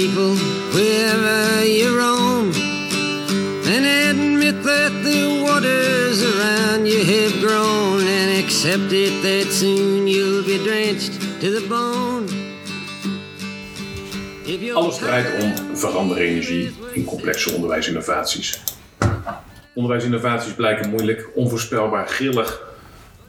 people 0.00 0.34
you 1.66 2.00
admit 4.10 4.62
that 4.62 4.92
the 5.04 5.42
waters 5.44 6.18
around 6.30 6.86
you 6.86 7.00
have 7.04 7.34
grown. 7.40 8.00
And 8.00 8.42
accept 8.42 8.92
it 8.92 9.14
that 9.22 9.52
soon 9.52 10.06
you'll 10.06 10.44
be 10.44 10.58
drenched 10.64 11.14
to 11.40 11.48
the 11.56 11.64
bone. 11.68 12.28
Alles 14.74 14.98
draait 14.98 15.42
om 15.42 15.76
veranderenergie 15.76 16.70
in 16.92 17.04
complexe 17.04 17.54
onderwijsinnovaties. 17.54 18.62
Onderwijsinnovaties 19.74 20.52
blijken 20.52 20.90
moeilijk, 20.90 21.28
onvoorspelbaar, 21.34 22.06
grillig 22.06 22.62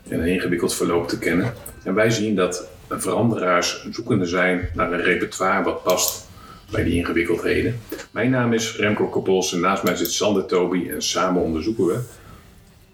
en 0.08 0.26
ingewikkeld 0.26 0.76
verloop 0.76 1.08
te 1.08 1.20
kennen. 1.20 1.54
En 1.84 1.94
wij 1.94 2.10
zien 2.10 2.36
dat 2.36 2.68
veranderaars 2.90 3.88
zoekende 3.92 4.26
zijn 4.26 4.70
naar 4.74 4.92
een 4.92 5.02
repertoire 5.02 5.64
wat 5.64 5.84
past 5.84 6.30
bij 6.72 6.84
die 6.84 6.94
ingewikkeldheden. 6.94 7.80
Mijn 8.12 8.30
naam 8.30 8.54
is 8.54 8.76
Remco 8.76 9.08
Koppels 9.08 9.54
en 9.54 9.60
naast 9.60 9.84
mij 9.84 9.96
zit 9.96 10.12
Sander 10.12 10.46
Toby 10.46 10.90
en 10.90 11.02
samen 11.02 11.42
onderzoeken 11.42 11.86
we 11.86 12.00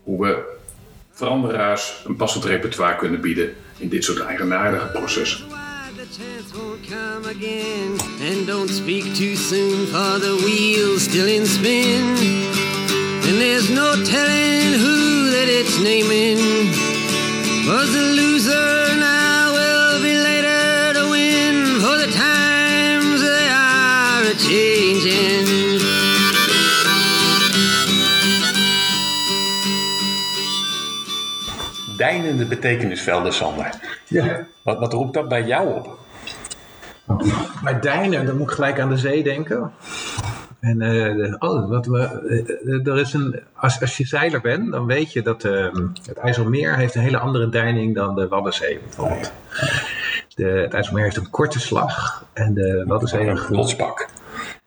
hoe 0.03 0.25
we 0.25 0.55
veranderaars 1.11 2.03
een 2.05 2.15
passend 2.15 2.45
repertoire 2.45 2.95
kunnen 2.95 3.21
bieden 3.21 3.53
in 3.77 3.89
dit 3.89 4.03
soort 4.03 4.19
eigenaardige 4.19 4.87
processen. 4.87 5.45
There's 13.39 13.69
no 13.69 13.93
telling 14.03 14.73
who 14.79 14.97
it's 15.59 15.77
naming 15.79 16.37
was 17.67 17.93
loser 18.15 18.99
now 18.99 19.26
Deinende 31.97 32.45
betekenisvelden, 32.45 33.33
Sander. 33.33 33.69
Ja. 34.07 34.45
Wat, 34.63 34.79
wat 34.79 34.93
roept 34.93 35.13
dat 35.13 35.27
bij 35.27 35.43
jou 35.43 35.73
op? 35.73 35.97
Bij 37.63 37.79
Dijnen, 37.79 38.25
dan 38.25 38.37
moet 38.37 38.49
ik 38.49 38.55
gelijk 38.55 38.79
aan 38.79 38.89
de 38.89 38.97
zee 38.97 39.23
denken. 39.23 39.71
En 40.59 40.81
eh, 40.81 41.33
oh, 41.39 41.69
wat 41.69 41.85
we, 41.85 41.99
eh, 42.65 42.87
er 42.87 42.99
is 42.99 43.13
een, 43.13 43.39
als, 43.53 43.81
als 43.81 43.97
je 43.97 44.05
zeiler 44.05 44.41
bent, 44.41 44.71
dan 44.71 44.85
weet 44.85 45.13
je 45.13 45.21
dat 45.21 45.43
eh, 45.43 45.67
het 46.05 46.17
IJsselmeer 46.17 46.75
heeft 46.75 46.95
een 46.95 47.01
hele 47.01 47.17
andere 47.17 47.49
deining 47.49 47.95
dan 47.95 48.15
de 48.15 48.27
Waddenzee 48.27 48.79
bijvoorbeeld. 48.79 49.31
De, 50.35 50.43
het 50.45 50.73
IJsselmeer 50.73 51.03
heeft 51.03 51.17
een 51.17 51.29
korte 51.29 51.59
slag 51.59 52.25
en 52.33 52.53
de 52.53 52.83
Waddenzee 52.87 53.27
Een 53.27 53.37
rotspak. 53.37 54.07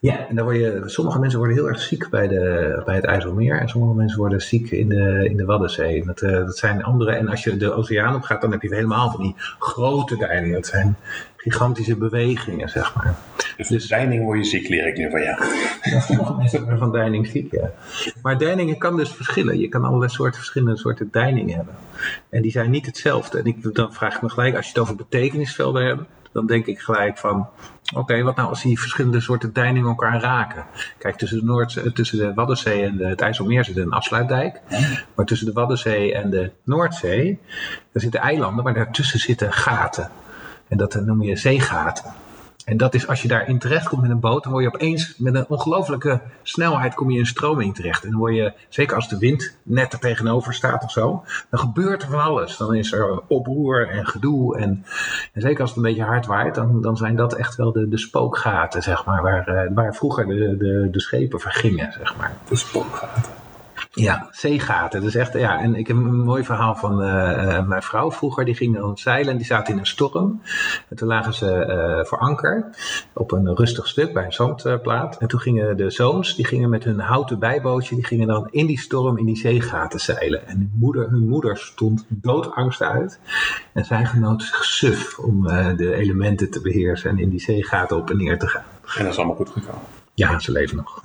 Ja, 0.01 0.29
en 0.29 0.35
dan 0.35 0.45
word 0.45 0.57
je, 0.57 0.83
sommige 0.85 1.19
mensen 1.19 1.39
worden 1.39 1.57
heel 1.57 1.69
erg 1.69 1.81
ziek 1.81 2.09
bij, 2.11 2.29
de, 2.29 2.83
bij 2.85 2.95
het 2.95 3.05
IJsselmeer 3.05 3.61
en 3.61 3.69
sommige 3.69 3.95
mensen 3.95 4.19
worden 4.19 4.43
ziek 4.43 4.71
in 4.71 4.89
de, 4.89 5.29
in 5.31 5.37
de 5.37 5.45
Waddenzee. 5.45 6.05
Dat, 6.05 6.21
eh, 6.21 6.33
dat 6.33 6.59
zijn 6.59 6.83
andere, 6.83 7.13
en 7.13 7.29
als 7.29 7.45
je 7.45 7.57
de 7.57 7.73
oceaan 7.73 8.15
op 8.15 8.23
gaat, 8.23 8.41
dan 8.41 8.51
heb 8.51 8.63
je 8.63 8.75
helemaal 8.75 9.11
van 9.11 9.23
die 9.23 9.35
grote 9.59 10.17
deiningen. 10.17 10.55
Dat 10.55 10.67
zijn 10.67 10.97
gigantische 11.37 11.97
bewegingen, 11.97 12.69
zeg 12.69 12.95
maar. 12.95 13.15
Dus 13.57 13.69
de 13.69 13.87
deining 13.89 14.25
word 14.25 14.39
je 14.39 14.45
ziek, 14.45 14.69
leer 14.69 14.87
ik 14.87 14.97
nu 14.97 15.11
van 15.11 15.23
jou. 15.23 15.45
Ja, 15.83 16.01
sommige 16.01 16.35
mensen 16.35 16.61
worden 16.61 16.79
van 16.79 16.93
deining 16.93 17.27
ziek, 17.27 17.51
ja. 17.51 17.71
Maar 18.23 18.39
deiningen 18.39 18.79
kan 18.79 18.97
dus 18.97 19.11
verschillen. 19.11 19.59
Je 19.59 19.69
kan 19.69 19.85
allerlei 19.85 20.11
soorten, 20.11 20.39
verschillende 20.39 20.79
soorten 20.79 21.09
deiningen 21.11 21.57
hebben. 21.57 21.75
En 22.31 22.43
die 22.43 22.51
zijn 22.51 22.71
niet 22.71 22.87
hetzelfde. 22.87 23.39
En 23.39 23.45
ik, 23.45 23.75
dan 23.75 23.93
vraag 23.93 24.15
ik 24.15 24.23
me 24.23 24.29
gelijk, 24.29 24.57
als 24.57 24.65
je 24.65 24.73
het 24.73 24.81
over 24.81 24.97
betekenisvelden 24.97 25.87
hebt, 25.87 26.03
dan 26.33 26.47
denk 26.47 26.67
ik 26.67 26.81
gelijk 26.81 27.19
van, 27.19 27.49
oké, 27.95 28.23
wat 28.23 28.37
nou 28.37 28.49
als 28.49 28.63
die 28.63 28.81
verschillende 28.81 29.21
soorten 29.21 29.53
deiningen 29.53 29.89
elkaar 29.89 30.21
raken? 30.21 30.65
Kijk, 30.99 31.17
tussen 31.17 31.39
de, 31.39 31.45
Noord, 31.45 31.95
tussen 31.95 32.19
de 32.19 32.35
Waddenzee 32.35 32.85
en 32.85 32.97
de, 32.97 33.07
het 33.07 33.21
IJsselmeer 33.21 33.65
zit 33.65 33.77
een 33.77 33.93
afsluitdijk. 33.93 34.61
Maar 35.15 35.27
tussen 35.27 35.47
de 35.47 35.53
Waddenzee 35.53 36.15
en 36.15 36.31
de 36.31 36.51
Noordzee, 36.65 37.39
daar 37.93 38.03
zitten 38.03 38.21
eilanden, 38.21 38.65
maar 38.65 38.75
daartussen 38.75 39.19
zitten 39.19 39.53
gaten. 39.53 40.11
En 40.69 40.77
dat 40.77 40.95
noem 40.95 41.23
je 41.23 41.37
zeegaten. 41.37 42.20
En 42.71 42.77
dat 42.77 42.95
is 42.95 43.09
als 43.09 43.23
je 43.23 43.29
daarin 43.29 43.59
terecht 43.59 43.89
komt 43.89 44.03
met 44.03 44.11
een 44.11 44.21
boot, 44.21 44.43
dan 44.43 44.53
word 44.53 44.65
je 44.65 44.75
opeens 44.75 45.15
met 45.19 45.35
een 45.35 45.49
ongelofelijke 45.49 46.21
snelheid 46.43 46.95
kom 46.95 47.11
je 47.11 47.19
in 47.19 47.27
stroming 47.27 47.75
terecht. 47.75 48.05
En 48.05 48.11
dan 48.11 48.19
word 48.19 48.35
je, 48.35 48.53
zeker 48.69 48.97
als 48.97 49.09
de 49.09 49.19
wind 49.19 49.57
net 49.63 49.93
er 49.93 49.99
tegenover 49.99 50.55
staat 50.55 50.85
of 50.85 50.91
zo, 50.91 51.25
dan 51.51 51.61
gebeurt 51.61 52.03
er 52.03 52.09
van 52.09 52.21
alles. 52.21 52.57
Dan 52.57 52.75
is 52.75 52.93
er 52.93 53.21
oproer 53.27 53.89
en 53.89 54.07
gedoe. 54.07 54.59
En, 54.59 54.85
en 55.33 55.41
zeker 55.41 55.61
als 55.61 55.69
het 55.69 55.79
een 55.79 55.85
beetje 55.85 56.05
hard 56.05 56.27
waait, 56.27 56.55
dan, 56.55 56.83
dan 56.83 56.97
zijn 56.97 57.17
dat 57.17 57.35
echt 57.35 57.57
wel 57.57 57.73
de, 57.73 57.89
de 57.89 57.99
spookgaten, 57.99 58.83
zeg 58.83 59.05
maar, 59.05 59.23
waar, 59.23 59.49
eh, 59.49 59.71
waar 59.75 59.95
vroeger 59.95 60.27
de, 60.27 60.57
de, 60.57 60.89
de 60.91 61.01
schepen 61.01 61.41
vergingen, 61.41 61.93
zeg 61.93 62.17
maar. 62.17 62.33
De 62.49 62.57
spookgaten. 62.57 63.33
Ja, 63.93 64.29
zeegaten. 64.31 65.01
Dus 65.01 65.15
echt, 65.15 65.33
ja, 65.33 65.61
en 65.61 65.75
ik 65.75 65.87
heb 65.87 65.97
een 65.97 66.23
mooi 66.23 66.45
verhaal 66.45 66.75
van 66.75 67.03
uh, 67.03 67.07
uh, 67.07 67.67
mijn 67.67 67.83
vrouw 67.83 68.13
vroeger. 68.13 68.45
Die 68.45 68.55
ging 68.55 68.77
dan 68.77 68.99
zeilen 68.99 69.33
en 69.33 69.37
die 69.37 69.47
zaten 69.47 69.73
in 69.73 69.79
een 69.79 69.87
storm. 69.87 70.41
En 70.89 70.97
toen 70.97 71.09
lagen 71.09 71.35
ze 71.35 71.67
uh, 71.69 72.05
voor 72.05 72.19
anker 72.19 72.71
op 73.13 73.33
een 73.33 73.57
rustig 73.57 73.89
stuk 73.89 74.13
bij 74.13 74.25
een 74.25 74.33
zandplaat. 74.33 75.17
En 75.19 75.29
toen 75.29 75.41
gingen 75.41 75.77
de 75.77 75.91
zoons, 75.91 76.37
die 76.37 76.45
gingen 76.45 76.71
met 76.71 76.85
hun 76.85 77.01
houten 77.01 77.39
bijbootje, 77.39 77.95
die 77.95 78.05
gingen 78.05 78.27
dan 78.27 78.49
in 78.51 78.67
die 78.67 78.81
storm 78.81 79.19
in 79.19 79.25
die 79.25 79.37
zeegaten 79.37 80.01
zeilen. 80.01 80.47
En 80.47 80.57
hun 80.57 80.73
moeder, 80.75 81.11
hun 81.11 81.29
moeder 81.29 81.57
stond 81.57 82.05
doodangst 82.09 82.83
uit. 82.83 83.19
En 83.73 83.85
zij 83.85 84.05
genoot 84.05 84.43
zich 84.43 84.65
suf 84.65 85.19
om 85.19 85.47
de 85.77 85.95
elementen 85.95 86.51
te 86.51 86.61
beheersen 86.61 87.11
en 87.11 87.19
in 87.19 87.29
die 87.29 87.41
zeegaten 87.41 87.97
op 87.97 88.11
en 88.11 88.17
neer 88.17 88.39
te 88.39 88.49
gaan. 88.49 88.65
En 88.97 89.03
dat 89.03 89.13
is 89.13 89.19
allemaal 89.19 89.37
goed 89.37 89.51
gekomen. 89.51 90.00
Ja, 90.21 90.39
ze 90.39 90.53
leven 90.53 90.77
nog. 90.77 91.01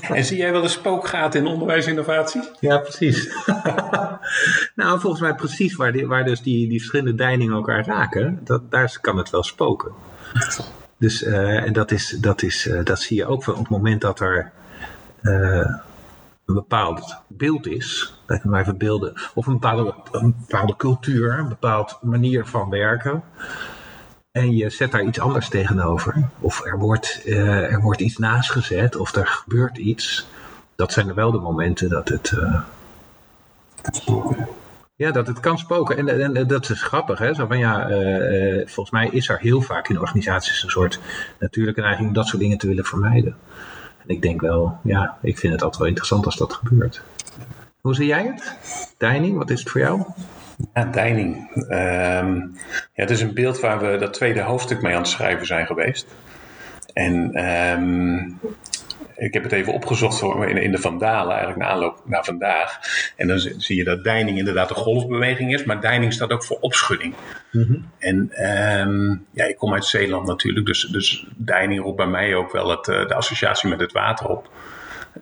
en 0.16 0.24
zie 0.24 0.36
jij 0.36 0.52
wel 0.52 0.62
een 0.62 0.68
spookgaten 0.68 1.40
in 1.40 1.46
onderwijsinnovatie? 1.46 2.42
Ja, 2.60 2.78
precies. 2.78 3.34
nou, 4.80 5.00
volgens 5.00 5.20
mij 5.20 5.34
precies 5.34 5.76
waar, 5.76 5.92
die, 5.92 6.06
waar 6.06 6.24
dus 6.24 6.42
die, 6.42 6.68
die 6.68 6.78
verschillende 6.78 7.14
deiningen 7.14 7.54
elkaar 7.54 7.86
raken, 7.86 8.40
dat, 8.44 8.70
daar 8.70 8.98
kan 9.00 9.16
het 9.16 9.30
wel 9.30 9.42
spoken. 9.42 9.92
Dus, 10.98 11.22
uh, 11.22 11.64
en 11.66 11.72
dat, 11.72 11.90
is, 11.90 12.16
dat, 12.20 12.42
is, 12.42 12.66
uh, 12.66 12.84
dat 12.84 13.00
zie 13.00 13.16
je 13.16 13.26
ook 13.26 13.46
op 13.46 13.56
het 13.56 13.68
moment 13.68 14.00
dat 14.00 14.20
er 14.20 14.50
uh, 15.22 15.66
een 16.44 16.54
bepaald 16.54 17.16
beeld 17.28 17.66
is, 17.66 18.14
laat 18.26 18.38
ik 18.38 18.44
maar 18.44 18.60
even 18.60 18.78
beelden, 18.78 19.14
of 19.34 19.46
een 19.46 19.52
bepaalde, 19.52 19.94
een 20.10 20.34
bepaalde 20.38 20.76
cultuur, 20.76 21.38
een 21.38 21.48
bepaalde 21.48 21.92
manier 22.02 22.46
van 22.46 22.70
werken. 22.70 23.22
En 24.30 24.56
je 24.56 24.70
zet 24.70 24.90
daar 24.90 25.04
iets 25.04 25.20
anders 25.20 25.48
tegenover. 25.48 26.28
Of 26.40 26.64
er 26.64 26.78
wordt, 26.78 27.22
uh, 27.24 27.72
er 27.72 27.80
wordt 27.80 28.00
iets 28.00 28.16
naast 28.16 28.50
gezet. 28.50 28.96
Of 28.96 29.14
er 29.14 29.26
gebeurt 29.26 29.76
iets. 29.76 30.26
Dat 30.74 30.92
zijn 30.92 31.14
wel 31.14 31.30
de 31.30 31.38
momenten 31.38 31.88
dat 31.88 32.08
het... 32.08 32.30
Uh, 32.30 32.60
ja, 34.94 35.10
dat 35.10 35.26
het 35.26 35.40
kan 35.40 35.58
spoken. 35.58 35.96
En, 35.96 36.08
en, 36.08 36.36
en, 36.36 36.46
dat 36.46 36.70
is 36.70 36.82
grappig. 36.82 37.18
Hè? 37.18 37.34
Zo 37.34 37.46
van, 37.46 37.58
ja, 37.58 37.90
uh, 37.90 38.66
volgens 38.66 38.90
mij 38.90 39.08
is 39.08 39.28
er 39.28 39.38
heel 39.38 39.60
vaak 39.60 39.88
in 39.88 40.00
organisaties 40.00 40.62
een 40.62 40.70
soort 40.70 41.00
natuurlijke 41.38 41.80
neiging 41.80 42.08
om 42.08 42.14
dat 42.14 42.26
soort 42.26 42.42
dingen 42.42 42.58
te 42.58 42.66
willen 42.66 42.84
vermijden. 42.84 43.36
En 44.02 44.08
ik 44.08 44.22
denk 44.22 44.40
wel, 44.40 44.78
ja, 44.82 45.18
ik 45.22 45.38
vind 45.38 45.52
het 45.52 45.62
altijd 45.62 45.78
wel 45.78 45.88
interessant 45.88 46.24
als 46.24 46.36
dat 46.36 46.52
gebeurt. 46.52 47.02
Hoe 47.80 47.94
zie 47.94 48.06
jij 48.06 48.24
het? 48.24 48.56
Deining, 48.98 49.36
wat 49.36 49.50
is 49.50 49.60
het 49.60 49.70
voor 49.70 49.80
jou? 49.80 50.02
Ja, 50.74 50.84
deining. 50.84 51.50
Um, 51.54 52.52
ja, 52.92 53.02
het 53.02 53.10
is 53.10 53.20
een 53.20 53.34
beeld 53.34 53.60
waar 53.60 53.80
we 53.80 53.96
dat 53.96 54.12
tweede 54.12 54.40
hoofdstuk 54.40 54.82
mee 54.82 54.94
aan 54.94 55.00
het 55.00 55.10
schrijven 55.10 55.46
zijn 55.46 55.66
geweest. 55.66 56.06
En 56.92 57.44
um, 57.44 58.38
ik 59.16 59.34
heb 59.34 59.42
het 59.42 59.52
even 59.52 59.72
opgezocht 59.72 60.18
voor 60.18 60.48
in, 60.48 60.56
in 60.56 60.70
de 60.70 60.78
Vandalen, 60.78 61.30
eigenlijk 61.30 61.58
na 61.58 61.68
aanloop 61.68 62.02
naar 62.04 62.24
vandaag. 62.24 62.78
En 63.16 63.28
dan 63.28 63.38
zie 63.38 63.76
je 63.76 63.84
dat 63.84 64.04
deining 64.04 64.38
inderdaad 64.38 64.70
een 64.70 64.76
golfbeweging 64.76 65.54
is, 65.54 65.64
maar 65.64 65.80
deining 65.80 66.12
staat 66.12 66.30
ook 66.30 66.44
voor 66.44 66.58
opschudding. 66.60 67.14
Mm 67.50 67.62
-hmm. 67.62 67.90
En 67.98 68.48
um, 68.80 69.26
ja, 69.32 69.44
ik 69.44 69.56
kom 69.56 69.74
uit 69.74 69.84
Zeeland 69.84 70.26
natuurlijk, 70.26 70.66
dus, 70.66 70.82
dus 70.82 71.26
deining 71.36 71.82
roept 71.82 71.96
bij 71.96 72.06
mij 72.06 72.34
ook 72.34 72.52
wel 72.52 72.70
het, 72.70 72.84
de 72.84 73.14
associatie 73.14 73.68
met 73.68 73.80
het 73.80 73.92
water 73.92 74.26
op. 74.28 74.50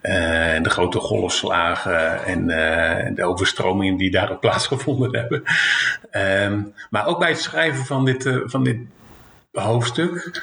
Uh, 0.01 0.63
de 0.63 0.69
grote 0.69 0.99
golfslagen 0.99 2.25
en 2.25 2.39
uh, 2.49 3.15
de 3.15 3.23
overstromingen 3.23 3.97
die 3.97 4.11
daarop 4.11 4.39
plaatsgevonden 4.49 5.15
hebben. 5.15 5.43
Um, 6.43 6.73
maar 6.89 7.05
ook 7.05 7.19
bij 7.19 7.29
het 7.29 7.41
schrijven 7.41 7.85
van 7.85 8.05
dit, 8.05 8.25
uh, 8.25 8.37
van 8.45 8.63
dit 8.63 8.77
hoofdstuk 9.51 10.41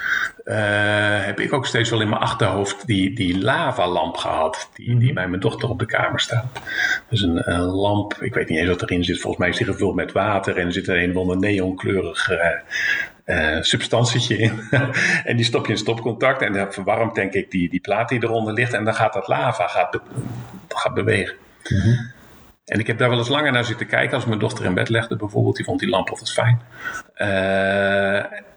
heb 1.25 1.41
ik 1.41 1.53
ook 1.53 1.67
steeds 1.67 1.91
wel 1.91 2.01
in 2.01 2.09
mijn 2.09 2.21
achterhoofd 2.21 2.87
die, 2.87 3.15
die 3.15 3.43
lavalamp 3.43 4.17
gehad, 4.17 4.71
die, 4.75 4.99
die 4.99 5.13
bij 5.13 5.29
mijn 5.29 5.41
dochter 5.41 5.69
op 5.69 5.79
de 5.79 5.87
kamer 5.87 6.21
staat. 6.21 6.61
Dus 7.09 7.21
een, 7.21 7.51
een, 7.53 7.61
lamp, 7.61 8.15
ik 8.21 8.35
weet 8.35 8.49
niet 8.49 8.59
eens 8.59 8.69
wat 8.69 8.83
erin 8.83 9.05
zit, 9.05 9.21
volgens 9.21 9.43
mij 9.43 9.49
is 9.49 9.57
die 9.57 9.67
gevuld 9.67 9.95
met 9.95 10.13
water 10.13 10.57
en 10.57 10.67
er 10.67 10.73
zit 10.73 10.89
er 10.89 11.03
een 11.03 11.13
van 11.13 11.27
de 11.27 11.37
neonkleurig 11.37 12.31
uh, 13.26 13.62
substantietje 13.62 14.37
in. 14.37 14.61
en 15.25 15.37
die 15.37 15.44
stop 15.44 15.67
je 15.67 15.73
in 15.73 15.78
stopcontact 15.78 16.43
en 16.43 16.52
dat 16.52 16.75
verwarmt 16.75 17.14
denk 17.14 17.32
ik 17.32 17.50
die, 17.50 17.69
die 17.69 17.81
plaat 17.81 18.08
die 18.08 18.23
eronder 18.23 18.52
ligt. 18.52 18.73
En 18.73 18.84
dan 18.84 18.94
gaat 18.94 19.12
dat 19.12 19.28
lava 19.28 19.67
gaat, 19.67 19.90
be 19.90 20.00
gaat 20.69 20.94
bewegen. 20.94 21.34
Mm 21.69 21.81
-hmm. 21.81 22.14
En 22.64 22.78
ik 22.78 22.87
heb 22.87 22.99
daar 22.99 23.08
wel 23.08 23.19
eens 23.19 23.28
langer 23.28 23.52
naar 23.52 23.64
zitten 23.64 23.87
kijken. 23.87 24.14
Als 24.17 24.25
mijn 24.25 24.38
dochter 24.38 24.64
in 24.64 24.75
bed 24.75 24.88
legde 24.88 25.17
bijvoorbeeld. 25.17 25.56
Die 25.56 25.64
vond 25.64 25.81
die 25.81 25.88
lamp 25.88 26.11
altijd 26.11 26.32
fijn. 26.32 26.61
Uh, 27.17 28.17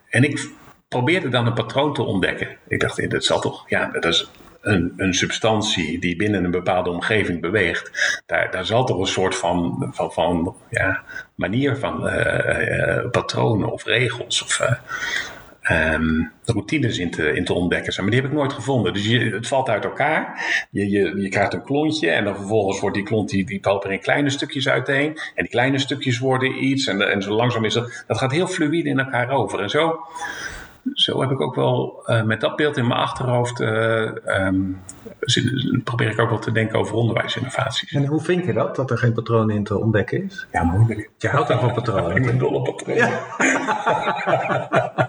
en 0.10 0.24
ik 0.24 0.50
probeerde 0.88 1.30
dan 1.30 1.46
een 1.46 1.54
patroon 1.54 1.94
te 1.94 2.04
ontdekken. 2.04 2.48
Ik 2.68 2.80
dacht, 2.80 3.10
dat 3.10 3.24
zal 3.24 3.40
toch, 3.40 3.70
ja, 3.70 3.86
dat 3.86 4.06
is 4.06 4.30
een, 4.62 4.94
een 4.98 5.14
substantie 5.14 6.00
die 6.00 6.16
binnen 6.16 6.44
een 6.44 6.52
bepaalde 6.52 6.90
omgeving 6.90 7.42
beweegt. 7.42 8.22
Daar, 8.26 8.52
daar 8.52 8.66
zal 8.66 8.86
toch 8.86 9.00
een 9.00 9.08
soort 9.08 9.36
van, 9.36 9.90
van, 9.92 10.12
van 10.12 10.56
ja, 10.70 11.04
manier 11.36 11.78
van 11.78 12.08
uh, 12.08 12.16
uh, 12.16 13.10
patronen 13.10 13.72
of 13.72 13.86
regels 13.86 14.44
of 14.44 14.62
um, 15.72 16.32
routines 16.46 16.98
in 16.98 17.12
te, 17.12 17.34
in 17.34 17.46
te 17.46 17.54
ontdekken 17.54 17.94
zijn. 17.94 18.06
Maar 18.06 18.16
die 18.16 18.24
heb 18.24 18.32
ik 18.32 18.38
nooit 18.38 18.54
gevonden. 18.54 18.94
Dus 18.94 19.06
je, 19.06 19.20
het 19.20 19.48
valt 19.48 19.70
uit 19.70 19.84
elkaar. 19.84 20.44
Je, 20.72 20.90
je, 20.90 21.22
je 21.22 21.30
krijgt 21.30 21.54
een 21.54 21.64
klontje 21.64 22.10
en 22.10 22.24
dan 22.24 22.36
vervolgens 22.36 22.80
wordt 22.80 22.96
die 22.96 23.06
klont 23.06 23.30
die, 23.30 23.46
die 23.46 23.60
valt 23.62 23.84
er 23.84 23.92
in 23.92 24.00
kleine 24.00 24.30
stukjes 24.30 24.70
uiteen. 24.70 25.08
En 25.36 25.44
die 25.44 25.50
kleine 25.50 25.80
stukjes 25.80 26.20
worden 26.20 26.64
iets. 26.64 26.88
En, 26.88 27.12
en 27.12 27.22
zo 27.22 27.32
langzaam 27.34 27.66
is 27.66 27.74
dat. 27.74 28.04
Dat 28.08 28.18
gaat 28.18 28.32
heel 28.32 28.48
fluïde 28.48 28.90
in 28.90 29.00
elkaar 29.00 29.30
over. 29.30 29.60
En 29.60 29.70
zo 29.70 30.00
zo 30.94 31.22
heb 31.22 31.32
ik 31.32 31.42
ook 31.42 31.56
wel 31.56 32.04
uh, 32.06 32.24
met 32.24 32.42
dat 32.42 32.56
beeld 32.56 32.78
in 32.78 32.88
mijn 32.88 33.00
achterhoofd. 33.00 33.60
Uh, 33.60 34.12
um, 34.26 34.82
probeer 35.84 36.10
ik 36.10 36.20
ook 36.20 36.30
wel 36.30 36.40
te 36.40 36.52
denken 36.52 36.80
over 36.80 36.96
onderwijsinnovaties. 36.96 37.92
En 37.92 38.06
hoe 38.06 38.22
vind 38.22 38.46
je 38.46 38.54
dat, 38.54 38.76
dat 38.76 38.92
er 38.92 38.98
geen 38.98 39.14
patroon 39.14 39.50
in 39.50 39.64
te 39.64 39.78
ontdekken 39.78 40.24
is? 40.24 40.48
Ja, 40.52 40.64
moeilijk. 40.64 41.10
Je 41.18 41.28
houdt 41.28 41.52
van 41.52 41.74
patronen. 41.74 42.16
ik 42.16 42.26
ben 42.26 42.38
dol 42.38 42.54
op 42.54 42.66
patronen. 42.66 42.96
Ja. 42.96 43.20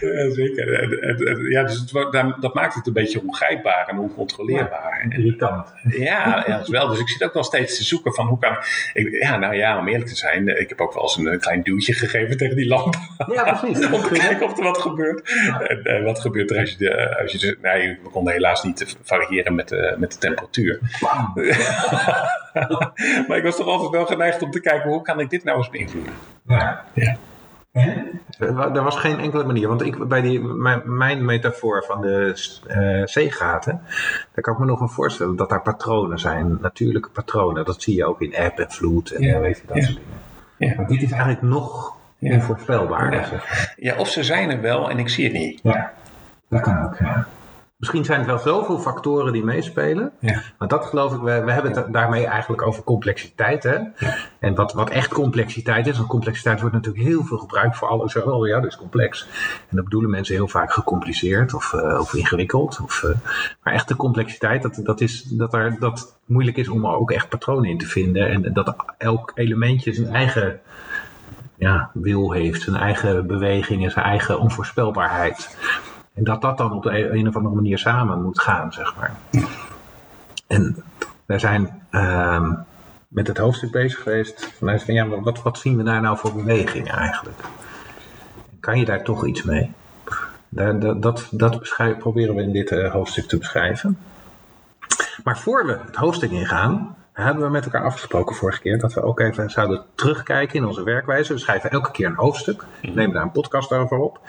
ja, 0.00 0.30
zeker. 0.40 1.50
Ja, 1.50 1.62
dus 1.62 1.78
het, 1.78 2.40
dat 2.40 2.54
maakt 2.54 2.74
het 2.74 2.86
een 2.86 2.92
beetje 2.92 3.22
ongrijpbaar 3.22 3.88
en 3.88 3.98
oncontroleerbaar. 3.98 5.06
Ja, 5.08 5.16
irritant. 5.16 5.72
Ja, 5.82 6.44
ja, 6.46 6.52
dat 6.56 6.60
is 6.60 6.68
wel. 6.68 6.88
Dus 6.88 6.98
ik 6.98 7.08
zit 7.08 7.24
ook 7.24 7.34
wel 7.34 7.44
steeds 7.44 7.76
te 7.76 7.84
zoeken 7.84 8.14
van 8.14 8.26
hoe 8.26 8.38
kan 8.38 8.56
ik. 8.92 9.22
Ja, 9.22 9.36
nou 9.36 9.54
ja, 9.54 9.78
om 9.78 9.88
eerlijk 9.88 10.08
te 10.08 10.16
zijn, 10.16 10.60
ik 10.60 10.68
heb 10.68 10.80
ook 10.80 10.94
wel 10.94 11.02
eens 11.02 11.16
een 11.16 11.38
klein 11.38 11.62
duwtje 11.62 11.92
gegeven 11.92 12.36
tegen 12.36 12.56
die 12.56 12.66
lamp. 12.66 12.94
Ja, 13.32 13.58
precies. 13.60 13.86
om 13.90 14.02
te 14.02 14.12
kijken 14.12 14.46
of 14.46 14.58
er 14.58 14.64
wat 14.64 14.78
gebeurt. 14.78 15.32
En, 15.68 15.82
en, 15.84 16.04
wat 16.04 16.20
gebeurt 16.20 16.50
er 16.50 16.58
als 16.58 16.70
je 16.70 16.76
de. 16.76 17.18
Als 17.18 17.32
je 17.32 17.38
de 17.38 17.58
nee, 17.62 17.98
we 18.02 18.08
konden 18.10 18.32
helaas 18.32 18.62
niet 18.62 18.96
variëren 19.02 19.54
met 19.54 19.68
de, 19.68 19.94
met 19.98 20.12
de 20.12 20.18
temperatuur. 20.18 20.80
maar 23.28 23.36
ik 23.36 23.42
was 23.42 23.56
toch 23.56 23.66
altijd 23.66 23.90
wel 23.90 24.06
geneigd 24.06 24.42
om 24.42 24.50
te 24.50 24.60
kijken 24.60 24.90
hoe 24.90 25.02
kan 25.02 25.20
ik 25.20 25.30
dit 25.30 25.44
nou 25.44 25.58
eens 25.58 25.70
beïnvloeden. 25.70 26.12
Ja. 26.46 26.84
ja. 26.94 27.16
Er 27.72 28.82
was 28.82 28.96
geen 28.96 29.18
enkele 29.18 29.44
manier, 29.44 29.68
want 29.68 29.82
ik, 29.82 30.08
bij 30.08 30.20
die, 30.20 30.40
mijn, 30.40 30.96
mijn 30.96 31.24
metafoor 31.24 31.84
van 31.84 32.00
de 32.00 32.34
uh, 32.68 33.06
zeegaten, 33.06 33.80
daar 34.32 34.44
kan 34.44 34.52
ik 34.52 34.58
me 34.58 34.66
nog 34.66 34.78
wel 34.78 34.88
voorstellen 34.88 35.36
dat 35.36 35.48
daar 35.48 35.62
patronen 35.62 36.18
zijn, 36.18 36.58
natuurlijke 36.60 37.08
patronen. 37.08 37.64
Dat 37.64 37.82
zie 37.82 37.96
je 37.96 38.04
ook 38.04 38.20
in 38.20 38.32
eb 38.32 38.58
en 38.58 38.70
vloed 38.70 39.10
en 39.10 39.22
ja. 39.22 39.40
weet 39.40 39.58
je, 39.58 39.62
dat 39.66 39.76
ja. 39.76 39.82
soort 39.82 39.98
dingen. 39.98 40.70
Ja. 40.70 40.76
Maar 40.76 40.86
dit 40.86 41.02
is 41.02 41.10
eigenlijk 41.10 41.42
nog 41.42 41.96
ja. 42.18 42.34
onvoorspelbaar. 42.34 43.14
Ja. 43.14 43.24
Zeg 43.24 43.74
ja, 43.76 43.96
of 43.96 44.08
ze 44.08 44.24
zijn 44.24 44.50
er 44.50 44.60
wel 44.60 44.90
en 44.90 44.98
ik 44.98 45.08
zie 45.08 45.24
het 45.24 45.32
niet. 45.32 45.60
Ja, 45.62 45.92
dat 46.48 46.60
kan 46.60 46.84
ook. 46.84 46.96
Ja. 46.98 47.26
Misschien 47.82 48.04
zijn 48.04 48.18
het 48.18 48.28
wel 48.28 48.38
zoveel 48.38 48.78
factoren 48.78 49.32
die 49.32 49.44
meespelen. 49.44 50.12
Ja. 50.18 50.42
Maar 50.58 50.68
dat 50.68 50.84
geloof 50.84 51.14
ik, 51.14 51.20
we, 51.20 51.42
we 51.44 51.52
hebben 51.52 51.72
het 51.72 51.92
daarmee 51.92 52.26
eigenlijk 52.26 52.62
over 52.66 52.82
complexiteit. 52.82 53.62
Hè? 53.62 53.74
Ja. 53.74 54.16
En 54.38 54.54
wat, 54.54 54.72
wat 54.72 54.90
echt 54.90 55.12
complexiteit 55.12 55.86
is, 55.86 55.96
want 55.96 56.08
complexiteit 56.08 56.60
wordt 56.60 56.74
natuurlijk 56.74 57.04
heel 57.04 57.24
veel 57.24 57.38
gebruikt 57.38 57.76
voor 57.76 57.88
alles. 57.88 58.16
Oh 58.16 58.46
ja, 58.46 58.60
dat 58.60 58.70
is 58.70 58.76
complex. 58.76 59.28
En 59.68 59.76
dat 59.76 59.84
bedoelen 59.84 60.10
mensen 60.10 60.34
heel 60.34 60.48
vaak 60.48 60.72
gecompliceerd 60.72 61.54
of, 61.54 61.72
uh, 61.72 61.98
of 62.00 62.14
ingewikkeld. 62.14 62.80
Of, 62.82 63.02
uh, 63.02 63.10
maar 63.62 63.72
echte 63.72 63.96
complexiteit, 63.96 64.62
dat, 64.62 64.80
dat 64.82 65.00
is 65.00 65.22
dat 65.22 65.54
er 65.54 65.76
dat 65.78 66.18
moeilijk 66.24 66.56
is 66.56 66.68
om 66.68 66.84
er 66.84 66.96
ook 66.96 67.10
echt 67.10 67.28
patronen 67.28 67.70
in 67.70 67.78
te 67.78 67.86
vinden. 67.86 68.28
En 68.28 68.52
dat 68.52 68.74
elk 68.98 69.32
elementje 69.34 69.92
zijn 69.92 70.14
eigen 70.14 70.60
ja, 71.56 71.90
wil 71.92 72.32
heeft, 72.32 72.62
zijn 72.62 72.76
eigen 72.76 73.26
bewegingen, 73.26 73.90
zijn 73.90 74.04
eigen 74.04 74.40
onvoorspelbaarheid. 74.40 75.56
En 76.14 76.24
dat 76.24 76.42
dat 76.42 76.58
dan 76.58 76.72
op 76.72 76.82
de 76.82 77.12
een 77.12 77.28
of 77.28 77.36
andere 77.36 77.54
manier 77.54 77.78
samen 77.78 78.22
moet 78.22 78.40
gaan, 78.40 78.72
zeg 78.72 78.96
maar. 78.96 79.16
En 80.46 80.84
wij 81.26 81.38
zijn 81.38 81.82
uh, 81.90 82.52
met 83.08 83.26
het 83.26 83.38
hoofdstuk 83.38 83.70
bezig 83.70 84.02
geweest 84.02 84.52
vanuit 84.58 84.82
van 84.82 84.94
ja, 84.94 85.06
wat, 85.06 85.42
wat 85.42 85.58
zien 85.58 85.76
we 85.76 85.82
daar 85.82 86.00
nou 86.00 86.18
voor 86.18 86.34
beweging 86.34 86.90
eigenlijk? 86.90 87.40
Kan 88.60 88.78
je 88.78 88.84
daar 88.84 89.04
toch 89.04 89.26
iets 89.26 89.42
mee? 89.42 89.72
Dat 90.48 91.02
dat, 91.02 91.28
dat 91.30 91.60
proberen 91.98 92.34
we 92.34 92.42
in 92.42 92.52
dit 92.52 92.70
uh, 92.70 92.92
hoofdstuk 92.92 93.28
te 93.28 93.38
beschrijven. 93.38 93.98
Maar 95.24 95.38
voor 95.38 95.66
we 95.66 95.78
het 95.86 95.96
hoofdstuk 95.96 96.30
ingaan, 96.30 96.96
hebben 97.12 97.44
we 97.44 97.50
met 97.50 97.64
elkaar 97.64 97.84
afgesproken 97.84 98.36
vorige 98.36 98.60
keer 98.60 98.78
dat 98.78 98.94
we 98.94 99.02
ook 99.02 99.20
even 99.20 99.50
zouden 99.50 99.84
terugkijken 99.94 100.58
in 100.58 100.64
onze 100.64 100.82
werkwijze. 100.82 101.32
We 101.32 101.38
schrijven 101.38 101.70
elke 101.70 101.90
keer 101.90 102.06
een 102.06 102.14
hoofdstuk, 102.14 102.64
mhm. 102.82 102.94
nemen 102.94 103.14
daar 103.14 103.22
een 103.22 103.32
podcast 103.32 103.72
over 103.72 103.98
op. 103.98 104.20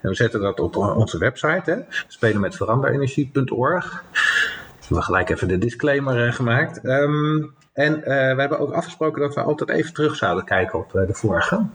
En 0.00 0.08
we 0.08 0.14
zetten 0.14 0.40
dat 0.40 0.60
op 0.60 0.76
onze 0.76 1.18
website, 1.18 1.70
hè. 1.70 1.76
spelen 2.06 2.40
met 2.40 2.56
veranderenergie.org. 2.56 4.04
We 4.12 4.94
hebben 4.94 5.02
gelijk 5.02 5.30
even 5.30 5.48
de 5.48 5.58
disclaimer 5.58 6.26
uh, 6.26 6.32
gemaakt. 6.32 6.84
Um, 6.84 7.54
en 7.72 7.98
uh, 7.98 8.04
we 8.04 8.40
hebben 8.40 8.58
ook 8.58 8.72
afgesproken 8.72 9.20
dat 9.20 9.34
we 9.34 9.42
altijd 9.42 9.70
even 9.70 9.92
terug 9.92 10.16
zouden 10.16 10.44
kijken 10.44 10.78
op 10.78 10.94
uh, 10.94 11.06
de 11.06 11.14
vorige. 11.14 11.66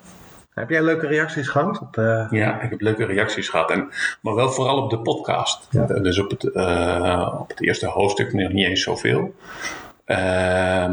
Heb 0.53 0.69
jij 0.69 0.83
leuke 0.83 1.07
reacties 1.07 1.47
gehad? 1.47 1.79
Op, 1.81 1.97
uh... 1.97 2.27
Ja, 2.29 2.61
ik 2.61 2.69
heb 2.69 2.81
leuke 2.81 3.05
reacties 3.05 3.49
gehad. 3.49 3.71
En, 3.71 3.89
maar 4.21 4.35
wel 4.35 4.49
vooral 4.49 4.83
op 4.83 4.89
de 4.89 4.99
podcast. 4.99 5.67
Ja. 5.69 5.85
Dus 5.85 6.19
op 6.19 6.29
het, 6.29 6.43
uh, 6.43 7.37
op 7.39 7.49
het 7.49 7.61
eerste 7.61 7.87
hoofdstuk 7.87 8.33
nog 8.33 8.51
niet 8.51 8.67
eens 8.67 8.81
zoveel. 8.81 9.33
Uh, 10.05 10.17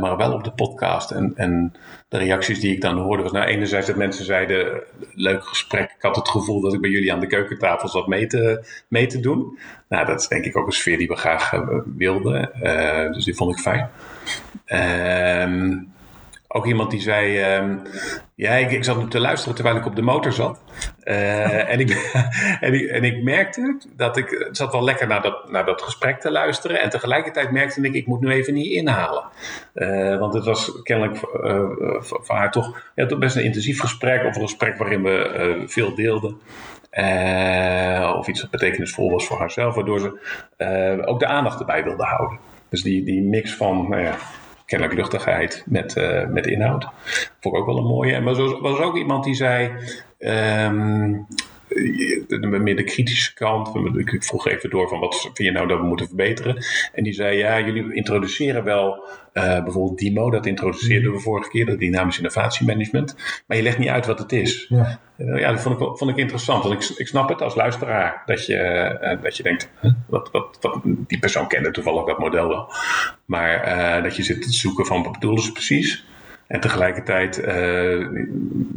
maar 0.00 0.16
wel 0.16 0.32
op 0.32 0.44
de 0.44 0.52
podcast. 0.52 1.10
En, 1.10 1.32
en 1.36 1.72
de 2.08 2.18
reacties 2.18 2.60
die 2.60 2.72
ik 2.72 2.80
dan 2.80 2.98
hoorde 2.98 3.22
was 3.22 3.32
nou 3.32 3.46
enerzijds 3.46 3.86
dat 3.86 3.96
mensen 3.96 4.24
zeiden, 4.24 4.82
leuk 5.14 5.44
gesprek. 5.44 5.90
Ik 5.90 6.02
had 6.02 6.16
het 6.16 6.28
gevoel 6.28 6.60
dat 6.60 6.74
ik 6.74 6.80
bij 6.80 6.90
jullie 6.90 7.12
aan 7.12 7.20
de 7.20 7.26
keukentafel 7.26 7.88
zat 7.88 8.06
mee 8.06 8.26
te, 8.26 8.64
mee 8.88 9.06
te 9.06 9.20
doen. 9.20 9.58
Nou, 9.88 10.06
dat 10.06 10.20
is 10.20 10.28
denk 10.28 10.44
ik 10.44 10.56
ook 10.56 10.66
een 10.66 10.72
sfeer 10.72 10.98
die 10.98 11.08
we 11.08 11.16
graag 11.16 11.52
uh, 11.52 11.78
wilden. 11.96 12.50
Uh, 12.62 13.12
dus 13.12 13.24
die 13.24 13.34
vond 13.34 13.56
ik 13.56 13.62
fijn. 13.62 13.90
Ehm 14.64 15.78
ook 16.52 16.66
iemand 16.66 16.90
die 16.90 17.00
zei, 17.00 17.54
um, 17.56 17.82
ja, 18.34 18.52
ik, 18.52 18.70
ik, 18.70 18.84
zat 18.84 18.98
nu 18.98 19.08
te 19.08 19.20
luisteren 19.20 19.54
terwijl 19.54 19.76
ik 19.76 19.86
op 19.86 19.96
de 19.96 20.02
motor 20.02 20.32
zat. 20.32 20.60
Uh, 21.04 21.70
en, 21.72 21.80
ik, 21.80 21.90
en, 22.60 22.74
ik, 22.74 22.88
en 22.88 23.04
ik 23.04 23.22
merkte 23.22 23.80
dat 23.96 24.16
ik, 24.16 24.48
zat 24.50 24.72
wel 24.72 24.84
lekker 24.84 25.06
naar 25.06 25.22
dat, 25.22 25.50
naar 25.50 25.64
dat 25.64 25.82
gesprek 25.82 26.20
te 26.20 26.30
luisteren. 26.30 26.80
En 26.80 26.90
tegelijkertijd 26.90 27.50
merkte 27.50 27.80
ik, 27.80 27.94
ik 27.94 28.06
moet 28.06 28.20
nu 28.20 28.30
even 28.30 28.54
niet 28.54 28.72
inhalen. 28.72 29.24
Uh, 29.74 30.18
want 30.18 30.34
het 30.34 30.44
was 30.44 30.82
kennelijk 30.82 31.20
uh, 31.44 32.00
voor 32.00 32.36
haar 32.36 32.50
toch, 32.50 32.90
ja, 32.94 33.16
best 33.16 33.36
een 33.36 33.44
intensief 33.44 33.80
gesprek. 33.80 34.24
Of 34.24 34.36
een 34.36 34.42
gesprek 34.42 34.78
waarin 34.78 35.02
we 35.02 35.64
veel 35.66 35.94
deelden. 35.94 36.40
of 38.16 38.28
iets 38.28 38.40
wat 38.40 38.50
betekenisvol 38.50 39.10
was 39.10 39.26
voor 39.26 39.38
haarzelf. 39.38 39.74
Waardoor 39.74 40.00
ze 40.00 41.04
ook 41.06 41.20
de 41.20 41.26
aandacht 41.26 41.60
erbij 41.60 41.84
wilde 41.84 42.04
houden. 42.04 42.38
Dus 42.68 42.82
die, 42.82 43.04
die 43.04 43.22
mix 43.22 43.54
van, 43.54 43.88
nou 43.88 44.02
ja, 44.02 44.16
kennelijk 44.70 44.98
luchtigheid 44.98 45.64
met, 45.66 45.96
uh, 45.96 46.26
met 46.26 46.46
inhoud. 46.46 46.86
Vond 47.40 47.54
ik 47.54 47.60
ook 47.60 47.66
wel 47.66 47.78
een 47.78 47.84
mooie. 47.84 48.14
En 48.14 48.26
er 48.26 48.60
was 48.60 48.78
ook 48.78 48.96
iemand 48.96 49.24
die 49.24 49.34
zei. 49.34 49.70
Um, 50.18 51.26
meer 52.38 52.76
de 52.76 52.84
kritische 52.84 53.34
kant. 53.34 53.70
Ik 53.96 54.24
vroeg 54.24 54.48
even 54.48 54.70
door 54.70 54.88
van 54.88 55.00
wat 55.00 55.20
vind 55.20 55.38
je 55.38 55.50
nou 55.50 55.66
dat 55.68 55.78
we 55.78 55.84
moeten 55.84 56.06
verbeteren. 56.06 56.64
En 56.92 57.04
die 57.04 57.12
zei, 57.12 57.36
ja, 57.36 57.60
jullie 57.60 57.94
introduceren 57.94 58.64
wel 58.64 59.04
uh, 59.34 59.62
bijvoorbeeld 59.62 59.98
DIMO. 59.98 60.30
Dat 60.30 60.46
introduceerden 60.46 61.12
we 61.12 61.18
vorige 61.18 61.50
keer, 61.50 61.66
dat 61.66 61.78
dynamisch 61.78 62.16
innovatiemanagement. 62.16 63.16
Maar 63.46 63.56
je 63.56 63.62
legt 63.62 63.78
niet 63.78 63.88
uit 63.88 64.06
wat 64.06 64.18
het 64.18 64.32
is. 64.32 64.66
Ja, 64.68 65.00
uh, 65.16 65.38
ja 65.38 65.52
dat 65.52 65.60
vond 65.60 65.80
ik, 65.80 65.86
vond 65.96 66.10
ik 66.10 66.16
interessant. 66.16 66.64
Want 66.64 66.90
ik, 66.90 66.98
ik 66.98 67.06
snap 67.06 67.28
het 67.28 67.42
als 67.42 67.54
luisteraar. 67.54 68.22
Dat 68.26 68.46
je, 68.46 68.54
uh, 69.02 69.22
dat 69.22 69.36
je 69.36 69.42
denkt, 69.42 69.70
wat, 70.06 70.30
wat, 70.30 70.58
wat, 70.60 70.80
die 70.84 71.18
persoon 71.18 71.48
kende 71.48 71.70
toevallig 71.70 72.04
dat 72.04 72.18
model 72.18 72.48
wel. 72.48 72.72
Maar 73.24 74.02
dat 74.02 74.16
je 74.16 74.22
zit 74.22 74.42
te 74.42 74.52
zoeken 74.52 74.86
van 74.86 75.02
wat 75.02 75.12
bedoelen 75.12 75.42
ze 75.42 75.52
precies. 75.52 76.04
En 76.50 76.60
tegelijkertijd 76.60 77.38
uh, 77.38 78.06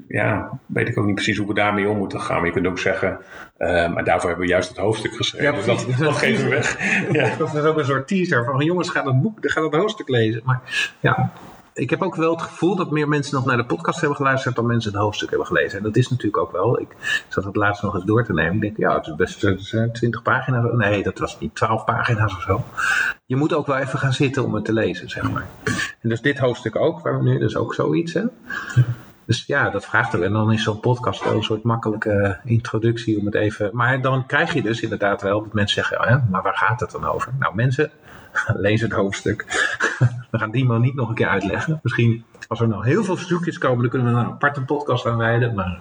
ja, 0.08 0.60
weet 0.66 0.88
ik 0.88 0.98
ook 0.98 1.06
niet 1.06 1.16
precies 1.16 1.38
hoe 1.38 1.48
we 1.48 1.54
daarmee 1.54 1.90
om 1.90 1.98
moeten 1.98 2.22
gaan. 2.22 2.36
Maar 2.36 2.46
je 2.46 2.52
kunt 2.52 2.68
ook 2.68 2.80
zeggen, 2.80 3.20
uh, 3.58 3.94
maar 3.94 4.04
daarvoor 4.04 4.30
hebben 4.30 4.46
we 4.46 4.52
juist 4.52 4.70
het 4.70 4.78
hoofdstuk 4.78 5.16
geschreven. 5.16 5.52
Ja, 5.52 5.56
dus 5.56 5.66
dat, 5.66 5.98
dat 6.00 6.16
geven 6.16 6.44
we 6.44 6.50
weg. 6.50 6.78
Ja. 7.12 7.36
Dat 7.38 7.56
is 7.56 7.62
ook 7.62 7.78
een 7.78 7.86
soort 7.86 8.08
teaser 8.08 8.46
van 8.46 8.66
jongens, 8.66 8.90
ga 8.90 9.02
dat 9.02 9.22
boek, 9.22 9.38
ga 9.42 9.62
dat 9.62 9.74
hoofdstuk 9.74 10.10
lezen. 10.10 10.42
Maar 10.46 10.62
ja, 11.00 11.32
ik 11.74 11.90
heb 11.90 12.02
ook 12.02 12.16
wel 12.16 12.32
het 12.32 12.42
gevoel 12.42 12.76
dat 12.76 12.92
meer 12.92 13.08
mensen 13.08 13.36
nog 13.36 13.46
naar 13.46 13.58
de 13.58 13.66
podcast 13.66 14.00
hebben 14.00 14.18
geluisterd 14.18 14.56
dan 14.56 14.66
mensen 14.66 14.92
het 14.92 15.02
hoofdstuk 15.02 15.30
hebben 15.30 15.48
gelezen. 15.48 15.78
En 15.78 15.84
dat 15.84 15.96
is 15.96 16.10
natuurlijk 16.10 16.38
ook 16.38 16.52
wel. 16.52 16.80
Ik 16.80 16.96
zat 17.28 17.44
het 17.44 17.56
laatst 17.56 17.84
nog 17.84 17.96
eens 17.96 18.06
door 18.06 18.26
te 18.26 18.34
nemen. 18.34 18.54
Ik 18.54 18.62
denk, 18.62 18.78
ja, 18.78 18.96
het 18.96 19.08
is 19.08 19.16
best 19.16 19.42
het 19.42 19.64
zijn 19.64 19.92
20 19.92 20.22
pagina's. 20.22 20.72
Nee, 20.74 21.04
dat 21.04 21.20
was 21.20 21.40
niet 21.40 21.56
12 21.56 21.84
pagina's 21.84 22.36
of 22.36 22.42
zo. 22.42 22.64
Je 23.26 23.36
moet 23.36 23.54
ook 23.54 23.68
wel 23.68 23.78
even 23.78 24.00
gaan 24.00 24.14
zitten 24.14 24.44
om 24.44 24.54
het 24.54 24.66
te 24.66 24.74
lezen, 24.74 25.10
zeg 25.10 25.32
maar. 25.32 25.48
En 26.02 26.10
dus 26.10 26.22
dit 26.22 26.40
hoofdstuk 26.40 26.76
ook, 26.76 27.00
waar 27.00 27.18
we 27.18 27.24
nu, 27.24 27.40
dus 27.40 27.56
ook 27.56 27.74
zoiets, 27.74 28.14
hè. 28.14 28.24
Dus 29.26 29.46
ja, 29.46 29.70
dat 29.70 29.86
vraagt 29.86 30.16
ook. 30.16 30.22
En 30.22 30.34
dan 30.34 30.52
is 30.52 30.64
zo'n 30.64 30.80
podcast 30.80 31.24
wel 31.24 31.36
een 31.36 31.44
soort 31.44 31.64
makkelijke 31.64 32.40
introductie 32.44 33.20
om 33.20 33.26
het 33.26 33.36
even. 33.36 33.70
Maar 33.74 34.02
dan 34.02 34.26
krijg 34.26 34.54
je 34.54 34.62
dus 34.62 34.82
inderdaad 34.82 35.22
wel 35.22 35.44
dat 35.44 35.54
mensen 35.54 35.84
zeggen: 35.84 36.10
ja, 36.10 36.28
maar 36.30 36.42
waar 36.42 36.56
gaat 36.56 36.80
het 36.80 36.92
dan 36.92 37.06
over? 37.06 37.34
Nou, 37.40 37.56
mensen, 37.56 37.92
lees 38.66 38.82
het 38.82 38.92
hoofdstuk. 38.92 39.46
We 40.32 40.38
gaan 40.40 40.52
die 40.52 40.66
man 40.66 40.82
niet 40.82 40.96
nog 40.96 41.10
een 41.10 41.16
keer 41.16 41.28
uitleggen. 41.28 41.80
Misschien 41.84 42.24
als 42.48 42.60
er 42.60 42.68
nog 42.68 42.84
heel 42.84 43.04
veel 43.04 43.18
stukjes 43.18 43.58
komen, 43.58 43.82
dan 43.82 43.90
kunnen 43.90 44.14
we 44.14 44.20
een 44.20 44.26
aparte 44.26 44.62
podcast 44.62 45.06
aan 45.06 45.18
wijden. 45.18 45.56
Maar 45.56 45.80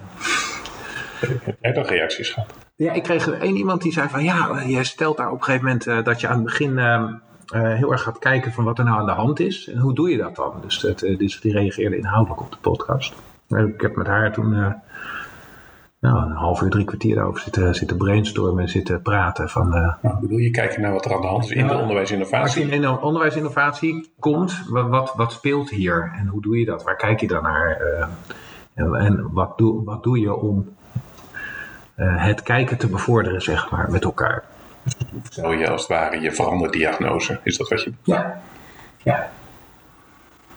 Heb 1.19 1.57
jij 1.61 1.73
toch 1.73 1.89
reacties 1.89 2.29
gehad? 2.29 2.53
Ja, 2.75 2.93
ik 2.93 3.03
kreeg 3.03 3.29
één 3.29 3.55
iemand 3.55 3.81
die 3.81 3.91
zei 3.91 4.09
van 4.09 4.23
ja, 4.23 4.63
jij 4.65 4.83
stelt 4.83 5.17
daar 5.17 5.31
op 5.31 5.37
een 5.37 5.43
gegeven 5.43 5.65
moment 5.65 5.87
uh, 5.87 6.03
dat 6.03 6.21
je 6.21 6.27
aan 6.27 6.35
het 6.35 6.43
begin 6.43 6.77
uh, 6.77 7.09
uh, 7.55 7.73
heel 7.73 7.91
erg 7.91 8.01
gaat 8.01 8.19
kijken 8.19 8.51
van 8.51 8.63
wat 8.63 8.77
er 8.77 8.85
nou 8.85 8.99
aan 8.99 9.05
de 9.05 9.11
hand 9.11 9.39
is. 9.39 9.69
En 9.69 9.77
hoe 9.77 9.93
doe 9.93 10.09
je 10.09 10.17
dat 10.17 10.35
dan? 10.35 10.53
Dus, 10.61 10.79
dat, 10.79 10.99
dus 10.99 11.41
die 11.41 11.51
reageerde 11.51 11.97
inhoudelijk 11.97 12.41
op 12.41 12.51
de 12.51 12.57
podcast. 12.61 13.13
Ik 13.47 13.81
heb 13.81 13.95
met 13.95 14.07
haar 14.07 14.33
toen 14.33 14.75
nou, 16.03 16.25
een 16.25 16.31
half 16.31 16.61
uur, 16.61 16.69
drie 16.69 16.85
kwartier 16.85 17.15
daarover 17.15 17.41
zitten, 17.41 17.75
zitten 17.75 17.97
brainstormen 17.97 18.63
en 18.63 18.69
zitten 18.69 19.01
praten. 19.01 19.49
Van, 19.49 19.69
nou, 19.69 20.19
bedoel 20.21 20.37
je 20.37 20.51
kijken 20.51 20.81
naar 20.81 20.91
wat 20.91 21.05
er 21.05 21.13
aan 21.13 21.21
de 21.21 21.27
hand 21.27 21.43
is 21.43 21.51
in 21.51 21.67
de 21.67 21.77
onderwijsinnovatie? 21.77 22.61
Als 22.61 22.69
je 22.69 22.75
in 22.75 22.81
de 22.81 23.01
onderwijsinnovatie 23.01 24.11
komt, 24.19 24.63
wat, 24.69 25.13
wat, 25.15 25.31
speelt 25.31 25.69
hier 25.69 26.11
en 26.19 26.27
hoe 26.27 26.41
doe 26.41 26.59
je 26.59 26.65
dat? 26.65 26.83
Waar 26.83 26.95
kijk 26.95 27.19
je 27.19 27.27
dan 27.27 27.43
naar? 27.43 27.77
en, 28.73 28.95
en 28.95 29.29
wat, 29.31 29.57
doe, 29.57 29.83
wat 29.83 30.03
doe 30.03 30.19
je 30.19 30.35
om 30.35 30.75
uh, 31.95 32.25
het 32.25 32.43
kijken 32.43 32.77
te 32.77 32.87
bevorderen, 32.87 33.41
zeg 33.41 33.71
maar, 33.71 33.91
met 33.91 34.03
elkaar. 34.03 34.43
Stel 35.29 35.51
je 35.51 35.69
als 35.69 35.81
het 35.81 35.89
ware 35.89 36.19
je 36.19 36.31
veranderdiagnose, 36.31 37.39
is 37.43 37.57
dat 37.57 37.69
wat 37.69 37.83
je 37.83 37.93
Ja, 38.03 38.41
ja. 39.03 39.29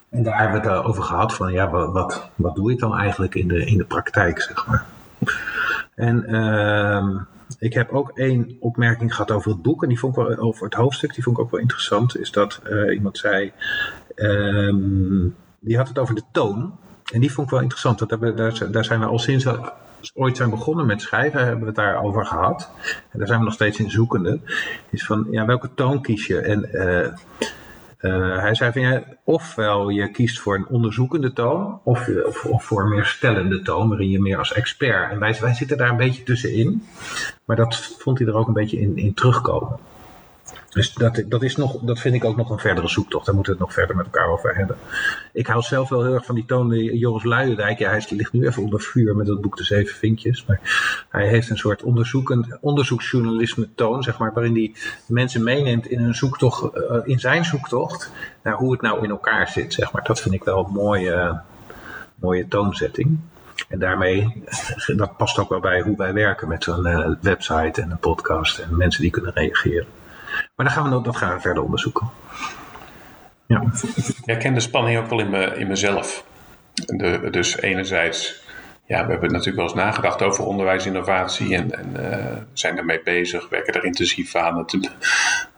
En 0.08 0.22
daar 0.22 0.38
hebben 0.38 0.62
we 0.62 0.68
het 0.68 0.84
over 0.84 1.02
gehad 1.02 1.34
van, 1.34 1.52
ja, 1.52 1.70
wat, 1.70 1.92
wat, 1.92 2.30
wat 2.34 2.54
doe 2.54 2.70
je 2.70 2.76
dan 2.76 2.96
eigenlijk 2.96 3.34
in 3.34 3.48
de, 3.48 3.64
in 3.64 3.78
de 3.78 3.84
praktijk, 3.84 4.40
zeg 4.40 4.66
maar. 4.66 4.84
En 5.94 6.34
uh, 6.34 7.20
ik 7.58 7.72
heb 7.72 7.90
ook 7.90 8.18
één 8.18 8.56
opmerking 8.60 9.14
gehad 9.14 9.30
over 9.30 9.50
het 9.50 9.62
boek, 9.62 9.82
en 9.82 9.88
die 9.88 9.98
vond 9.98 10.16
ik 10.16 10.26
wel, 10.26 10.36
over 10.36 10.64
het 10.64 10.74
hoofdstuk, 10.74 11.14
die 11.14 11.22
vond 11.22 11.36
ik 11.38 11.42
ook 11.42 11.50
wel 11.50 11.60
interessant, 11.60 12.18
is 12.18 12.30
dat 12.30 12.60
uh, 12.64 12.94
iemand 12.94 13.18
zei, 13.18 13.52
um, 14.14 15.36
die 15.60 15.76
had 15.76 15.88
het 15.88 15.98
over 15.98 16.14
de 16.14 16.22
toon, 16.32 16.78
en 17.12 17.20
die 17.20 17.32
vond 17.32 17.46
ik 17.46 17.52
wel 17.52 17.62
interessant, 17.62 17.98
dat 17.98 18.10
hebben, 18.10 18.36
daar, 18.36 18.70
daar 18.70 18.84
zijn 18.84 19.00
we 19.00 19.06
al 19.06 19.18
sinds 19.18 19.46
ooit 20.14 20.36
zijn 20.36 20.50
begonnen 20.50 20.86
met 20.86 21.02
schrijven, 21.02 21.40
hebben 21.40 21.60
we 21.60 21.66
het 21.66 21.74
daarover 21.74 22.26
gehad. 22.26 22.70
En 23.10 23.18
daar 23.18 23.26
zijn 23.26 23.38
we 23.38 23.44
nog 23.44 23.54
steeds 23.54 23.78
in 23.78 23.90
zoekende. 23.90 24.40
Is 24.90 25.04
van, 25.04 25.26
ja, 25.30 25.44
welke 25.44 25.70
toon 25.74 26.02
kies 26.02 26.26
je? 26.26 26.40
En 26.40 26.68
uh, 26.72 27.08
uh, 28.00 28.38
hij 28.38 28.54
zei 28.54 28.72
van, 28.72 28.82
ja, 28.82 29.02
ofwel 29.24 29.88
je 29.88 30.10
kiest 30.10 30.38
voor 30.38 30.54
een 30.54 30.66
onderzoekende 30.66 31.32
toon, 31.32 31.80
of, 31.82 32.10
voor 32.42 32.82
een 32.82 32.88
meer 32.88 33.04
stellende 33.04 33.62
toon, 33.62 33.88
waarin 33.88 34.10
je 34.10 34.20
meer 34.20 34.38
als 34.38 34.52
expert. 34.52 35.10
En 35.10 35.18
wij, 35.18 35.36
wij 35.40 35.54
zitten 35.54 35.76
daar 35.76 35.90
een 35.90 35.96
beetje 35.96 36.22
tussenin. 36.22 36.86
Maar 37.44 37.56
dat 37.56 37.76
vond 37.98 38.18
hij 38.18 38.26
er 38.26 38.34
ook 38.34 38.46
een 38.46 38.52
beetje 38.52 38.80
in, 38.80 38.96
in 38.96 39.14
terugkomen. 39.14 39.78
Dus 40.76 40.94
dat, 40.94 41.22
dat, 41.26 41.42
is 41.42 41.56
nog, 41.56 41.78
dat 41.80 41.98
vind 41.98 42.14
ik 42.14 42.24
ook 42.24 42.36
nog 42.36 42.50
een 42.50 42.58
verdere 42.58 42.88
zoektocht. 42.88 43.26
Daar 43.26 43.34
moeten 43.34 43.52
we 43.52 43.58
het 43.58 43.68
nog 43.68 43.76
verder 43.76 43.96
met 43.96 44.04
elkaar 44.04 44.28
over 44.28 44.56
hebben. 44.56 44.76
Ik 45.32 45.46
hou 45.46 45.62
zelf 45.62 45.88
wel 45.88 46.04
heel 46.04 46.14
erg 46.14 46.24
van 46.24 46.34
die 46.34 46.44
toon. 46.44 46.74
Joris 46.74 47.24
Luijendijk, 47.24 47.78
ja, 47.78 47.90
hij 47.90 48.06
ligt 48.08 48.32
nu 48.32 48.46
even 48.46 48.62
onder 48.62 48.80
vuur 48.80 49.16
met 49.16 49.26
het 49.26 49.40
boek 49.40 49.56
De 49.56 49.64
Zeven 49.64 49.96
Vinkjes. 49.96 50.44
Maar 50.46 50.60
hij 51.10 51.28
heeft 51.28 51.50
een 51.50 51.56
soort 51.56 51.82
onderzoekend, 51.82 52.58
onderzoeksjournalisme 52.60 53.68
toon, 53.74 54.02
zeg 54.02 54.18
maar, 54.18 54.32
waarin 54.32 54.54
hij 54.54 54.74
mensen 55.06 55.42
meeneemt 55.42 55.86
in, 55.86 56.00
een 56.00 56.14
zoektocht, 56.14 56.76
uh, 56.76 56.96
in 57.04 57.20
zijn 57.20 57.44
zoektocht 57.44 58.12
naar 58.42 58.54
hoe 58.54 58.72
het 58.72 58.80
nou 58.80 59.04
in 59.04 59.10
elkaar 59.10 59.48
zit. 59.48 59.72
Zeg 59.72 59.92
maar. 59.92 60.04
Dat 60.04 60.20
vind 60.20 60.34
ik 60.34 60.44
wel 60.44 60.64
een 60.64 60.72
mooie, 60.72 61.40
mooie 62.14 62.48
toonzetting. 62.48 63.18
En 63.68 63.78
daarmee, 63.78 64.42
dat 64.96 65.16
past 65.16 65.38
ook 65.38 65.48
wel 65.48 65.60
bij 65.60 65.80
hoe 65.80 65.96
wij 65.96 66.12
werken 66.12 66.48
met 66.48 66.64
zo'n 66.64 66.86
uh, 66.86 67.10
website 67.20 67.82
en 67.82 67.90
een 67.90 67.98
podcast 67.98 68.58
en 68.58 68.76
mensen 68.76 69.02
die 69.02 69.10
kunnen 69.10 69.32
reageren. 69.32 69.95
Maar 70.56 70.66
dan 70.66 70.70
gaan 70.70 70.90
we, 70.90 71.02
dat 71.02 71.16
gaan 71.16 71.34
we 71.34 71.40
verder 71.40 71.62
onderzoeken. 71.62 72.10
Ja. 73.46 73.62
Ik 73.96 74.16
herken 74.24 74.54
de 74.54 74.60
spanning 74.60 74.98
ook 74.98 75.10
wel 75.10 75.20
in, 75.20 75.30
me, 75.30 75.44
in 75.56 75.66
mezelf. 75.66 76.24
De, 76.74 77.28
dus 77.30 77.60
enerzijds, 77.60 78.42
ja, 78.86 79.04
we 79.04 79.10
hebben 79.10 79.30
natuurlijk 79.30 79.56
wel 79.56 79.64
eens 79.64 79.74
nagedacht 79.74 80.22
over 80.22 80.46
onderwijsinnovatie 80.46 81.54
en, 81.54 81.70
en 81.78 81.94
uh, 82.00 82.36
zijn 82.52 82.78
ermee 82.78 83.00
bezig, 83.02 83.48
werken 83.48 83.74
er 83.74 83.84
intensief 83.84 84.34
aan. 84.34 84.58
Het, 84.58 84.90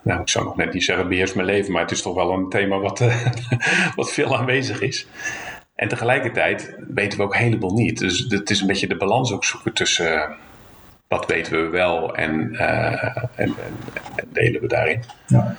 nou, 0.03 0.21
ik 0.21 0.29
zou 0.29 0.45
nog 0.45 0.57
net 0.57 0.73
niet 0.73 0.85
zeggen 0.85 1.09
beheers 1.09 1.33
mijn 1.33 1.47
leven, 1.47 1.73
maar 1.73 1.83
het 1.83 1.91
is 1.91 2.03
toch 2.03 2.15
wel 2.15 2.33
een 2.33 2.49
thema 2.49 2.79
wat, 2.79 3.01
uh, 3.01 3.27
wat 3.97 4.13
veel 4.13 4.37
aanwezig 4.37 4.81
is. 4.81 5.07
En 5.75 5.89
tegelijkertijd 5.89 6.75
weten 6.89 7.19
we 7.19 7.25
ook 7.25 7.37
heleboel 7.37 7.75
niet. 7.75 7.99
Dus 7.99 8.27
het 8.29 8.51
is 8.51 8.61
een 8.61 8.67
beetje 8.67 8.87
de 8.87 8.97
balans 8.97 9.33
ook 9.33 9.45
zoeken 9.45 9.73
tussen... 9.73 10.37
Wat 11.09 11.27
weten 11.27 11.63
we 11.63 11.69
wel 11.69 12.15
en, 12.15 12.53
uh, 12.53 13.17
en, 13.17 13.29
en, 13.37 13.55
en, 14.17 14.29
delen 14.33 14.61
we 14.61 14.67
daarin. 14.67 15.03
Ja. 15.27 15.57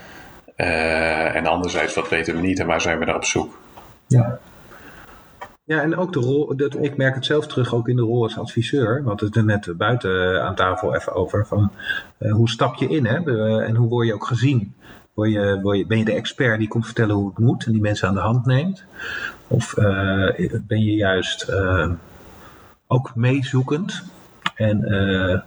Uh, 0.58 1.36
en 1.36 1.46
anderzijds, 1.46 1.96
wat 1.96 2.10
weten 2.10 2.36
we 2.36 2.42
niet 2.42 2.60
en 2.60 2.68
waar 2.68 2.82
zijn 2.82 3.00
we 3.00 3.06
naar 3.06 3.16
op 3.16 3.26
zoek? 3.26 3.58
Ja. 4.08 4.40
Ja, 5.64 5.82
en 5.82 5.98
ook 5.98 6.14
de 6.14 6.20
rol, 6.20 6.56
dat, 6.56 6.76
ik 6.84 6.98
merk 6.98 7.16
het 7.16 7.26
zelf 7.26 7.48
terug 7.48 7.74
ook 7.74 7.88
in 7.88 7.96
de 7.96 8.02
rol 8.02 8.24
als 8.24 8.38
adviseur. 8.38 9.04
Want 9.04 9.20
het 9.20 9.36
er 9.36 9.46
net 9.46 9.78
buiten 9.78 10.44
aan 10.44 10.56
tafel 10.56 10.96
even 10.96 11.14
over. 11.14 11.48
Van, 11.48 11.72
uh, 12.20 12.32
hoe 12.32 12.50
stap 12.50 12.76
je 12.76 12.88
in 12.88 13.06
hè? 13.06 13.16
en 13.64 13.76
hoe 13.76 13.90
word 13.90 14.08
je 14.08 14.14
ook 14.14 14.26
gezien? 14.26 14.74
Word 15.14 15.32
je, 15.32 15.60
word 15.62 15.78
je, 15.78 15.86
ben 15.86 15.98
je 15.98 16.06
de 16.06 16.14
expert 16.14 16.60
die 16.60 16.68
komt 16.68 16.86
vertellen 16.86 17.16
hoe 17.16 17.30
het 17.30 17.38
moet 17.38 17.66
en 17.66 17.72
die 17.72 17.82
mensen 17.82 18.08
aan 18.08 18.14
de 18.14 18.20
hand 18.20 18.46
neemt? 18.46 18.84
Of 19.48 19.74
ben 20.68 20.84
je 20.84 20.94
juist 20.94 21.52
ook 22.88 23.16
meezoekend? 23.16 24.04
En 24.60 24.94
uh, 24.94 25.40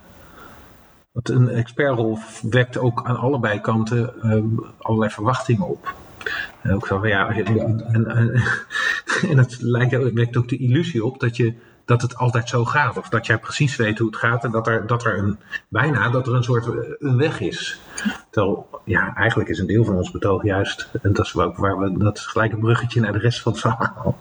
want 1.12 1.28
een 1.28 1.48
expertrol 1.48 2.18
wekt 2.42 2.78
ook 2.78 3.02
aan 3.04 3.16
allebei 3.16 3.60
kanten 3.60 4.30
um, 4.32 4.64
allerlei 4.78 5.10
verwachtingen 5.10 5.68
op. 5.68 5.94
En 6.62 6.74
ook 6.74 6.86
zo 6.86 7.06
ja, 7.06 7.30
en, 7.30 7.86
en, 7.86 8.06
en 9.28 9.38
het 9.44 9.60
lijkt, 9.60 10.12
wekt 10.12 10.36
ook 10.36 10.48
de 10.48 10.56
illusie 10.56 11.04
op 11.04 11.20
dat, 11.20 11.36
je, 11.36 11.54
dat 11.84 12.02
het 12.02 12.16
altijd 12.16 12.48
zo 12.48 12.64
gaat. 12.64 12.98
Of 12.98 13.08
dat 13.08 13.26
jij 13.26 13.38
precies 13.38 13.76
weet 13.76 13.98
hoe 13.98 14.06
het 14.06 14.16
gaat 14.16 14.44
en 14.44 14.50
dat 14.50 14.66
er, 14.66 14.86
dat 14.86 15.04
er 15.04 15.18
een, 15.18 15.38
bijna 15.68 16.10
dat 16.10 16.26
er 16.26 16.34
een 16.34 16.44
soort 16.44 16.66
een 16.98 17.16
weg 17.16 17.40
is. 17.40 17.80
Terwijl, 18.30 18.68
ja, 18.84 19.14
eigenlijk 19.14 19.50
is 19.50 19.58
een 19.58 19.66
deel 19.66 19.84
van 19.84 19.96
ons 19.96 20.10
betoog 20.10 20.42
juist, 20.42 20.88
en 21.02 21.12
dat 21.12 21.24
is, 21.24 21.32
waar 21.32 21.78
we, 21.78 21.98
dat 21.98 22.20
gelijk 22.20 22.52
een 22.52 22.60
bruggetje 22.60 23.00
naar 23.00 23.12
de 23.12 23.18
rest 23.18 23.40
van 23.40 23.52
het 23.52 23.60
verhaal 23.60 24.18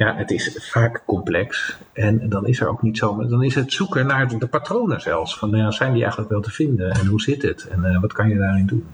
ja, 0.00 0.16
het 0.16 0.30
is 0.30 0.68
vaak 0.70 1.02
complex. 1.06 1.78
En 1.92 2.28
dan 2.28 2.46
is 2.46 2.60
er 2.60 2.68
ook 2.68 2.82
niet 2.82 2.98
zo. 2.98 3.26
Dan 3.26 3.42
is 3.42 3.54
het 3.54 3.72
zoeken 3.72 4.06
naar 4.06 4.38
de 4.38 4.46
patronen 4.46 5.00
zelfs. 5.00 5.38
Van 5.38 5.50
ja, 5.50 5.70
zijn 5.70 5.92
die 5.92 6.00
eigenlijk 6.02 6.30
wel 6.30 6.40
te 6.40 6.50
vinden? 6.50 6.90
En 6.90 7.06
hoe 7.06 7.20
zit 7.20 7.42
het? 7.42 7.68
En 7.68 7.84
uh, 7.84 8.00
wat 8.00 8.12
kan 8.12 8.28
je 8.28 8.36
daarin 8.36 8.66
doen? 8.66 8.86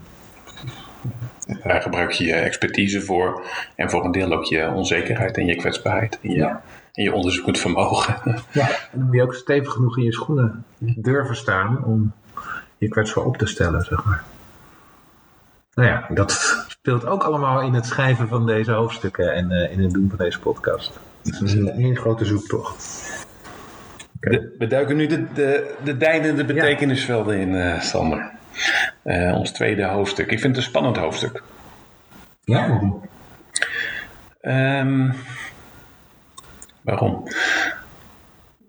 Daar 1.63 1.81
gebruik 1.81 2.11
je 2.11 2.23
je 2.23 2.33
expertise 2.33 3.01
voor. 3.01 3.41
En 3.75 3.89
voor 3.89 4.05
een 4.05 4.11
deel 4.11 4.31
ook 4.33 4.43
je 4.43 4.71
onzekerheid 4.71 5.37
en 5.37 5.45
je 5.45 5.55
kwetsbaarheid. 5.55 6.19
En 6.21 6.29
je, 6.29 6.35
ja. 6.35 6.61
en 6.93 7.03
je 7.03 7.13
onderzoekend 7.13 7.59
vermogen. 7.59 8.15
Ja, 8.51 8.69
en 8.69 8.97
dan 8.99 9.05
moet 9.05 9.15
je 9.15 9.23
ook 9.23 9.33
stevig 9.33 9.73
genoeg 9.73 9.97
in 9.97 10.03
je 10.03 10.13
schoenen 10.13 10.65
durven 10.79 11.35
staan 11.35 11.83
om 11.83 12.13
je 12.77 12.87
kwetsbaar 12.87 13.25
op 13.25 13.37
te 13.37 13.45
stellen, 13.45 13.81
zeg 13.81 14.05
maar. 14.05 14.23
Nou 15.73 15.89
ja, 15.89 16.07
dat 16.09 16.65
speelt 16.87 17.05
ook 17.05 17.23
allemaal 17.23 17.61
in 17.61 17.73
het 17.73 17.85
schrijven 17.85 18.27
van 18.27 18.45
deze 18.45 18.71
hoofdstukken 18.71 19.33
en 19.33 19.51
uh, 19.51 19.71
in 19.71 19.83
het 19.83 19.93
doen 19.93 20.09
van 20.09 20.17
deze 20.17 20.39
podcast. 20.39 20.99
Dus 21.21 21.39
dat 21.39 21.47
is 21.47 21.53
een 21.53 21.69
één 21.69 21.95
grote 21.95 22.25
zoektocht. 22.25 23.25
Okay. 24.15 24.31
De, 24.31 24.55
we 24.57 24.67
duiken 24.67 24.95
nu 24.95 25.07
de, 25.07 25.33
de, 25.33 25.75
de 25.83 25.97
deinende 25.97 26.45
betekenisvelden 26.45 27.37
in, 27.37 27.49
uh, 27.49 27.79
Sander. 27.81 28.31
Uh, 29.03 29.35
ons 29.35 29.51
tweede 29.51 29.85
hoofdstuk. 29.85 30.31
Ik 30.31 30.39
vind 30.39 30.55
het 30.55 30.65
een 30.65 30.69
spannend 30.69 30.97
hoofdstuk. 30.97 31.43
Ja, 32.43 32.67
waarom? 32.69 33.09
Um, 34.41 35.13
waarom? 36.81 37.23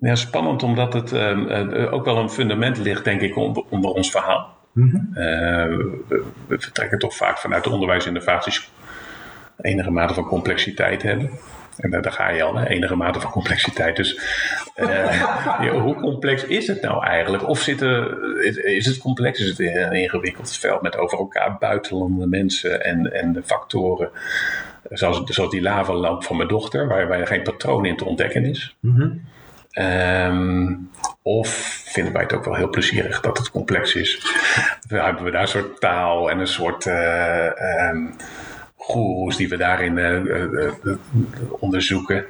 Ja, 0.01 0.15
spannend 0.15 0.63
omdat 0.63 0.93
het 0.93 1.13
um, 1.13 1.73
ook 1.73 2.05
wel 2.05 2.17
een 2.17 2.31
fundament 2.31 2.79
ligt, 2.79 3.05
denk 3.05 3.21
ik, 3.21 3.37
onder, 3.37 3.65
onder 3.69 3.91
ons 3.91 4.11
verhaal. 4.11 4.58
Mm 4.79 4.91
-hmm. 4.91 5.09
uh, 5.11 5.77
we, 6.09 6.25
we, 6.47 6.61
vertrekken 6.61 6.99
toch 6.99 7.17
vaak 7.17 7.39
vanuit 7.39 7.65
de 7.65 7.71
onderwijsinnovaties 7.71 8.71
enige 9.61 9.91
mate 9.91 10.15
van 10.15 10.25
complexiteit 10.25 11.03
hebben. 11.03 11.31
En 11.77 11.91
daar, 11.91 12.03
daar 12.03 12.13
ga 12.13 12.29
je 12.29 12.43
al, 12.43 12.57
hè? 12.57 12.67
enige 12.67 12.97
mate 12.97 13.21
van 13.21 13.31
complexiteit. 13.31 13.97
Dus 13.97 14.21
uh, 14.77 14.89
ja, 15.65 15.71
hoe 15.71 15.95
complex 15.95 16.45
is 16.45 16.67
het 16.67 16.83
nou 16.83 17.05
eigenlijk? 17.05 17.49
Of 17.49 17.61
zit 17.61 17.81
er, 17.81 18.19
is, 18.45 18.57
is, 18.57 18.87
het 18.87 18.99
complex? 18.99 19.41
Is 19.41 19.49
het 19.49 19.59
een 19.59 19.93
ingewikkeld 19.93 20.57
veld 20.57 20.83
met 20.83 20.97
over 20.97 21.19
elkaar 21.19 21.57
buitenlandse 21.59 22.27
mensen 22.27 22.85
en, 22.85 23.13
en 23.13 23.33
de 23.33 23.43
factoren? 23.43 24.11
Zoals, 24.91 25.23
zoals 25.25 25.51
die 25.51 25.63
lavalamp 25.63 26.25
van 26.25 26.37
mijn 26.37 26.49
dochter, 26.49 26.89
waar, 26.89 27.09
waar 27.09 27.27
geen 27.27 27.43
patroon 27.43 27.87
in 27.87 27.97
te 27.97 28.05
ontdekken 28.05 28.45
is. 28.45 28.77
Mm 28.81 28.97
-hmm. 28.97 29.25
Um, 29.81 30.91
of 31.23 31.49
vinden 31.85 32.13
wij 32.13 32.23
het 32.23 32.33
ook 32.33 32.45
wel 32.45 32.55
heel 32.55 32.71
plezierig 32.71 33.21
dat 33.21 33.39
het 33.39 33.51
complex 33.51 33.95
is? 33.95 34.35
hebben 34.89 35.25
we 35.25 35.31
daar 35.31 35.43
een 35.43 35.49
soort 35.49 35.81
taal 35.81 36.31
en 36.31 36.39
een 36.39 36.47
soort 36.47 36.85
uh, 36.85 37.47
goeroes 38.77 39.37
die 39.37 39.49
we 39.49 39.57
daarin 39.57 39.97
uh, 39.97 40.95
onderzoeken, 41.61 42.25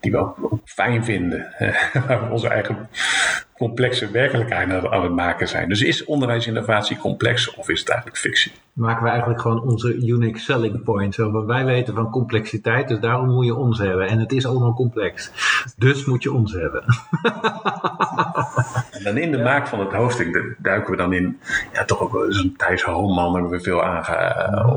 die 0.00 0.10
we 0.10 0.18
ook, 0.18 0.36
ook 0.40 0.60
fijn 0.64 1.04
vinden. 1.04 1.54
waar 2.06 2.24
we 2.24 2.32
onze 2.32 2.48
eigen 2.48 2.88
complexe 3.60 4.10
werkelijkheid 4.10 4.86
aan 4.86 5.02
het 5.02 5.12
maken 5.12 5.48
zijn. 5.48 5.68
Dus 5.68 5.82
is 5.82 6.04
onderwijsinnovatie 6.04 6.96
complex 6.96 7.54
of 7.54 7.68
is 7.68 7.80
het 7.80 7.88
eigenlijk 7.88 8.20
fictie? 8.20 8.52
Maken 8.72 9.02
we 9.02 9.08
eigenlijk 9.08 9.40
gewoon 9.40 9.62
onze 9.62 9.94
unique 9.94 10.38
selling 10.38 10.82
point. 10.82 11.14
Zo, 11.14 11.46
wij 11.46 11.64
weten 11.64 11.94
van 11.94 12.10
complexiteit, 12.10 12.88
dus 12.88 13.00
daarom 13.00 13.28
moet 13.28 13.44
je 13.44 13.54
ons 13.54 13.78
hebben. 13.78 14.08
En 14.08 14.18
het 14.18 14.32
is 14.32 14.46
allemaal 14.46 14.74
complex. 14.74 15.30
Dus 15.76 16.04
moet 16.04 16.22
je 16.22 16.32
ons 16.32 16.52
hebben. 16.52 16.84
en 18.90 19.02
dan 19.04 19.16
in 19.16 19.30
de 19.30 19.38
maak 19.38 19.66
van 19.66 19.80
het 19.80 19.92
hoofdstuk 19.92 20.54
duiken 20.58 20.90
we 20.90 20.96
dan 20.96 21.12
in, 21.12 21.40
ja, 21.72 21.84
toch 21.84 22.00
ook 22.00 22.26
zo'n 22.28 22.54
Thijs 22.56 22.82
Homan 22.82 23.32
hebben 23.32 23.50
we 23.50 23.60
veel 23.60 23.84
aange, 23.84 24.16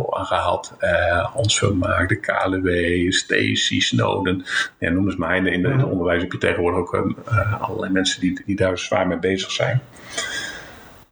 aangehaald. 0.09 0.73
Uh, 0.79 1.25
Hans 1.33 1.57
Vermaak, 1.57 2.09
de 2.09 2.15
KLW, 2.15 3.11
Stacy, 3.11 3.79
Snowden. 3.79 4.45
Ja, 4.77 4.89
noem 4.89 5.05
eens 5.05 5.15
maar. 5.15 5.47
In, 5.47 5.65
het 5.65 5.83
onderwijs 5.83 6.21
heb 6.21 6.31
je 6.31 6.37
tegenwoordig 6.37 6.79
ook 6.79 6.93
uh, 7.31 7.61
allerlei 7.61 7.91
mensen 7.91 8.21
die, 8.21 8.41
die 8.45 8.55
daar 8.55 8.77
zwaar 8.77 9.07
mee 9.07 9.19
bezig 9.19 9.51
zijn. 9.51 9.81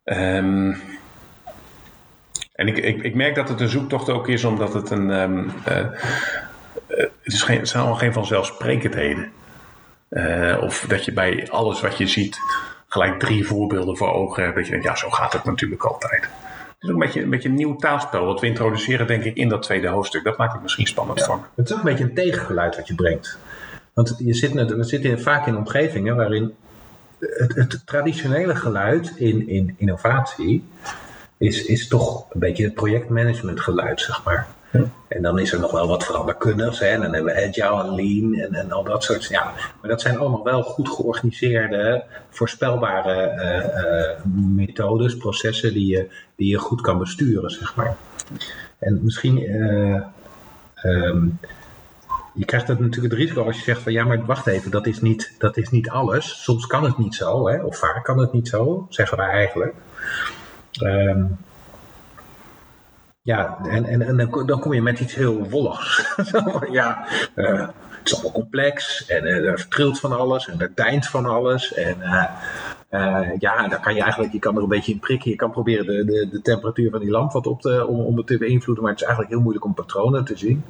Um, 0.05 0.81
en 2.53 2.67
ik, 2.67 2.77
ik, 2.77 3.03
ik, 3.03 3.15
merk 3.15 3.35
dat 3.35 3.49
het 3.49 3.61
een 3.61 3.69
zoektocht 3.69 4.09
ook 4.09 4.27
is, 4.27 4.43
omdat 4.43 4.73
het 4.73 4.89
een. 4.89 5.09
Um, 5.09 5.51
uh, 5.67 5.89
het, 6.87 7.11
is 7.23 7.41
geen, 7.41 7.59
het 7.59 7.69
zijn 7.69 7.83
al 7.83 7.95
geen 7.95 8.13
vanzelfsprekendheden. 8.13 9.31
Uh, 10.11 10.57
of 10.61 10.85
dat 10.87 11.05
je 11.05 11.13
bij 11.13 11.47
alles 11.49 11.81
wat 11.81 11.97
je 11.97 12.07
ziet 12.07 12.39
gelijk 12.87 13.19
drie 13.19 13.45
voorbeelden 13.45 13.97
voor 13.97 14.13
ogen 14.13 14.43
hebt. 14.43 14.55
Dat 14.55 14.65
je 14.65 14.71
denkt, 14.71 14.85
ja, 14.85 14.95
zo 14.95 15.09
gaat 15.09 15.33
het 15.33 15.43
natuurlijk 15.43 15.83
altijd. 15.83 16.21
Het 16.21 16.89
is 16.89 16.89
ook 16.89 16.95
een 16.95 16.99
beetje, 17.05 17.21
een 17.21 17.29
beetje 17.29 17.49
een 17.49 17.55
nieuw 17.55 17.75
taalspel 17.75 18.25
wat 18.25 18.39
we 18.39 18.47
introduceren, 18.47 19.07
denk 19.07 19.23
ik, 19.23 19.35
in 19.35 19.49
dat 19.49 19.61
tweede 19.61 19.87
hoofdstuk. 19.87 20.23
Dat 20.23 20.37
maakt 20.37 20.53
het 20.53 20.61
misschien 20.61 20.87
spannend 20.87 21.19
ja, 21.19 21.25
voor. 21.25 21.47
Het 21.55 21.65
is 21.65 21.71
ook 21.71 21.79
een 21.79 21.89
beetje 21.89 22.03
een 22.03 22.13
tegengeluid 22.13 22.75
wat 22.75 22.87
je 22.87 22.95
brengt. 22.95 23.37
Want 23.93 24.15
je 24.17 24.33
zit, 24.33 24.53
we 24.53 24.83
zitten 24.83 25.21
vaak 25.21 25.47
in 25.47 25.55
omgevingen 25.55 26.15
waarin 26.15 26.55
het, 27.19 27.55
het, 27.55 27.81
traditionele 27.85 28.55
geluid 28.55 29.13
in, 29.15 29.47
in 29.47 29.75
innovatie 29.77 30.63
is, 31.37 31.65
is 31.65 31.87
toch 31.87 32.25
een 32.29 32.39
beetje 32.39 32.63
het 32.63 32.73
projectmanagement 32.73 33.61
geluid, 33.61 34.01
zeg 34.01 34.23
maar. 34.23 34.47
En 35.07 35.21
dan 35.21 35.39
is 35.39 35.53
er 35.53 35.59
nog 35.59 35.71
wel 35.71 35.87
wat 35.87 36.05
veranderkundigs. 36.05 36.79
Hè? 36.79 36.87
En 36.87 37.01
dan 37.01 37.13
hebben 37.13 37.33
we 37.33 37.47
agile 37.47 37.83
en 37.83 37.95
lean 37.95 38.33
en, 38.33 38.53
en 38.53 38.71
al 38.71 38.83
dat 38.83 39.03
soort. 39.03 39.25
Ja, 39.25 39.53
maar 39.81 39.89
dat 39.89 40.01
zijn 40.01 40.17
allemaal 40.17 40.43
wel 40.43 40.63
goed 40.63 40.89
georganiseerde, 40.89 42.03
voorspelbare 42.29 43.33
uh, 43.35 43.65
uh, 43.83 44.25
methodes, 44.55 45.17
processen 45.17 45.73
die 45.73 45.87
je, 45.87 46.09
die 46.35 46.49
je 46.49 46.57
goed 46.57 46.81
kan 46.81 46.97
besturen, 46.97 47.49
zeg 47.49 47.75
maar. 47.75 47.95
En 48.79 48.99
misschien. 49.03 49.41
Uh, 49.41 50.01
je 52.33 52.45
krijgt 52.45 52.67
het 52.67 52.79
natuurlijk 52.79 53.13
het 53.13 53.21
risico 53.21 53.45
als 53.45 53.57
je 53.57 53.63
zegt 53.63 53.81
van 53.81 53.91
ja, 53.91 54.03
maar 54.03 54.25
wacht 54.25 54.47
even, 54.47 54.71
dat 54.71 54.87
is 54.87 55.01
niet, 55.01 55.35
dat 55.37 55.57
is 55.57 55.69
niet 55.69 55.89
alles. 55.89 56.43
Soms 56.43 56.67
kan 56.67 56.83
het 56.83 56.97
niet 56.97 57.15
zo, 57.15 57.47
hè? 57.47 57.63
of 57.63 57.77
vaak 57.77 58.03
kan 58.03 58.19
het 58.19 58.33
niet 58.33 58.47
zo, 58.47 58.85
zeggen 58.89 59.17
wij 59.17 59.29
eigenlijk. 59.29 59.73
Um, 60.83 61.37
ja, 63.23 63.57
en, 63.63 63.85
en, 63.85 64.01
en 64.01 64.29
dan, 64.45 64.59
kom 64.59 64.73
je 64.73 64.81
met 64.81 64.99
iets 64.99 65.15
heel 65.15 65.49
wolligs. 65.49 66.15
ja, 66.71 67.07
uh, 67.35 67.67
het 67.89 68.01
is 68.03 68.13
allemaal 68.13 68.31
complex 68.31 69.05
en 69.05 69.23
uh, 69.23 69.49
er 69.49 69.67
trilt 69.67 69.99
van 69.99 70.17
alles 70.17 70.47
en 70.47 70.59
er 70.59 70.71
deint 70.75 71.07
van 71.07 71.25
alles. 71.25 71.73
En 71.73 71.97
uh, 71.99 73.29
ja, 73.39 73.67
dan 73.67 73.81
kan 73.81 73.95
je 73.95 74.01
eigenlijk, 74.01 74.33
je 74.33 74.39
kan 74.39 74.55
er 74.55 74.63
een 74.63 74.69
beetje 74.69 74.91
in 74.91 74.99
prikken. 74.99 75.29
Je 75.31 75.35
kan 75.35 75.51
proberen 75.51 75.85
de, 75.85 76.05
de, 76.05 76.29
de 76.31 76.41
temperatuur 76.41 76.89
van 76.89 76.99
die 76.99 77.09
lamp 77.09 77.31
wat 77.31 77.47
op 77.47 77.61
te, 77.61 77.87
om, 77.87 78.25
te 78.25 78.37
beïnvloeden, 78.37 78.83
maar 78.83 78.93
het 78.93 79.01
is 79.01 79.07
eigenlijk 79.07 79.35
heel 79.35 79.43
moeilijk 79.43 79.65
om 79.65 79.73
patronen 79.73 80.25
te 80.25 80.37
zien 80.37 80.63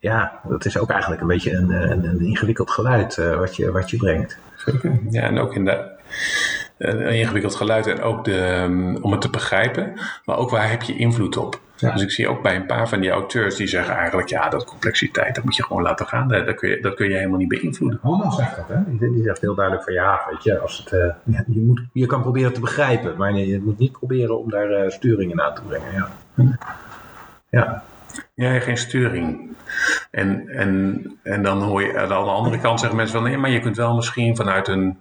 ja, 0.00 0.40
dat 0.48 0.64
is 0.64 0.78
ook 0.78 0.90
eigenlijk 0.90 1.20
een 1.20 1.26
beetje 1.26 1.52
een, 1.52 1.70
een, 1.70 2.20
ingewikkeld 2.20 2.70
geluid 2.70 3.16
wat, 3.16 3.56
je, 3.56 3.70
wat 3.70 3.90
je 3.90 3.96
brengt. 3.96 4.38
Ja, 5.10 5.22
en 5.22 5.38
ook 5.38 5.54
in 5.54 5.64
de, 5.64 5.98
een 6.78 7.14
ingewikkeld 7.14 7.54
geluid 7.54 7.86
en 7.86 8.02
ook 8.02 8.24
de, 8.24 8.60
um, 8.62 8.96
om 8.96 9.12
het 9.12 9.20
te 9.20 9.30
begrijpen, 9.30 9.92
maar 10.24 10.36
ook 10.36 10.50
waar 10.50 10.70
heb 10.70 10.82
je 10.82 10.96
invloed 10.96 11.36
op? 11.36 11.60
Ja. 11.76 11.92
Dus 11.92 12.02
ik 12.02 12.10
zie 12.10 12.28
ook 12.28 12.42
bij 12.42 12.56
een 12.56 12.66
paar 12.66 12.88
van 12.88 13.00
die 13.00 13.10
auteurs 13.10 13.56
die 13.56 13.66
zeggen 13.66 13.94
eigenlijk, 13.94 14.28
ja, 14.28 14.48
dat 14.48 14.64
complexiteit, 14.64 15.34
dat 15.34 15.44
moet 15.44 15.56
je 15.56 15.62
gewoon 15.64 15.82
laten 15.82 16.06
gaan. 16.06 16.28
Dat, 16.28 16.54
kun, 16.54 16.68
je, 16.68 16.80
dat 16.80 16.94
kun 16.94 17.08
je 17.08 17.16
helemaal 17.16 17.38
niet 17.38 17.48
beïnvloeden. 17.48 17.98
Holman 18.02 18.32
zegt 18.32 18.56
dat, 18.56 18.68
hè? 18.68 18.76
Die, 18.86 19.12
die, 19.12 19.22
zegt 19.22 19.40
heel 19.40 19.54
duidelijk 19.54 19.84
van, 19.84 19.94
ja, 19.94 20.20
weet 20.30 20.42
je, 20.42 20.58
als 20.58 20.78
het, 20.78 20.92
uh, 20.92 21.44
je, 21.46 21.60
moet, 21.60 21.82
je 21.92 22.06
kan 22.06 22.22
proberen 22.22 22.52
te 22.52 22.60
begrijpen, 22.60 23.16
maar 23.16 23.32
je 23.32 23.60
moet 23.60 23.78
niet 23.78 23.92
proberen 23.92 24.38
om 24.38 24.50
daar 24.50 24.84
uh, 24.84 24.90
sturingen 24.90 25.42
aan 25.42 25.54
te 25.54 25.62
brengen. 25.62 25.92
Ja. 25.92 26.08
Hm. 26.34 26.52
ja. 27.50 27.82
Ja, 28.34 28.60
geen 28.60 28.76
sturing. 28.76 29.56
En, 30.10 30.48
en, 30.48 31.02
en 31.22 31.42
dan 31.42 31.62
hoor 31.62 31.82
je 31.82 31.98
aan 31.98 32.08
de 32.08 32.14
andere 32.14 32.58
kant 32.58 32.80
zeggen 32.80 32.96
mensen 32.98 33.16
van 33.20 33.28
nee, 33.28 33.38
maar 33.38 33.50
je 33.50 33.60
kunt 33.60 33.76
wel 33.76 33.94
misschien 33.94 34.36
vanuit 34.36 34.68
een 34.68 34.98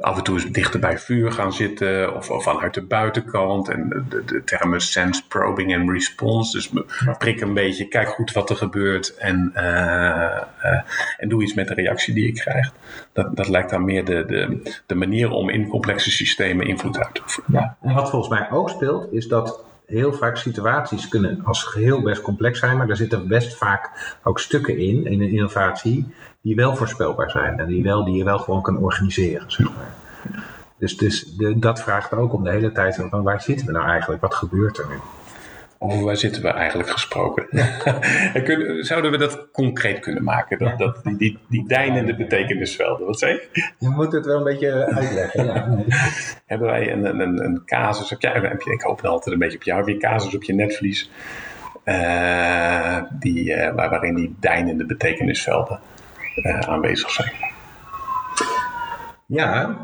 af 0.00 0.16
en 0.16 0.22
toe 0.22 0.34
eens 0.34 0.50
dichter 0.50 0.80
bij 0.80 0.98
vuur 0.98 1.32
gaan 1.32 1.52
zitten 1.52 2.14
of, 2.14 2.30
of 2.30 2.42
vanuit 2.42 2.74
de 2.74 2.82
buitenkant. 2.82 3.68
En 3.68 4.06
de, 4.08 4.24
de 4.24 4.44
termen 4.44 4.80
sense, 4.80 5.26
probing 5.28 5.72
en 5.72 5.92
response. 5.92 6.56
Dus 6.56 6.70
prik 7.18 7.40
een 7.40 7.54
beetje, 7.54 7.88
kijk 7.88 8.08
goed 8.08 8.32
wat 8.32 8.50
er 8.50 8.56
gebeurt 8.56 9.16
en, 9.16 9.52
uh, 9.56 9.62
uh, 9.62 10.80
en 11.16 11.28
doe 11.28 11.42
iets 11.42 11.54
met 11.54 11.68
de 11.68 11.74
reactie 11.74 12.14
die 12.14 12.26
je 12.26 12.32
krijgt. 12.32 12.72
Dat, 13.12 13.36
dat 13.36 13.48
lijkt 13.48 13.70
dan 13.70 13.84
meer 13.84 14.04
de, 14.04 14.24
de, 14.26 14.72
de 14.86 14.94
manier 14.94 15.30
om 15.30 15.48
in 15.48 15.68
complexe 15.68 16.10
systemen 16.10 16.66
invloed 16.66 16.98
uit 16.98 17.14
te 17.14 17.20
oefenen. 17.20 17.60
Ja, 17.60 17.76
en 17.82 17.94
wat 17.94 18.10
volgens 18.10 18.38
mij 18.38 18.50
ook 18.50 18.70
speelt, 18.70 19.12
is 19.12 19.28
dat 19.28 19.66
heel 19.86 20.12
vaak 20.12 20.36
situaties 20.36 21.08
kunnen 21.08 21.40
als 21.44 21.62
geheel 21.62 22.02
best 22.02 22.22
complex 22.22 22.58
zijn, 22.58 22.76
maar 22.76 22.86
daar 22.86 22.96
zitten 22.96 23.28
best 23.28 23.56
vaak 23.56 24.16
ook 24.22 24.40
stukken 24.40 24.78
in, 24.78 25.06
in 25.06 25.20
een 25.22 25.30
innovatie, 25.30 26.06
die 26.42 26.54
wel 26.54 26.76
voorspelbaar 26.76 27.30
zijn 27.30 27.58
en 27.58 27.66
die, 27.66 27.82
wel, 27.82 28.04
die 28.04 28.14
je 28.14 28.24
wel 28.24 28.38
gewoon 28.38 28.62
kan 28.62 28.78
organiseren. 28.78 29.50
Zeg 29.50 29.66
maar. 29.66 29.94
Dus, 30.78 30.96
dus 30.96 31.36
de, 31.36 31.58
dat 31.58 31.82
vraagt 31.82 32.12
ook 32.12 32.32
om 32.32 32.44
de 32.44 32.50
hele 32.50 32.72
tijd 32.72 33.04
van 33.10 33.22
waar 33.22 33.40
zitten 33.42 33.66
we 33.66 33.72
nou 33.72 33.88
eigenlijk, 33.88 34.20
wat 34.20 34.34
gebeurt 34.34 34.78
er 34.78 34.86
nu? 34.88 34.96
Over 35.80 36.04
waar 36.04 36.16
zitten 36.16 36.42
we 36.42 36.48
eigenlijk 36.48 36.88
gesproken? 36.88 37.46
Zouden 38.84 39.10
we 39.10 39.16
dat 39.16 39.50
concreet 39.52 40.00
kunnen 40.00 40.24
maken? 40.24 40.58
Dat, 40.58 40.78
dat, 40.78 41.04
die, 41.04 41.16
die, 41.16 41.38
die 41.48 41.68
deinende 41.68 42.16
betekenisvelden, 42.16 43.06
wat 43.06 43.18
zei 43.18 43.32
je? 43.32 43.72
Je 43.78 43.88
moet 43.88 44.12
het 44.12 44.26
wel 44.26 44.36
een 44.36 44.44
beetje 44.44 44.86
uitleggen, 44.86 45.44
ja. 45.44 45.84
Hebben 46.46 46.68
wij 46.68 46.92
een, 46.92 47.20
een, 47.20 47.44
een 47.44 47.62
casus, 47.64 48.10
heb 48.10 48.20
jij, 48.20 48.32
heb 48.32 48.62
je, 48.62 48.72
ik 48.72 48.80
hoop 48.80 49.04
altijd 49.04 49.34
een 49.34 49.40
beetje 49.40 49.58
op 49.58 49.62
jou, 49.62 49.78
heb 49.78 49.88
je 49.88 49.96
casus 49.96 50.34
op 50.34 50.42
je 50.42 50.54
netvlies, 50.54 51.10
uh, 51.84 53.02
die, 53.18 53.54
uh, 53.54 53.74
waarin 53.74 54.14
die 54.14 54.36
deinende 54.40 54.86
betekenisvelden 54.86 55.80
aanwezig 56.44 57.10
zijn? 57.10 57.32
Ja, 59.26 59.76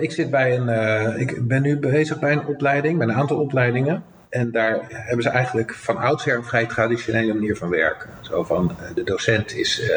ik 0.00 0.12
zit 0.12 0.30
bij 0.30 0.56
een, 0.56 1.18
ik 1.20 1.48
ben 1.48 1.62
nu 1.62 1.78
bezig 1.78 2.18
bij 2.18 2.32
een 2.32 2.46
opleiding, 2.46 2.98
bij 2.98 3.06
een 3.06 3.14
aantal 3.14 3.40
opleidingen. 3.40 4.04
En 4.34 4.50
daar 4.50 4.86
hebben 4.88 5.22
ze 5.22 5.28
eigenlijk 5.28 5.74
van 5.74 5.96
oudsher 5.96 6.36
een 6.36 6.44
vrij 6.44 6.66
traditionele 6.66 7.34
manier 7.34 7.56
van 7.56 7.68
werken. 7.68 8.10
Zo 8.20 8.44
van, 8.44 8.70
eh, 8.70 8.94
de 8.94 9.02
docent 9.02 9.54
is, 9.54 9.80
uh, 9.80 9.88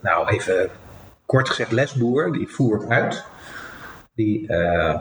nou 0.00 0.28
even 0.28 0.68
kort 1.26 1.48
gezegd, 1.48 1.72
lesboer, 1.72 2.32
die 2.32 2.48
voert 2.48 2.88
uit. 2.88 3.24
Die, 4.14 4.48
uh, 4.48 5.00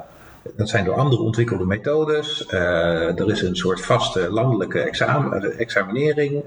dat 0.55 0.69
zijn 0.69 0.85
door 0.85 0.95
andere 0.95 1.21
ontwikkelde 1.21 1.65
methodes. 1.65 2.45
Uh, 2.53 3.19
er 3.19 3.31
is 3.31 3.41
een 3.41 3.55
soort 3.55 3.81
vaste 3.81 4.31
landelijke 4.31 4.79
examen, 4.79 5.57
examinering. 5.57 6.43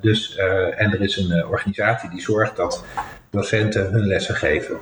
dus, 0.00 0.36
en 0.76 0.92
er 0.92 1.00
is 1.00 1.16
een 1.16 1.46
organisatie 1.46 2.10
die 2.10 2.20
zorgt 2.20 2.56
dat 2.56 2.84
docenten 3.30 3.90
hun 3.90 4.06
lessen 4.06 4.34
geven. 4.34 4.76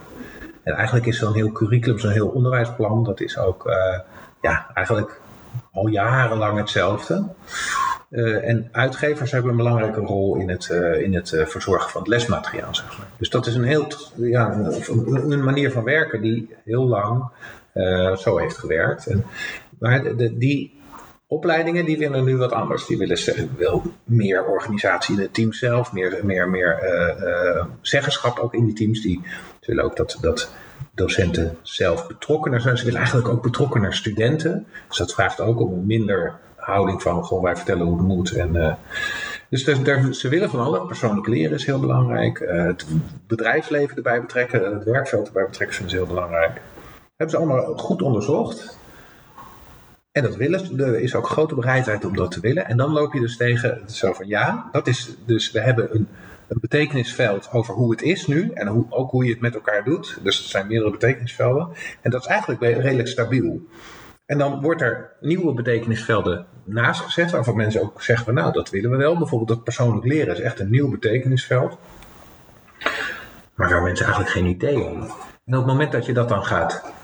En 0.63 0.75
eigenlijk 0.75 1.07
is 1.07 1.19
zo'n 1.19 1.35
heel 1.35 1.53
curriculum, 1.53 1.99
zo'n 1.99 2.11
heel 2.11 2.29
onderwijsplan, 2.29 3.05
dat 3.05 3.21
is 3.21 3.39
ook 3.39 3.71
ja, 4.43 4.67
eigenlijk 4.75 5.21
al 5.73 5.87
jarenlang 5.87 6.59
hetzelfde. 6.59 7.25
En 8.43 8.69
uitgevers 8.73 9.31
hebben 9.31 9.51
een 9.51 9.57
belangrijke 9.57 10.01
rol 10.01 10.37
in 10.37 10.49
het, 10.49 10.69
in 11.01 11.15
het 11.15 11.43
verzorgen 11.47 11.91
van 11.91 12.01
het 12.01 12.11
lesmateriaal. 12.11 12.75
Zeg 12.75 12.99
maar. 12.99 13.07
Dus 13.19 13.31
dat 13.31 13.47
is 13.47 13.55
een, 13.55 13.65
heel, 13.65 13.87
ja, 14.17 14.55
een 15.07 15.45
manier 15.45 15.73
van 15.73 15.85
werken 15.85 16.21
die 16.21 16.55
heel 16.65 16.87
lang 16.87 17.31
zo 18.17 18.37
heeft 18.39 18.59
gewerkt. 18.59 19.07
En, 19.07 19.25
maar 19.79 20.17
de, 20.17 20.39
die 20.39 20.81
opleidingen 21.27 21.85
die 21.85 21.99
willen 21.99 22.25
nu 22.25 22.37
wat 22.37 22.53
anders. 22.53 22.87
Die 22.87 22.99
willen 22.99 23.51
wel 23.57 23.83
meer 24.05 24.45
organisatie 24.45 25.15
in 25.17 25.23
het 25.23 25.35
team 25.35 25.53
zelf, 25.53 25.93
meer, 25.93 26.21
meer, 26.23 26.49
meer 26.49 26.79
zeggenschap 27.81 28.39
ook 28.39 28.55
in 28.55 28.65
die 28.65 28.75
teams. 28.75 29.03
Die 29.03 29.23
willen 29.61 29.85
ook 29.85 29.97
dat, 29.97 30.19
dat 30.21 30.51
docenten 30.95 31.57
zelf 31.63 32.07
betrokkener 32.07 32.61
zijn. 32.61 32.79
Ze 32.79 32.85
willen 32.85 33.01
eigenlijk 33.01 33.29
ook 33.29 33.43
betrokkener 33.43 33.95
studenten. 33.95 34.67
Dus 34.89 34.97
dat 34.97 35.15
vraagt 35.15 35.41
ook 35.41 35.61
om 35.61 35.73
een 35.73 35.87
minder 35.87 36.39
houding 36.57 37.03
van 37.03 37.25
gewoon 37.25 37.43
wij 37.43 37.57
vertellen 37.57 37.87
hoe 37.87 37.97
het 37.97 38.07
moet. 38.07 38.31
En, 38.31 38.79
dus 39.49 39.65
ze 40.21 40.29
willen 40.29 40.51
van 40.51 40.61
alle. 40.61 40.87
Persoonlijk 40.87 41.27
leren 41.27 41.55
is 41.57 41.67
heel 41.67 41.81
belangrijk. 41.81 42.39
Het 42.39 42.87
bedrijfsleven 43.27 43.97
erbij 43.97 44.21
betrekken, 44.21 44.75
het 44.75 44.85
werkveld 44.85 45.27
erbij 45.27 45.45
betrekken 45.45 45.91
ze 45.91 45.97
heel 45.97 46.07
belangrijk. 46.07 46.61
Hebben 47.17 47.37
ze 47.37 47.45
allemaal 47.45 47.77
goed 47.77 48.03
onderzocht. 48.03 48.79
En 50.13 50.23
dat 50.23 50.37
willen, 50.37 50.81
er 50.81 51.01
is 51.01 51.15
ook 51.15 51.29
grote 51.29 51.55
bereidheid 51.55 52.05
om 52.05 52.17
dat 52.17 52.31
te 52.31 52.41
willen. 52.41 52.67
En 52.67 52.77
dan 52.77 52.93
loop 52.93 53.13
je 53.13 53.21
dus 53.21 53.37
tegen 53.37 53.83
zo 53.87 54.13
van 54.13 54.27
ja, 54.27 54.69
dat 54.73 54.87
is 54.87 55.17
dus 55.27 55.51
we 55.51 55.61
hebben 55.61 55.95
een, 55.95 56.09
een 56.49 56.59
betekenisveld 56.61 57.49
over 57.53 57.75
hoe 57.75 57.91
het 57.91 58.03
is 58.03 58.27
nu 58.27 58.51
en 58.51 58.67
hoe, 58.67 58.87
ook 58.89 59.11
hoe 59.11 59.25
je 59.25 59.31
het 59.31 59.41
met 59.41 59.55
elkaar 59.55 59.85
doet. 59.85 60.19
Dus 60.23 60.39
er 60.39 60.49
zijn 60.49 60.67
meerdere 60.67 60.91
betekenisvelden. 60.91 61.69
En 62.01 62.11
dat 62.11 62.21
is 62.21 62.27
eigenlijk 62.27 62.61
redelijk 62.61 63.09
stabiel. 63.09 63.67
En 64.27 64.39
dan 64.39 64.61
wordt 64.61 64.81
er 64.81 65.17
nieuwe 65.21 65.55
betekenisvelden 65.55 66.47
naast 66.65 67.01
gezet, 67.01 67.31
waarvan 67.31 67.57
mensen 67.57 67.83
ook 67.83 68.03
zeggen 68.03 68.35
nou, 68.35 68.53
dat 68.53 68.71
willen 68.71 68.91
we 68.91 68.97
wel. 68.97 69.19
Bijvoorbeeld 69.19 69.49
dat 69.49 69.65
persoonlijk 69.65 70.07
leren 70.07 70.35
is 70.35 70.41
echt 70.41 70.61
een 70.61 70.71
nieuw 70.71 70.91
betekenisveld. 70.91 71.79
Maar 73.55 73.71
waar 73.71 73.83
mensen 73.83 74.05
eigenlijk 74.05 74.35
geen 74.35 74.47
idee 74.47 74.85
hebben. 74.85 75.03
En 75.45 75.55
op 75.55 75.65
het 75.65 75.67
moment 75.67 75.93
dat 75.93 76.07
je 76.07 76.13
dat 76.13 76.29
dan 76.29 76.45
gaat 76.45 76.95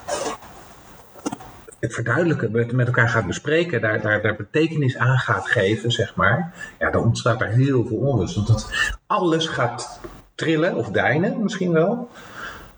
verduidelijken, 1.91 2.51
met, 2.53 2.73
met 2.73 2.87
elkaar 2.87 3.09
gaat 3.09 3.27
bespreken, 3.27 3.81
daar, 3.81 4.01
daar, 4.01 4.23
daar 4.23 4.37
betekenis 4.37 4.97
aan 4.97 5.19
gaat 5.19 5.49
geven, 5.49 5.93
zeg 5.93 6.15
maar, 6.15 6.55
ja, 6.79 6.91
dan 6.91 7.03
ontstaat 7.03 7.41
er 7.41 7.49
heel 7.49 7.87
veel 7.87 7.97
onrust. 7.97 8.35
Want 8.35 8.47
dat 8.47 8.71
alles 9.07 9.47
gaat 9.47 10.01
trillen 10.35 10.75
of 10.75 10.91
deinen 10.91 11.43
misschien 11.43 11.73
wel. 11.73 12.09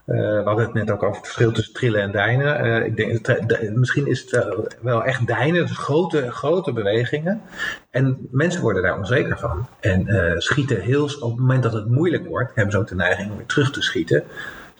Uh, 0.06 0.16
we 0.16 0.42
hadden 0.44 0.64
het 0.64 0.74
net 0.74 0.90
ook 0.90 1.02
over 1.02 1.16
het 1.16 1.24
verschil 1.24 1.52
tussen 1.52 1.74
trillen 1.74 2.00
en 2.00 2.12
deinen. 2.12 2.66
Uh, 2.66 2.84
ik 2.84 2.96
denk, 2.96 3.74
misschien 3.74 4.06
is 4.06 4.20
het 4.30 4.76
wel, 4.80 5.04
echt 5.04 5.26
deinen, 5.26 5.66
dus 5.66 5.76
grote, 5.76 6.30
grote 6.30 6.72
bewegingen. 6.72 7.40
En 7.90 8.28
mensen 8.30 8.62
worden 8.62 8.82
daar 8.82 8.98
onzeker 8.98 9.38
van. 9.38 9.66
En 9.80 10.34
schieten 10.38 10.80
heel, 10.80 11.04
op 11.04 11.30
het 11.30 11.38
moment 11.38 11.62
dat 11.62 11.72
het 11.72 11.90
moeilijk 11.90 12.26
wordt, 12.26 12.54
hebben 12.54 12.72
ze 12.72 12.78
ook 12.78 12.88
de 12.88 12.94
neiging 12.94 13.30
om 13.30 13.36
weer 13.36 13.46
terug 13.46 13.70
te 13.70 13.82
schieten 13.82 14.24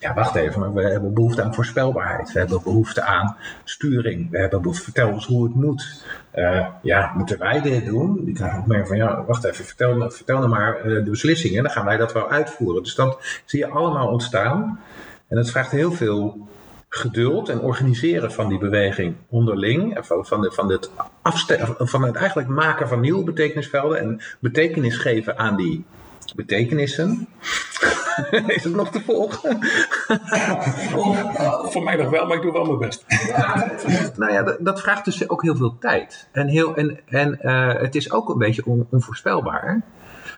ja, 0.05 0.15
wacht 0.15 0.35
even, 0.35 0.75
we 0.75 0.83
hebben 0.83 1.15
behoefte 1.15 1.43
aan 1.43 1.55
voorspelbaarheid. 1.55 2.33
We 2.33 2.39
hebben 2.39 2.63
behoefte 2.63 3.03
aan 3.03 3.37
sturing. 3.65 4.31
We 4.31 4.39
hebben 4.39 4.63
behoefte, 4.63 4.85
vertel 4.85 5.13
ons 5.13 5.27
hoe 5.27 5.45
het 5.45 5.55
moet. 5.55 6.05
Uh, 6.35 6.67
ja, 6.83 7.13
moeten 7.15 7.39
wij 7.39 7.61
dit 7.61 7.85
doen? 7.85 8.23
Ik 8.27 8.35
krijg 8.35 8.57
ook 8.57 8.67
meer 8.67 8.87
van, 8.87 8.97
ja, 8.97 9.25
wacht 9.25 9.45
even, 9.45 9.65
vertel, 9.65 10.11
vertel 10.11 10.39
nou 10.39 10.49
maar 10.49 10.87
uh, 10.87 11.05
de 11.05 11.11
beslissingen. 11.11 11.63
Dan 11.63 11.73
gaan 11.73 11.85
wij 11.85 11.97
dat 11.97 12.13
wel 12.13 12.31
uitvoeren. 12.31 12.83
Dus 12.83 12.95
dat 12.95 13.43
zie 13.45 13.59
je 13.59 13.69
allemaal 13.69 14.09
ontstaan. 14.09 14.81
En 15.29 15.37
het 15.37 15.51
vraagt 15.51 15.71
heel 15.71 15.93
veel 15.93 16.49
geduld 16.89 17.49
en 17.49 17.61
organiseren 17.61 18.33
van 18.33 18.49
die 18.49 18.59
beweging 18.59 19.15
onderling. 19.29 19.99
Van, 20.01 20.27
van, 20.27 20.41
de, 20.41 20.53
van, 20.53 21.89
van 21.89 22.03
het 22.03 22.17
eigenlijk 22.17 22.49
maken 22.49 22.89
van 22.89 23.01
nieuwe 23.01 23.25
betekenisvelden. 23.25 23.99
En 23.99 24.21
betekenis 24.39 24.97
geven 24.97 25.39
aan 25.39 25.57
die 25.57 25.85
betekenissen. 26.35 27.29
Is 28.47 28.65
het 28.65 28.75
nog 28.75 28.91
te 28.91 29.01
volgen? 29.01 29.59
Voor 31.71 31.83
mij 31.83 31.97
nog 31.97 32.11
wel, 32.11 32.27
maar 32.27 32.37
ik 32.37 32.43
doe 32.43 32.53
wel 32.53 32.65
mijn 32.65 32.79
best. 32.79 33.05
nou 34.17 34.33
ja, 34.33 34.43
dat, 34.43 34.57
dat, 34.61 34.81
vraagt 34.81 35.05
dus 35.05 35.29
ook 35.29 35.43
heel 35.43 35.57
veel 35.57 35.79
tijd. 35.79 36.29
En, 36.33 36.49
heel, 36.49 36.77
en, 36.77 37.01
en 37.07 37.39
uh, 37.43 37.81
het 37.81 37.95
is 37.95 38.13
ook 38.13 38.29
een 38.29 38.39
beetje 38.39 38.67
on, 38.67 38.87
onvoorspelbaar. 38.91 39.83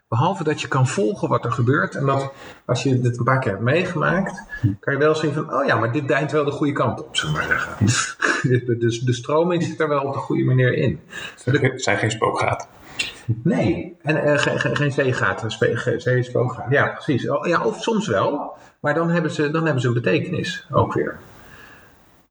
Behalve 0.08 0.44
dat 0.44 0.60
je 0.60 0.68
kan 0.68 0.86
volgen 0.86 1.28
wat 1.28 1.44
er 1.44 1.52
gebeurt. 1.52 1.94
En 1.94 2.06
dat 2.06 2.32
als 2.66 2.82
je 2.82 3.00
dit 3.00 3.18
een 3.18 3.24
paar 3.24 3.38
keer 3.38 3.50
hebt 3.50 3.62
meegemaakt, 3.62 4.42
kan 4.80 4.92
je 4.92 4.98
wel 4.98 5.14
zien 5.14 5.32
van, 5.32 5.54
oh 5.54 5.66
ja, 5.66 5.76
maar 5.76 5.92
dit 5.92 6.08
deint 6.08 6.32
wel 6.32 6.44
de 6.44 6.50
goede 6.50 6.72
kant 6.72 7.04
op, 7.04 7.16
zullen 7.16 7.34
we 7.34 7.40
maar 7.40 7.48
zeggen. 7.48 8.78
dus 8.78 9.00
de 9.00 9.12
stroming 9.12 9.62
zit 9.62 9.80
er 9.80 9.88
wel 9.88 10.02
op 10.02 10.12
de 10.12 10.18
goede 10.18 10.44
manier 10.44 10.74
in. 10.74 11.00
Het 11.44 11.82
zijn 11.82 11.98
geen 11.98 12.10
spookgaten. 12.10 12.68
Nee, 13.42 13.96
en 14.02 14.16
uh, 14.16 14.38
geen, 14.38 14.76
geen 14.76 14.92
zeegaten. 14.92 15.50
Ja, 16.70 16.86
precies. 16.86 17.22
Ja, 17.42 17.64
of 17.64 17.82
soms 17.82 18.06
wel, 18.06 18.56
maar 18.80 18.94
dan 18.94 19.10
hebben, 19.10 19.30
ze, 19.30 19.50
dan 19.50 19.64
hebben 19.64 19.82
ze 19.82 19.88
een 19.88 19.94
betekenis 19.94 20.66
ook 20.70 20.92
weer. 20.92 21.18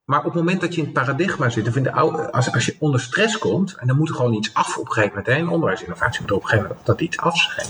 Maar 0.05 0.19
op 0.19 0.25
het 0.25 0.33
moment 0.33 0.61
dat 0.61 0.73
je 0.73 0.79
in 0.79 0.83
het 0.83 0.93
paradigma 0.93 1.49
zit, 1.49 1.67
of 1.67 1.75
in 1.75 1.83
de 1.83 1.91
oude, 1.91 2.31
als, 2.31 2.53
als 2.53 2.65
je 2.65 2.75
onder 2.79 2.99
stress 2.99 3.37
komt, 3.37 3.75
en 3.75 3.87
dan 3.87 3.97
moet 3.97 4.09
er 4.09 4.15
gewoon 4.15 4.33
iets 4.33 4.53
af 4.53 4.77
op 4.77 4.85
een 4.85 4.91
gegeven 4.91 5.23
moment, 5.25 5.51
onderwijsinnovatie 5.51 6.21
moet 6.21 6.31
op 6.31 6.41
een 6.41 6.47
gegeven 6.47 6.67
moment 6.67 6.85
dat 6.85 7.01
iets 7.01 7.17
af 7.17 7.37
zijn. 7.37 7.67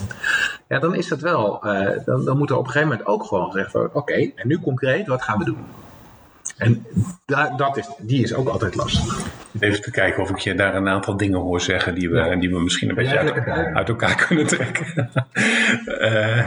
Ja, 0.67 0.79
dan 0.79 0.95
is 0.95 1.07
dat 1.07 1.19
wel, 1.19 1.61
uh, 1.65 1.89
dan, 2.05 2.25
dan 2.25 2.37
moet 2.37 2.49
er 2.49 2.57
op 2.57 2.65
een 2.65 2.71
gegeven 2.71 2.89
moment 2.89 3.07
ook 3.07 3.23
gewoon 3.23 3.51
gezegd 3.51 3.71
worden, 3.71 3.95
oké, 3.95 4.13
en 4.13 4.47
nu 4.47 4.59
concreet, 4.59 5.07
wat 5.07 5.21
gaan 5.21 5.37
we 5.37 5.45
doen? 5.45 5.65
En 6.57 6.85
dat 7.57 7.77
is, 7.77 7.89
die 7.97 8.23
is 8.23 8.33
ook 8.33 8.47
altijd 8.47 8.75
lastig. 8.75 9.25
Even 9.59 9.81
te 9.81 9.91
kijken 9.91 10.23
of 10.23 10.29
ik 10.29 10.37
je 10.37 10.55
daar 10.55 10.75
een 10.75 10.87
aantal 10.87 11.17
dingen 11.17 11.39
hoor 11.39 11.61
zeggen 11.61 11.95
die 11.95 12.09
we, 12.09 12.37
die 12.39 12.49
we 12.49 12.59
misschien 12.59 12.89
een 12.89 12.95
beetje 12.95 13.17
uit, 13.17 13.47
uit 13.73 13.89
elkaar 13.89 14.25
kunnen 14.27 14.47
trekken. 14.47 15.09
uh, 16.01 16.45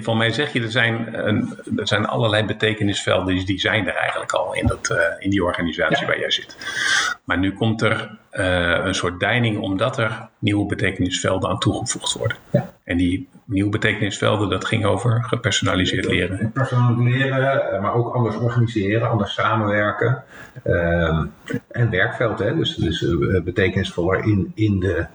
van 0.00 0.16
mij 0.16 0.30
zeg 0.30 0.52
je, 0.52 0.62
er 0.62 0.70
zijn, 0.70 1.14
er 1.76 1.86
zijn 1.86 2.06
allerlei 2.06 2.44
betekenisvelden 2.44 3.44
die 3.46 3.60
zijn 3.60 3.88
er 3.88 3.94
eigenlijk 3.94 4.32
al 4.32 4.54
in, 4.54 4.66
dat, 4.66 4.90
uh, 4.92 4.98
in 5.18 5.30
die 5.30 5.44
organisatie 5.44 6.06
waar 6.06 6.18
jij 6.18 6.30
zit. 6.30 6.56
Maar 7.24 7.38
nu 7.38 7.52
komt 7.52 7.82
er 7.82 8.18
uh, 8.32 8.84
een 8.84 8.94
soort 8.94 9.20
deining 9.20 9.58
omdat 9.58 9.98
er 9.98 10.28
nieuwe 10.38 10.66
betekenisvelden 10.66 11.50
aan 11.50 11.58
toegevoegd 11.58 12.12
worden. 12.12 12.36
Ja. 12.50 12.76
En 12.88 12.96
die 12.96 13.28
nieuwe 13.44 13.70
betekenisvelden, 13.70 14.48
dat 14.48 14.64
ging 14.64 14.84
over 14.84 15.24
gepersonaliseerd 15.24 16.06
leren. 16.06 16.52
Leren, 16.96 17.72
eh, 17.72 17.80
maar 17.80 17.94
ook 17.94 18.14
anders 18.14 18.36
organiseren, 18.36 19.10
anders 19.10 19.34
samenwerken. 19.34 20.22
Uh, 20.64 21.24
en 21.70 21.90
werkveld, 21.90 22.38
hè? 22.38 22.56
dus, 22.56 22.74
dus 22.74 23.02
uh, 23.02 23.42
betekenisvoller 23.42 24.24
in, 24.24 24.52
in, 24.54 24.80
de, 24.80 25.06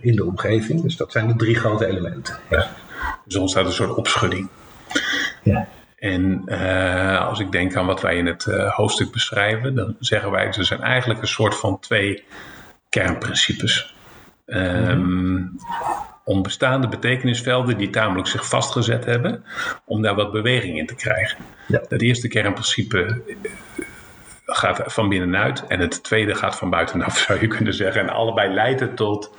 in 0.00 0.16
de 0.16 0.24
omgeving. 0.24 0.82
Dus 0.82 0.96
dat 0.96 1.12
zijn 1.12 1.26
de 1.26 1.36
drie 1.36 1.54
grote 1.54 1.86
elementen. 1.86 2.36
Ja. 2.50 2.66
Dus 3.24 3.36
ontstaat 3.36 3.66
een 3.66 3.72
soort 3.72 3.94
opschudding. 3.94 4.48
Ja. 5.42 5.68
En 5.98 6.42
uh, 6.46 7.26
als 7.26 7.40
ik 7.40 7.52
denk 7.52 7.76
aan 7.76 7.86
wat 7.86 8.00
wij 8.00 8.16
in 8.16 8.26
het 8.26 8.46
uh, 8.46 8.70
hoofdstuk 8.70 9.12
beschrijven, 9.12 9.74
dan 9.74 9.96
zeggen 9.98 10.30
wij, 10.30 10.46
er 10.46 10.64
zijn 10.64 10.82
eigenlijk 10.82 11.20
een 11.20 11.28
soort 11.28 11.56
van 11.56 11.78
twee 11.78 12.24
kernprincipes. 12.88 13.94
Um, 14.46 15.56
om 16.24 16.42
bestaande 16.42 16.88
betekenisvelden 16.88 17.78
die 17.78 17.90
tamelijk 17.90 18.28
zich 18.28 18.48
vastgezet 18.48 19.04
hebben, 19.04 19.44
om 19.84 20.02
daar 20.02 20.14
wat 20.14 20.32
beweging 20.32 20.78
in 20.78 20.86
te 20.86 20.94
krijgen. 20.94 21.38
Ja. 21.66 21.82
Dat 21.88 22.00
eerste 22.00 22.28
kernprincipe 22.28 23.22
eh, 23.26 23.84
gaat 24.46 24.82
van 24.86 25.08
binnenuit 25.08 25.66
en 25.66 25.80
het 25.80 26.02
tweede 26.02 26.34
gaat 26.34 26.56
van 26.56 26.70
buitenaf, 26.70 27.18
zou 27.26 27.40
je 27.40 27.46
kunnen 27.46 27.74
zeggen. 27.74 28.00
En 28.00 28.08
allebei 28.08 28.54
leiden 28.54 28.94
tot, 28.94 29.36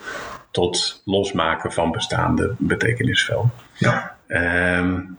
tot 0.52 1.02
losmaken 1.06 1.72
van 1.72 1.92
bestaande 1.92 2.56
betekenisvelden. 2.58 3.52
Ja. 3.74 4.16
Um, 4.28 5.18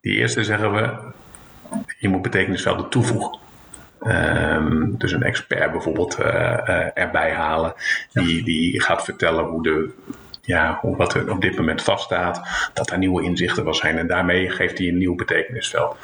die 0.00 0.16
eerste 0.16 0.44
zeggen 0.44 0.72
we, 0.72 0.90
je 1.98 2.08
moet 2.08 2.22
betekenisvelden 2.22 2.88
toevoegen. 2.88 3.38
Um, 4.06 4.98
dus 4.98 5.12
een 5.12 5.22
expert 5.22 5.72
bijvoorbeeld 5.72 6.20
uh, 6.20 6.26
uh, 6.26 6.86
erbij 6.94 7.32
halen, 7.32 7.74
die, 8.12 8.44
die 8.44 8.82
gaat 8.82 9.04
vertellen 9.04 9.44
hoe 9.44 9.62
de 9.62 9.94
ja, 10.46 10.80
wat 10.82 11.14
er 11.14 11.30
op 11.30 11.40
dit 11.40 11.56
moment 11.56 11.82
vaststaat, 11.82 12.70
dat 12.74 12.90
er 12.90 12.98
nieuwe 12.98 13.22
inzichten 13.22 13.64
wel 13.64 13.74
zijn. 13.74 13.98
En 13.98 14.06
daarmee 14.06 14.50
geeft 14.50 14.78
hij 14.78 14.88
een 14.88 14.98
nieuw 14.98 15.14
betekenisveld. 15.14 15.96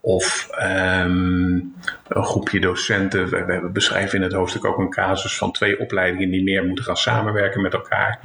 Of 0.00 0.48
um, 0.62 1.74
een 2.08 2.24
groepje 2.24 2.60
docenten. 2.60 3.28
We, 3.28 3.44
we, 3.44 3.68
beschrijven 3.72 4.18
in 4.18 4.24
het 4.24 4.32
hoofdstuk 4.32 4.64
ook 4.64 4.78
een 4.78 4.90
casus 4.90 5.36
van 5.36 5.52
twee 5.52 5.80
opleidingen 5.80 6.30
die 6.30 6.42
meer 6.42 6.64
moeten 6.64 6.84
gaan 6.84 6.96
samenwerken 6.96 7.62
met 7.62 7.72
elkaar. 7.72 8.20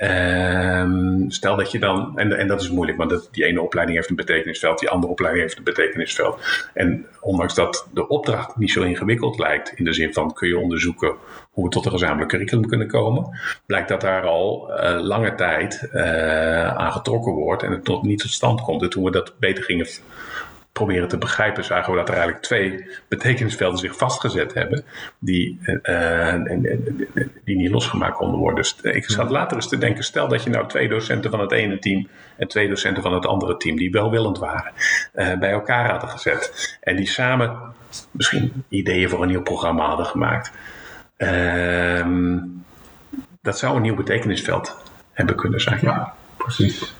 Um, 0.00 1.30
stel 1.30 1.56
dat 1.56 1.70
je 1.70 1.78
dan, 1.78 2.12
en, 2.18 2.32
en 2.32 2.46
dat 2.46 2.60
is 2.60 2.70
moeilijk, 2.70 2.98
want 2.98 3.10
dat, 3.10 3.28
die 3.32 3.44
ene 3.44 3.62
opleiding 3.62 3.98
heeft 3.98 4.10
een 4.10 4.16
betekenisveld, 4.16 4.78
die 4.78 4.90
andere 4.90 5.12
opleiding 5.12 5.44
heeft 5.44 5.58
een 5.58 5.64
betekenisveld. 5.64 6.40
En 6.74 7.06
ondanks 7.20 7.54
dat 7.54 7.88
de 7.92 8.08
opdracht 8.08 8.56
niet 8.56 8.70
zo 8.70 8.82
ingewikkeld 8.82 9.38
lijkt, 9.38 9.72
in 9.74 9.84
de 9.84 9.92
zin 9.92 10.12
van 10.12 10.32
kun 10.32 10.48
je 10.48 10.58
onderzoeken 10.58 11.14
hoe 11.50 11.64
we 11.64 11.70
tot 11.70 11.84
een 11.84 11.90
gezamenlijk 11.90 12.30
curriculum 12.30 12.66
kunnen 12.66 12.88
komen, 12.88 13.38
blijkt 13.66 13.88
dat 13.88 14.00
daar 14.00 14.22
al 14.22 14.70
uh, 14.70 15.00
lange 15.00 15.34
tijd 15.34 15.88
uh, 15.92 16.76
aan 16.76 16.92
getrokken 16.92 17.32
wordt 17.32 17.62
en 17.62 17.70
het 17.70 17.84
tot, 17.84 18.02
niet 18.02 18.18
tot 18.20 18.30
stand 18.30 18.60
komt. 18.60 18.82
En 18.82 18.90
toen 18.90 19.04
we 19.04 19.10
dat 19.10 19.34
beter 19.38 19.64
gingen 19.64 19.86
proberen 20.78 21.08
te 21.08 21.18
begrijpen, 21.18 21.64
zagen 21.64 21.92
we 21.92 21.98
dat 21.98 22.08
er 22.08 22.14
eigenlijk 22.14 22.44
twee 22.44 22.86
betekenisvelden 23.08 23.78
zich 23.78 23.96
vastgezet 23.96 24.54
hebben, 24.54 24.84
die, 25.18 25.58
uh, 25.82 26.34
die 27.44 27.56
niet 27.56 27.70
losgemaakt 27.70 28.16
konden 28.16 28.38
worden. 28.40 28.56
Dus 28.56 28.76
ik 28.82 29.10
zat 29.10 29.30
later 29.30 29.56
eens 29.56 29.68
te 29.68 29.78
denken, 29.78 30.04
stel 30.04 30.28
dat 30.28 30.42
je 30.42 30.50
nou 30.50 30.68
twee 30.68 30.88
docenten 30.88 31.30
van 31.30 31.40
het 31.40 31.52
ene 31.52 31.78
team 31.78 32.08
en 32.36 32.48
twee 32.48 32.68
docenten 32.68 33.02
van 33.02 33.14
het 33.14 33.26
andere 33.26 33.56
team, 33.56 33.76
die 33.76 33.90
welwillend 33.90 34.38
waren, 34.38 34.72
uh, 35.14 35.38
bij 35.38 35.50
elkaar 35.50 35.90
hadden 35.90 36.08
gezet. 36.08 36.78
En 36.80 36.96
die 36.96 37.08
samen 37.08 37.58
misschien 38.10 38.64
ideeën 38.68 39.08
voor 39.08 39.22
een 39.22 39.28
nieuw 39.28 39.42
programma 39.42 39.86
hadden 39.86 40.06
gemaakt. 40.06 40.52
Uh, 41.18 42.06
dat 43.42 43.58
zou 43.58 43.76
een 43.76 43.82
nieuw 43.82 43.94
betekenisveld 43.94 44.82
hebben 45.12 45.36
kunnen 45.36 45.60
zijn. 45.60 45.78
Ja, 45.82 46.14
precies. 46.36 46.96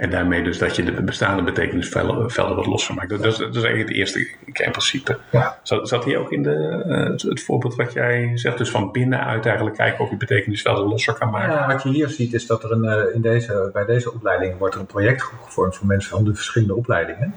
En 0.00 0.10
daarmee 0.10 0.42
dus 0.42 0.58
dat 0.58 0.76
je 0.76 0.82
de 0.82 1.02
bestaande 1.02 1.42
betekenisvelden 1.42 2.56
wat 2.56 2.66
losser 2.66 2.94
maakt. 2.94 3.08
Dat, 3.08 3.24
is, 3.24 3.36
dat 3.36 3.56
is 3.56 3.62
eigenlijk 3.62 3.88
het 3.88 3.98
eerste 3.98 4.28
kernprincipe. 4.52 5.18
Ja. 5.30 5.58
Zat, 5.62 5.88
zat 5.88 6.04
hier 6.04 6.18
ook 6.18 6.32
in 6.32 6.42
de, 6.42 6.84
uh, 6.86 7.30
het 7.30 7.42
voorbeeld 7.42 7.74
wat 7.74 7.92
jij 7.92 8.30
zegt, 8.34 8.58
dus 8.58 8.70
van 8.70 8.92
binnenuit 8.92 9.46
eigenlijk 9.46 9.76
kijken 9.76 10.04
of 10.04 10.10
je 10.10 10.16
betekenisvelden 10.16 10.88
losser 10.88 11.14
kan 11.14 11.30
maken? 11.30 11.52
Ja, 11.52 11.66
wat 11.66 11.82
je 11.82 11.88
hier 11.88 12.08
ziet 12.08 12.32
is 12.32 12.46
dat 12.46 12.64
er 12.64 12.72
een, 12.72 12.84
uh, 12.84 13.14
in 13.14 13.20
deze, 13.20 13.70
bij 13.72 13.84
deze 13.84 14.12
opleiding 14.12 14.58
wordt 14.58 14.74
er 14.74 14.80
een 14.80 14.86
project 14.86 15.22
gevormd 15.22 15.76
voor 15.76 15.86
mensen 15.86 16.10
van 16.10 16.24
de 16.24 16.34
verschillende 16.34 16.74
opleidingen. 16.74 17.34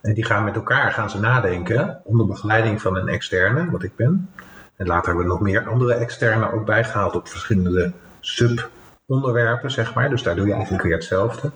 En 0.00 0.14
die 0.14 0.24
gaan 0.24 0.44
met 0.44 0.54
elkaar 0.54 0.92
gaan 0.92 1.10
ze 1.10 1.20
nadenken 1.20 2.00
onder 2.04 2.26
begeleiding 2.26 2.80
van 2.82 2.96
een 2.96 3.08
externe, 3.08 3.70
wat 3.70 3.82
ik 3.82 3.96
ben. 3.96 4.30
En 4.76 4.86
later 4.86 5.06
hebben 5.06 5.24
we 5.24 5.30
nog 5.30 5.40
meer 5.40 5.68
andere 5.68 5.94
externe 5.94 6.52
ook 6.52 6.66
bijgehaald 6.66 7.14
op 7.14 7.28
verschillende 7.28 7.92
sub-onderwerpen, 8.20 9.70
zeg 9.70 9.94
maar. 9.94 10.10
Dus 10.10 10.22
daar 10.22 10.36
doe 10.36 10.46
je 10.46 10.52
eigenlijk 10.52 10.82
weer 10.82 10.94
hetzelfde. 10.94 11.50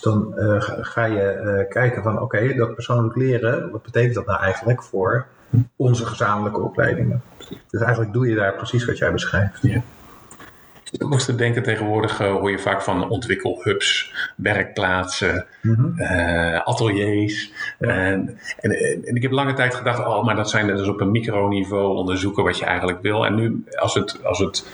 Dus 0.00 0.12
dan 0.12 0.34
uh, 0.36 0.56
ga 0.80 1.04
je 1.04 1.40
uh, 1.44 1.68
kijken 1.68 2.02
van 2.02 2.20
oké, 2.20 2.54
dat 2.54 2.74
persoonlijk 2.74 3.16
leren, 3.16 3.70
wat 3.70 3.82
betekent 3.82 4.14
dat 4.14 4.26
nou 4.26 4.40
eigenlijk 4.40 4.82
voor 4.82 5.26
onze 5.76 6.06
gezamenlijke 6.06 6.60
opleidingen? 6.60 7.22
Dus 7.70 7.80
eigenlijk 7.80 8.12
doe 8.12 8.28
je 8.28 8.34
daar 8.34 8.54
precies 8.54 8.84
wat 8.84 8.98
jij 8.98 9.12
beschrijft. 9.12 9.62
Ja. 9.62 9.82
Ik 10.90 11.08
moest 11.08 11.26
te 11.26 11.34
denken, 11.34 11.62
tegenwoordig 11.62 12.20
uh, 12.20 12.30
hoor 12.30 12.50
je 12.50 12.58
vaak 12.58 12.82
van 12.82 13.08
ontwikkelhubs, 13.08 14.14
werkplaatsen, 14.36 15.46
mm 15.62 15.74
-hmm. 15.74 15.94
uh, 15.96 16.60
ateliers. 16.60 17.52
Ja. 17.78 17.88
En, 17.88 18.38
en, 18.60 18.70
en, 19.04 19.14
ik 19.14 19.22
heb 19.22 19.30
lange 19.30 19.52
tijd 19.52 19.74
gedacht, 19.74 19.98
oh, 19.98 20.24
maar 20.24 20.36
dat 20.36 20.50
zijn 20.50 20.66
dus 20.66 20.88
op 20.88 21.00
een 21.00 21.10
microniveau 21.10 21.96
onderzoeken 21.96 22.44
wat 22.44 22.58
je 22.58 22.64
eigenlijk 22.64 23.02
wil. 23.02 23.26
En 23.26 23.34
nu, 23.34 23.64
als 23.78 23.94
het, 23.94 24.24
als 24.24 24.38
het 24.38 24.66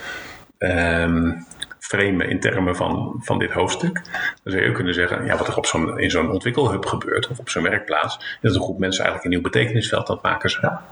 um, 0.59 1.47
framen 1.85 2.29
in 2.29 2.41
termen 2.41 2.77
van, 2.77 3.15
van 3.19 3.39
dit 3.39 3.51
hoofdstuk, 3.51 3.95
dan 4.43 4.53
zou 4.53 4.63
je 4.63 4.69
ook 4.69 4.75
kunnen 4.75 4.95
zeggen, 4.95 5.25
ja, 5.25 5.37
wat 5.37 5.49
er 5.49 5.57
op 5.57 5.67
zo'n, 5.67 5.99
in 5.99 6.11
zo'n 6.11 6.31
ontwikkelhub 6.31 6.87
gebeurt, 6.87 7.29
of 7.29 7.39
op 7.39 7.49
zo'n 7.49 7.63
werkplaats, 7.63 8.17
is 8.17 8.39
dat 8.41 8.55
een 8.55 8.63
groep 8.63 8.79
mensen 8.79 9.05
eigenlijk 9.05 9.25
een 9.25 9.41
nieuw 9.41 9.51
betekenisveld 9.51 10.09
het 10.09 10.23
maken 10.23 10.51
zijn. 10.51 10.63
Ja. 10.63 10.83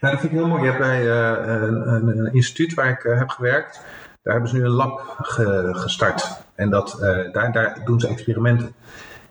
Nou, 0.00 0.12
dat 0.12 0.20
vind 0.20 0.32
ik 0.32 0.38
heel 0.38 0.48
mooi. 0.48 0.62
Je 0.62 0.68
hebt 0.68 0.80
bij 0.82 1.02
uh, 1.02 1.62
een, 1.84 2.32
instituut 2.32 2.74
waar 2.74 2.88
ik 2.88 3.04
uh, 3.04 3.18
heb 3.18 3.28
gewerkt, 3.28 3.80
daar 4.22 4.32
hebben 4.32 4.50
ze 4.50 4.56
nu 4.56 4.64
een 4.64 4.70
lab 4.70 5.16
ge, 5.22 5.70
gestart. 5.72 6.44
En 6.54 6.70
dat, 6.70 6.98
uh, 7.00 7.32
daar, 7.32 7.52
daar 7.52 7.78
doen 7.84 8.00
ze 8.00 8.08
experimenten. 8.08 8.74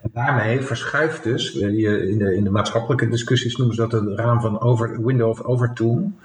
En 0.04 0.10
daarmee 0.14 0.62
verschuift 0.62 1.24
dus, 1.24 1.52
je, 1.52 2.10
in, 2.10 2.18
de, 2.18 2.36
in 2.36 2.44
de 2.44 2.50
maatschappelijke 2.50 3.10
discussies 3.10 3.56
noemen 3.56 3.76
ze 3.76 3.82
dat 3.82 3.94
een 3.94 4.18
raam 4.18 4.42
van 4.42 4.62
over, 4.62 5.06
window 5.06 5.30
of 5.30 5.42
overtoon. 5.42 6.16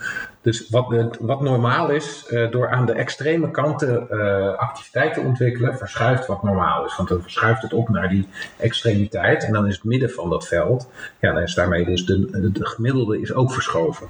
Dus 0.41 0.69
wat, 0.69 1.17
wat 1.21 1.41
normaal 1.41 1.91
is, 1.91 2.27
uh, 2.31 2.51
door 2.51 2.71
aan 2.71 2.87
de 2.87 2.93
extreme 2.93 3.51
kanten 3.51 4.07
uh, 4.11 4.55
activiteit 4.55 5.15
te 5.15 5.21
ontwikkelen, 5.21 5.79
verschuift 5.79 6.27
wat 6.27 6.43
normaal 6.43 6.85
is. 6.85 6.97
Want 6.97 7.09
dan 7.09 7.23
verschuift 7.23 7.63
het 7.63 7.73
op 7.73 7.89
naar 7.89 8.09
die 8.09 8.29
extremiteit 8.57 9.45
en 9.45 9.53
dan 9.53 9.67
is 9.67 9.75
het 9.75 9.85
midden 9.85 10.11
van 10.11 10.31
dat 10.31 10.49
veld, 10.49 10.91
ja, 11.21 11.33
dan 11.33 11.43
is 11.43 11.55
daarmee 11.55 11.85
dus 11.85 12.07
de, 12.07 12.31
de, 12.31 12.53
de 12.53 12.67
gemiddelde 12.67 13.21
is 13.21 13.33
ook 13.33 13.53
verschoven. 13.53 14.07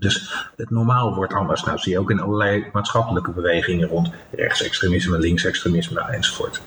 Dus 0.00 0.46
het 0.56 0.70
normaal 0.70 1.14
wordt 1.14 1.32
anders. 1.32 1.64
Nou, 1.64 1.78
zie 1.78 1.92
je 1.92 1.98
ook 1.98 2.10
in 2.10 2.20
allerlei 2.20 2.66
maatschappelijke 2.72 3.30
bewegingen 3.30 3.88
rond 3.88 4.10
rechtsextremisme, 4.30 5.18
linksextremisme 5.18 6.00
enzovoort. 6.00 6.62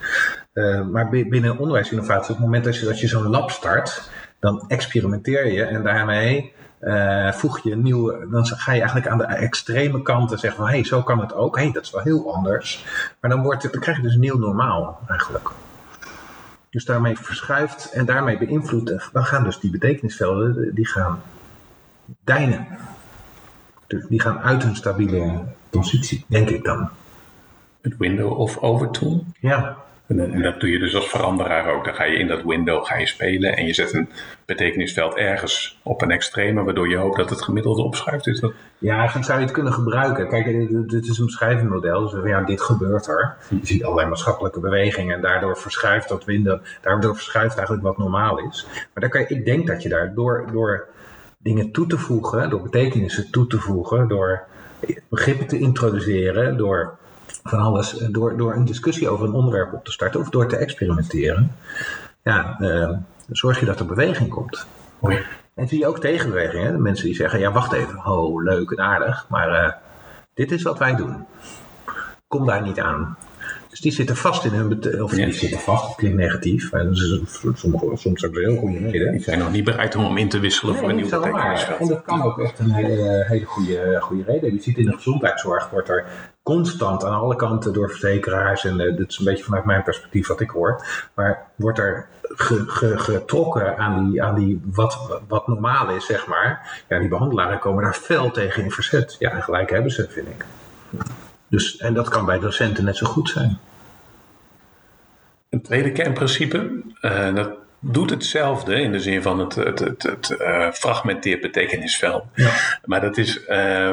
Uh, 0.54 0.88
maar 0.88 1.10
binnen 1.10 1.58
onderwijsinnovatie, 1.58 2.30
op 2.30 2.38
het 2.38 2.46
moment 2.46 2.64
dat 2.64 2.78
je, 2.78 2.86
dat 2.86 3.00
je 3.00 3.08
zo'n 3.08 3.28
lab 3.28 3.52
start, 3.52 4.10
dan 4.40 4.64
experimenteer 4.68 5.52
je 5.52 5.64
en 5.64 5.84
daarmee 5.84 6.54
uh, 6.82 7.32
voeg 7.32 7.60
je 7.60 7.72
een 7.72 7.82
nieuwe, 7.82 8.28
dan 8.32 8.46
ga 8.46 8.72
je 8.72 8.78
eigenlijk 8.80 9.08
aan 9.08 9.18
de 9.18 9.24
extreme 9.24 10.02
kanten 10.02 10.40
zeggen 10.40 10.60
van 10.60 10.70
hé, 10.70 10.76
hey, 10.76 10.86
zo 10.86 11.02
kan 11.04 11.20
het 11.20 11.34
ook. 11.34 11.56
Hé, 11.56 11.64
hey, 11.64 11.72
dat 11.72 11.84
is 11.84 11.92
wel 11.92 12.02
heel 12.02 12.34
anders. 12.34 12.86
Maar 13.20 13.30
dan, 13.30 13.42
wordt 13.42 13.64
het, 13.64 13.80
krijg 13.80 13.98
je 13.98 14.04
dus 14.04 14.16
nieuw 14.16 14.38
normaal 14.38 15.00
eigenlijk. 15.08 15.50
Dus 16.70 16.86
daarmee 16.86 17.18
verschuift 17.18 17.92
en 17.92 18.06
daarmee 18.06 18.38
beïnvloedt, 18.38 19.10
dan 19.14 19.26
gaan 19.26 19.44
dus 19.44 19.60
die 19.60 19.72
betekenisvelden, 19.72 20.76
die 20.76 20.88
gaan 20.88 21.22
deinen. 22.24 22.68
Dus 23.88 24.06
die 24.08 24.22
gaan 24.22 24.40
uit 24.40 24.64
hun 24.64 24.76
stabiele 24.76 25.44
positie, 25.70 26.26
denk 26.28 26.50
ik 26.50 26.64
dan. 26.64 26.90
Het 27.82 27.98
window 27.98 28.40
of 28.40 28.58
overtool? 28.58 29.26
Ja. 29.40 29.78
En, 30.08 30.34
en, 30.34 30.42
dat 30.42 30.60
doe 30.60 30.70
je 30.70 30.80
dus 30.80 30.96
als 30.96 31.10
veranderaar 31.10 31.74
ook. 31.74 31.86
Dan 31.86 31.94
ga 31.94 32.04
je 32.04 32.18
in 32.18 32.28
dat 32.28 32.44
window 32.44 32.86
ga 32.86 32.98
je 32.98 33.06
spelen 33.06 33.58
en 33.58 33.66
je 33.66 33.74
zet 33.74 33.94
een 33.94 34.10
betekenisveld 34.46 35.16
ergens 35.16 35.80
op 35.84 36.02
een 36.02 36.12
extreme, 36.12 36.64
waardoor 36.64 36.90
je 36.90 36.96
hoopt 36.96 37.18
dat 37.18 37.30
het 37.30 37.42
gemiddelde 37.42 37.82
opschuift. 37.82 38.28
Is 38.28 38.40
dat... 38.40 38.54
Ja, 38.78 39.08
zo 39.08 39.22
zou 39.22 39.40
je 39.40 39.46
het 39.46 39.54
kunnen 39.54 39.74
gebruiken. 39.74 40.30
Kijk, 40.30 40.46
dit 40.90 41.08
is 41.08 41.18
een 41.18 41.26
beschrijvingmodel. 41.26 42.10
Dus 42.10 42.30
ja, 42.30 42.42
dit 42.42 42.62
gebeurt 42.62 43.08
er. 43.08 43.36
Je 43.50 43.60
ziet 43.62 43.84
allerlei 43.84 44.08
maatschappelijke 44.08 44.60
bewegingen 44.60 45.16
en 45.16 45.22
daardoor 45.22 45.58
verschuift 45.58 46.10
dat 46.10 46.26
window, 46.26 46.60
daardoor 46.82 47.16
verschuift 47.16 47.58
eigenlijk 47.58 47.88
wat 47.88 47.98
normaal 47.98 48.40
is. 48.40 48.68
Maar 48.74 48.90
daar 48.94 49.10
kan 49.10 49.22
je, 49.22 49.28
ik 49.28 49.46
denk 49.46 49.68
dat 49.68 49.84
je 49.84 49.90
daar 49.90 50.14
door, 50.14 50.46
door 50.52 50.88
dingen 51.44 51.72
toe 51.72 51.88
te 51.88 51.98
voegen, 51.98 52.50
door 52.50 52.62
betekenissen 52.62 53.32
toe 53.32 53.48
te 53.48 53.60
voegen, 53.60 54.08
door 54.08 54.44
begrippen 55.10 55.48
te 55.48 55.60
introduceren, 55.60 56.58
door 56.58 56.98
van 57.44 57.60
alles, 57.60 57.92
door, 57.92 58.38
door 58.38 58.54
een 58.54 58.66
discussie 58.66 59.10
over 59.10 59.26
een 59.26 59.34
onderwerp 59.34 59.74
op 59.74 59.86
te 59.86 59.92
starten 59.92 60.20
of 60.20 60.30
door 60.30 60.48
te 60.48 60.58
experimenteren, 60.58 61.52
ja, 62.24 62.58
uh, 62.60 62.90
zorg 63.32 63.60
je 63.60 63.66
dat 63.66 63.80
er 63.80 63.86
beweging 63.86 64.30
komt. 64.30 64.66
Hoi. 65.00 65.26
En 65.54 65.68
zie 65.68 65.80
je 65.80 65.88
ook 65.88 66.00
tegenbewegingen, 66.00 66.72
de 66.72 66.80
mensen 66.80 67.06
die 67.06 67.16
zeggen, 67.16 67.40
ja 67.40 67.52
wacht 67.52 67.72
even, 67.72 68.06
oh 68.06 68.44
leuk 68.44 68.72
en 68.72 68.80
aardig, 68.80 69.26
maar 69.30 69.64
uh, 69.64 69.72
dit 70.34 70.52
is 70.52 70.64
wat 70.64 70.80
wij 70.80 70.96
doen. 70.96 71.26
Kom 72.28 72.46
daar 72.46 72.62
niet 72.62 72.80
aan. 72.80 73.18
Dus 73.74 73.82
die 73.82 73.92
zitten 73.92 74.16
vast 74.16 74.46
in 74.46 74.52
hun 74.52 75.02
of 75.04 75.12
die 75.12 75.34
zitten 75.34 75.60
vast, 75.60 75.88
dat 75.88 75.96
klinkt 75.96 76.18
negatief. 76.18 76.72
Maar 76.72 76.86
sommige, 77.54 77.92
soms 77.94 78.22
hebben 78.22 78.42
ze 78.42 78.50
heel 78.50 78.60
goede 78.60 78.78
reden. 78.78 79.12
Die 79.12 79.22
zijn 79.22 79.40
nog 79.40 79.52
niet 79.52 79.64
bereid 79.64 79.96
om 79.96 80.18
in 80.18 80.30
te 80.30 80.40
wisselen 80.40 80.74
nee, 80.74 80.82
voor 80.82 80.90
een 80.90 80.96
nieuw 80.96 81.10
betekenisveld. 81.10 81.80
En 81.80 81.88
dat 81.88 82.02
kan 82.04 82.22
ook 82.22 82.40
echt 82.40 82.60
een 82.60 82.72
hele, 82.72 83.26
hele 83.28 83.46
goede, 83.46 83.98
goede 84.02 84.24
reden. 84.24 84.54
Je 84.54 84.62
ziet 84.62 84.78
in 84.78 84.86
de 84.86 84.94
gezondheidszorg 84.94 85.70
wordt 85.70 85.90
er 85.90 86.06
constant 86.44 87.04
aan 87.04 87.20
alle 87.20 87.36
kanten 87.36 87.74
door 87.74 87.90
verzekeraars, 87.90 88.66
en 88.66 88.80
uh, 88.80 88.98
dit 88.98 89.10
is 89.10 89.18
een 89.18 89.26
beetje 89.26 89.44
vanuit 89.44 89.66
mijn 89.66 89.84
perspectief 89.84 90.28
wat 90.28 90.40
ik 90.40 90.50
hoor, 90.50 90.86
maar 91.14 91.48
wordt 91.56 91.80
er 91.80 92.08
ge, 92.22 92.64
ge, 92.68 92.98
getrokken 92.98 93.78
aan 93.78 94.10
die, 94.10 94.24
aan 94.24 94.36
die 94.36 94.62
wat, 94.66 95.22
wat 95.28 95.48
normaal 95.48 95.90
is, 95.90 96.06
zeg 96.06 96.28
maar. 96.28 96.84
Ja, 96.90 97.00
die 97.00 97.08
behandelaren 97.08 97.60
komen 97.60 97.84
daar 97.84 97.94
fel 97.94 98.32
tegen 98.32 98.64
in 98.64 98.72
verzet. 98.72 99.16
Ja, 99.20 99.32
en 99.32 99.44
gelijk 99.44 99.70
hebben 99.70 99.92
ze, 99.92 100.08
vind 100.10 100.28
ik. 100.28 100.46
Dus, 101.54 101.78
en 101.78 101.94
dat 101.94 102.10
kan 102.10 102.26
bij 102.26 102.40
docenten 102.40 102.84
net 102.84 102.98
zo 102.98 103.06
goed 103.06 103.30
zijn. 103.30 103.58
Een 105.50 105.62
tweede 105.62 105.92
kernprincipe, 105.92 106.82
uh, 107.02 107.36
dat 107.36 107.50
doet 107.80 108.10
hetzelfde 108.10 108.76
in 108.76 108.92
de 108.92 109.00
zin 109.00 109.22
van 109.22 109.40
het, 109.40 109.56
het, 109.56 109.80
het, 109.80 110.04
het 110.04 110.36
uh, 110.40 110.72
fragmenteert 110.72 111.42
betekenisveld. 111.42 112.24
Ja. 112.36 112.52
Maar 112.86 113.02
dat 113.02 113.18
is 113.18 113.38
uh, 113.38 113.46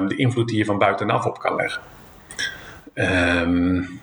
de 0.07 0.15
invloed 0.17 0.49
die 0.49 0.59
je 0.59 0.65
van 0.65 0.79
buitenaf 0.79 1.25
op 1.25 1.39
kan 1.39 1.57
leggen. 1.57 1.83
Um, 2.95 4.01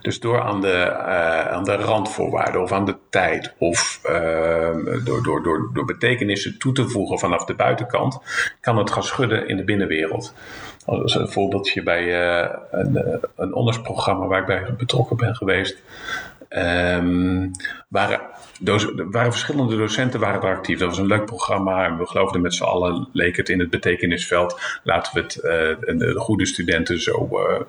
dus 0.00 0.20
door 0.20 0.40
aan 0.40 0.60
de, 0.60 0.86
uh, 0.86 1.46
aan 1.46 1.64
de 1.64 1.74
randvoorwaarden 1.74 2.62
of 2.62 2.72
aan 2.72 2.84
de 2.84 2.96
tijd 3.10 3.54
of 3.58 4.00
uh, 4.10 4.68
door, 5.04 5.22
door, 5.22 5.42
door, 5.42 5.70
door 5.72 5.84
betekenissen 5.84 6.58
toe 6.58 6.72
te 6.72 6.88
voegen 6.88 7.18
vanaf 7.18 7.44
de 7.44 7.54
buitenkant, 7.54 8.18
kan 8.60 8.78
het 8.78 8.90
gaan 8.90 9.02
schudden 9.02 9.48
in 9.48 9.56
de 9.56 9.64
binnenwereld. 9.64 10.34
Als 10.86 11.14
een 11.14 11.28
voorbeeldje 11.28 11.82
bij 11.82 12.02
uh, 12.02 12.48
een, 12.70 13.20
een 13.36 13.54
ondersprogramma 13.54 14.26
waar 14.26 14.40
ik 14.40 14.46
bij 14.46 14.74
betrokken 14.78 15.16
ben 15.16 15.34
geweest, 15.34 15.82
um, 16.48 17.50
waren, 17.88 18.20
waren 19.10 19.32
verschillende 19.32 19.76
docenten 19.76 20.20
waren 20.20 20.42
er 20.42 20.56
actief. 20.56 20.78
Dat 20.78 20.88
was 20.88 20.98
een 20.98 21.06
leuk 21.06 21.24
programma 21.24 21.84
en 21.84 21.98
we 21.98 22.06
geloofden 22.06 22.40
met 22.40 22.54
z'n 22.54 22.62
allen, 22.62 23.08
leek 23.12 23.36
het 23.36 23.48
in 23.48 23.58
het 23.58 23.70
betekenisveld, 23.70 24.60
laten 24.84 25.14
we 25.14 25.20
het 25.20 25.36
uh, 25.36 25.98
de 25.98 26.14
goede 26.18 26.46
studenten 26.46 27.00
zo, 27.00 27.28
uh, 27.32 27.60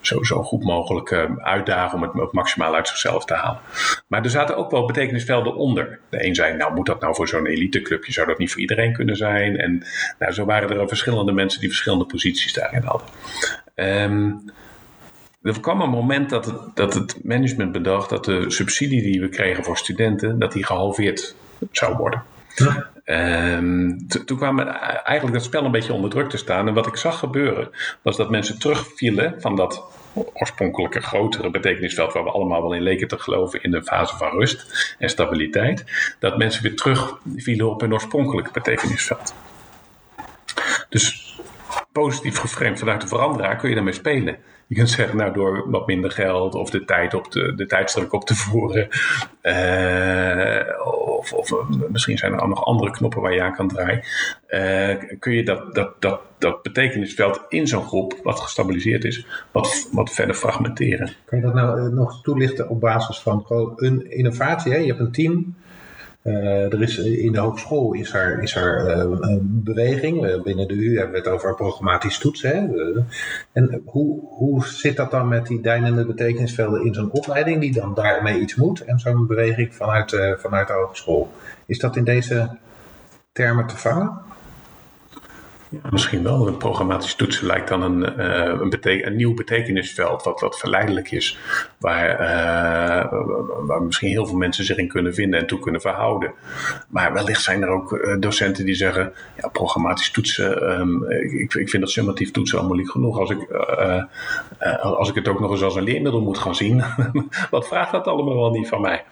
zo, 0.00 0.22
zo 0.22 0.42
goed 0.42 0.64
mogelijk 0.64 1.10
uh, 1.10 1.24
uitdagen 1.36 1.96
om 1.96 2.02
het, 2.02 2.12
het 2.12 2.32
maximaal 2.32 2.74
uit 2.74 2.88
zichzelf 2.88 3.24
te 3.24 3.34
halen. 3.34 3.60
Maar 4.06 4.24
er 4.24 4.30
zaten 4.30 4.56
ook 4.56 4.70
wel 4.70 4.86
betekenisvelden 4.86 5.54
onder. 5.54 5.98
De 6.10 6.24
een 6.26 6.34
zei, 6.34 6.56
nou 6.56 6.74
moet 6.74 6.86
dat 6.86 7.00
nou 7.00 7.14
voor 7.14 7.28
zo'n 7.28 7.46
eliteclubje, 7.46 8.12
zou 8.12 8.26
dat 8.26 8.38
niet 8.38 8.50
voor 8.50 8.60
iedereen 8.60 8.92
kunnen 8.92 9.16
zijn? 9.16 9.56
En 9.56 9.82
nou, 10.18 10.32
zo 10.32 10.44
waren 10.44 10.70
er 10.70 10.88
verschillende 10.88 11.32
mensen 11.32 11.60
die 11.60 11.68
verschillende 11.68 12.06
posities 12.06 12.52
daarin 12.52 12.82
hadden. 12.82 13.08
Um, 13.74 14.50
er 15.42 15.60
kwam 15.60 15.80
een 15.80 15.90
moment 15.90 16.30
dat 16.30 16.44
het, 16.44 16.56
dat 16.74 16.94
het 16.94 17.24
management 17.24 17.72
bedacht 17.72 18.10
dat 18.10 18.24
de 18.24 18.50
subsidie 18.50 19.02
die 19.02 19.20
we 19.20 19.28
kregen 19.28 19.64
voor 19.64 19.76
studenten, 19.76 20.38
dat 20.38 20.52
die 20.52 20.64
gehalveerd 20.64 21.34
zou 21.70 21.96
worden. 21.96 22.22
Ja. 22.54 22.90
Um, 23.56 24.08
toen 24.08 24.36
kwam 24.36 24.58
eigenlijk 24.58 25.32
dat 25.32 25.44
spel 25.44 25.64
een 25.64 25.70
beetje 25.70 25.92
onder 25.92 26.10
druk 26.10 26.28
te 26.30 26.36
staan. 26.36 26.68
En 26.68 26.74
wat 26.74 26.86
ik 26.86 26.96
zag 26.96 27.18
gebeuren, 27.18 27.70
was 28.02 28.16
dat 28.16 28.30
mensen 28.30 28.58
terugvielen 28.58 29.40
van 29.40 29.56
dat 29.56 29.82
oorspronkelijke 30.34 31.00
grotere 31.00 31.50
betekenisveld, 31.50 32.12
waar 32.12 32.24
we 32.24 32.30
allemaal 32.30 32.62
wel 32.62 32.74
in 32.74 32.82
leken 32.82 33.08
te 33.08 33.18
geloven 33.18 33.62
in 33.62 33.70
de 33.70 33.82
fase 33.82 34.16
van 34.16 34.30
rust 34.30 34.94
en 34.98 35.08
stabiliteit, 35.08 35.84
dat 36.18 36.38
mensen 36.38 36.62
weer 36.62 36.76
terugvielen 36.76 37.70
op 37.70 37.80
hun 37.80 37.92
oorspronkelijke 37.92 38.50
betekenisveld. 38.52 39.34
Dus 40.88 41.27
positief 42.02 42.38
geframed 42.38 42.78
vanuit 42.78 43.00
de 43.00 43.08
veranderaar 43.08 43.56
kun 43.56 43.68
je 43.68 43.74
daarmee 43.74 43.92
spelen. 43.92 44.36
Je 44.66 44.74
kunt 44.74 44.90
zeggen, 44.90 45.16
nou 45.16 45.32
door 45.32 45.70
wat 45.70 45.86
minder 45.86 46.10
geld 46.10 46.54
of 46.54 46.70
de 46.70 46.84
tijd 46.84 47.14
op 47.14 47.32
de, 47.32 47.54
de 47.54 48.06
op 48.10 48.24
te 48.24 48.34
voeren. 48.34 48.88
Uh, 49.42 50.62
of, 51.18 51.32
of 51.32 51.52
misschien 51.90 52.18
zijn 52.18 52.32
er 52.32 52.48
nog 52.48 52.64
andere 52.64 52.90
knoppen 52.90 53.20
waar 53.20 53.34
je 53.34 53.42
aan 53.42 53.54
kan 53.54 53.68
draaien. 53.68 54.02
Uh, 54.48 55.18
kun 55.18 55.32
je 55.32 55.44
dat, 55.44 55.74
dat, 55.74 56.00
dat, 56.00 56.20
dat 56.38 56.62
betekenisveld 56.62 57.40
in 57.48 57.66
zo'n 57.66 57.86
groep, 57.86 58.20
wat 58.22 58.40
gestabiliseerd 58.40 59.04
is, 59.04 59.26
wat, 59.52 59.88
wat 59.92 60.10
verder 60.10 60.34
fragmenteren. 60.34 61.10
Kan 61.24 61.38
je 61.38 61.44
dat 61.44 61.54
nou 61.54 61.92
nog 61.92 62.22
toelichten 62.22 62.68
op 62.68 62.80
basis 62.80 63.20
van 63.20 63.44
een 63.76 64.10
innovatie? 64.10 64.72
Hè? 64.72 64.78
Je 64.78 64.86
hebt 64.86 65.00
een 65.00 65.12
team 65.12 65.54
Uh, 66.22 66.72
er 66.72 66.82
is, 66.82 66.98
in 66.98 67.32
de 67.32 67.38
hogeschool 67.38 67.92
is 67.92 68.14
er, 68.14 68.42
is 68.42 68.54
er 68.54 68.96
uh, 68.96 69.16
een 69.20 69.60
beweging. 69.64 70.42
binnen 70.42 70.68
de 70.68 70.74
U 70.74 70.96
hebben 70.96 71.12
we 71.12 71.18
het 71.18 71.28
over 71.28 71.54
programmatisch 71.54 72.18
toetsen. 72.18 73.06
En 73.52 73.82
hoe, 73.84 74.20
hoe 74.20 74.66
zit 74.66 74.96
dat 74.96 75.10
dan 75.10 75.28
met 75.28 75.46
die 75.46 75.60
deinende 75.60 76.06
betekenisvelden 76.06 76.84
in 76.84 76.94
zo'n 76.94 77.10
opleiding 77.10 77.60
die 77.60 77.72
dan 77.72 77.94
daarmee 77.94 78.40
iets 78.40 78.54
moet 78.54 78.80
en 78.80 78.98
zo'n 78.98 79.26
beweging 79.26 79.74
vanuit, 79.74 80.12
uh, 80.12 80.32
vanuit 80.36 80.66
de 80.66 80.72
hogeschool? 80.72 81.30
Is 81.66 81.78
dat 81.78 81.96
in 81.96 82.04
deze 82.04 82.56
termen 83.32 83.66
te 83.66 83.76
vangen? 83.76 84.26
Ja, 85.70 85.78
misschien 85.90 86.22
wel. 86.22 86.46
Een 86.46 86.56
programmatisch 86.56 87.14
toetsen 87.14 87.46
lijkt 87.46 87.68
dan 87.68 87.82
een, 87.82 88.20
uh, 88.20 88.60
een, 88.60 89.06
een, 89.06 89.16
nieuw 89.16 89.34
betekenisveld, 89.34 90.22
wat, 90.22 90.40
wat 90.40 90.58
verleidelijk 90.58 91.10
is. 91.10 91.38
Waar, 91.78 92.20
uh, 92.20 93.12
waar 93.66 93.82
misschien 93.82 94.08
heel 94.08 94.26
veel 94.26 94.36
mensen 94.36 94.64
zich 94.64 94.76
in 94.76 94.88
kunnen 94.88 95.14
vinden 95.14 95.40
en 95.40 95.46
toe 95.46 95.58
kunnen 95.58 95.80
verhouden. 95.80 96.32
Maar 96.88 97.12
wellicht 97.12 97.42
zijn 97.42 97.62
er 97.62 97.68
ook 97.68 97.92
uh, 97.92 98.16
docenten 98.20 98.64
die 98.64 98.74
zeggen: 98.74 99.12
ja, 99.36 99.48
programmatisch 99.48 100.10
toetsen, 100.10 100.80
um, 100.80 101.10
ik, 101.10 101.54
ik 101.54 101.68
vind 101.68 101.82
dat 101.82 101.90
summatief 101.90 102.30
toetsen 102.30 102.58
al 102.58 102.66
moeilijk 102.66 102.90
genoeg. 102.90 103.18
Als 103.18 103.30
ik, 103.30 103.50
als 104.82 105.08
ik 105.08 105.14
het 105.14 105.28
ook 105.28 105.40
nog 105.40 105.50
eens 105.50 105.62
als 105.62 105.76
een 105.76 105.82
leermiddel 105.82 106.20
moet 106.20 106.38
gaan 106.38 106.54
zien, 106.54 106.84
wat 107.50 107.68
vraagt 107.68 107.92
dat 107.92 108.06
allemaal 108.06 108.36
wel 108.36 108.50
niet 108.50 108.68
van 108.68 108.80
mij? 108.80 109.04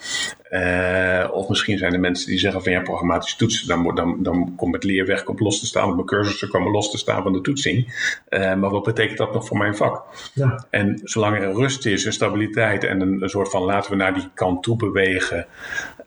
Of 1.33 1.49
misschien 1.49 1.79
zijn 1.79 1.93
er 1.93 2.01
mensen 2.01 2.29
die 2.29 2.39
zeggen: 2.39 2.63
van 2.63 2.73
ja, 2.73 2.81
programmatisch 2.81 3.37
toetsen, 3.37 3.69
dan, 3.69 3.95
dan, 3.95 4.23
dan 4.23 4.53
komt 4.57 4.75
het 4.75 4.85
leerwerk 4.85 5.29
op 5.29 5.41
los 5.41 5.61
te 5.61 5.67
staan, 5.67 5.89
op 5.89 5.95
mijn 5.95 6.07
cursus 6.07 6.49
komen 6.49 6.73
los 6.73 6.91
te 6.91 6.99
staan 6.99 7.23
van 7.23 7.33
de 7.33 7.41
toetsing. 7.41 7.85
Uh, 8.29 8.55
maar 8.55 8.71
wat 8.71 8.83
betekent 8.83 9.19
dat 9.19 9.33
nog 9.33 9.47
voor 9.47 9.59
mijn 9.59 9.77
vak? 9.77 10.05
Ja. 10.35 10.65
En 10.71 11.01
zolang 11.05 11.37
er 11.37 11.53
rust 11.53 11.87
is, 11.87 12.05
en 12.05 12.13
stabiliteit 12.13 12.85
en 12.85 13.01
een, 13.01 13.23
een, 13.23 13.29
soort 13.29 13.51
van 13.51 13.63
laten 13.63 13.91
we 13.91 13.97
naar 13.97 14.15
die 14.15 14.29
kant 14.35 14.63
toe 14.63 14.77
bewegen. 14.77 15.47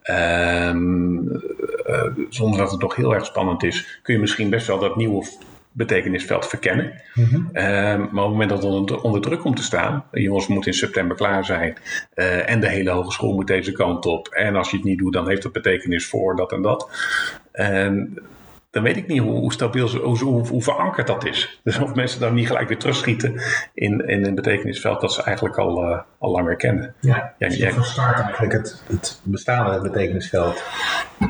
Um, 0.04 1.32
uh, 1.88 2.06
zonder 2.30 2.60
dat 2.60 2.71
het 2.71 2.82
nog 2.82 2.95
heel 2.95 3.13
erg 3.13 3.25
spannend 3.25 3.63
is, 3.63 3.99
kun 4.02 4.13
je 4.13 4.19
misschien 4.19 4.49
best 4.49 4.67
wel 4.67 4.80
dat 4.80 4.95
nieuwe 4.95 5.25
betekenisveld 5.79 6.47
verkennen. 6.47 7.01
Mm 7.13 7.25
-hmm. 7.25 7.49
uh, 7.53 7.63
maar 7.63 7.97
op 7.97 8.11
het 8.11 8.11
moment 8.11 8.49
dat 8.49 8.63
het 8.63 8.71
onder, 8.71 9.01
onder, 9.01 9.21
druk 9.21 9.39
komt 9.39 9.55
te 9.55 9.63
staan, 9.63 10.05
jongens 10.11 10.47
moeten 10.47 10.71
in 10.71 10.77
september 10.77 11.17
klaar 11.17 11.45
zijn 11.45 11.77
uh, 12.15 12.49
en 12.49 12.59
de 12.59 12.69
hele 12.69 12.89
hogeschool 12.89 13.33
moet 13.33 13.47
deze 13.47 13.71
kant 13.71 14.05
op. 14.05 14.27
En 14.27 14.55
als 14.55 14.69
je 14.71 14.75
het 14.75 14.85
niet 14.85 14.97
doet, 14.97 15.13
dan 15.13 15.27
heeft 15.27 15.43
dat 15.43 15.51
betekenis 15.51 16.07
voor 16.07 16.35
dat 16.35 16.51
en 16.51 16.61
dat. 16.61 16.89
En 17.51 18.19
dan 18.71 18.83
weet 18.83 18.97
ik 18.97 19.07
niet 19.07 19.19
hoe, 19.19 19.31
hoe 19.31 19.53
stabiel, 19.53 19.89
hoe, 19.89 20.17
hoe, 20.17 20.47
hoe, 20.47 20.63
verankerd 20.63 21.07
dat 21.07 21.25
is. 21.25 21.59
Dus 21.63 21.79
of 21.79 21.95
mensen 21.95 22.19
dan 22.19 22.33
niet 22.33 22.47
gelijk 22.47 22.67
weer 22.67 22.77
terugschieten 22.77 23.41
in, 23.73 24.07
in 24.07 24.25
een 24.25 24.35
betekenisveld 24.35 25.01
dat 25.01 25.13
ze 25.13 25.23
eigenlijk 25.23 25.57
al, 25.57 25.83
uh, 25.83 25.99
al 26.17 26.31
langer 26.31 26.55
kennen. 26.55 26.93
Ja, 26.99 27.33
ja 27.37 27.47
dus 27.47 27.73
verstart 27.73 28.19
eigenlijk 28.19 28.53
het, 28.53 28.83
het 28.87 29.21
bestaande 29.23 29.81
betekenisveld. 29.81 30.63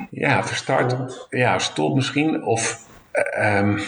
Ja, 0.10 0.44
verstart, 0.44 1.28
ja, 1.30 1.60
stopt 1.60 1.96
misschien 1.96 2.44
of... 2.44 2.88
Um, 3.40 3.80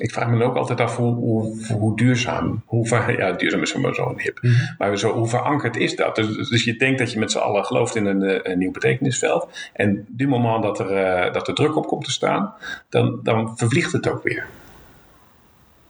ik 0.00 0.12
vraag 0.12 0.28
me 0.28 0.44
ook 0.44 0.56
altijd 0.56 0.80
af 0.80 0.96
hoe, 0.96 1.14
hoe, 1.14 1.66
hoe 1.72 1.96
duurzaam, 1.96 2.62
hoe 2.66 3.14
ja, 3.16 3.32
duurzaam 3.32 3.62
is 3.62 3.74
maar 3.74 3.94
zo'n 3.94 4.20
hip, 4.20 4.38
mm 4.42 4.50
-hmm. 4.50 4.74
maar 4.78 4.98
zo, 4.98 5.12
hoe 5.12 5.28
verankerd 5.28 5.76
is 5.76 5.96
dat? 5.96 6.16
Dus, 6.16 6.48
dus, 6.48 6.64
je 6.64 6.76
denkt 6.76 6.98
dat 6.98 7.12
je 7.12 7.18
met 7.18 7.32
z'n 7.32 7.38
allen 7.38 7.64
gelooft 7.64 7.96
in 7.96 8.06
een, 8.06 8.50
een 8.50 8.58
nieuw 8.58 8.70
betekenisveld. 8.70 9.48
En 9.72 10.04
die 10.08 10.28
moment 10.28 10.62
dat 10.62 10.78
er, 10.78 11.26
uh, 11.26 11.32
dat 11.32 11.48
er 11.48 11.54
druk 11.54 11.76
op 11.76 11.86
komt 11.86 12.04
te 12.04 12.10
staan, 12.10 12.54
dan, 12.88 13.20
dan 13.22 13.58
vervliegt 13.58 13.92
het 13.92 14.08
ook 14.08 14.22
weer. 14.22 14.46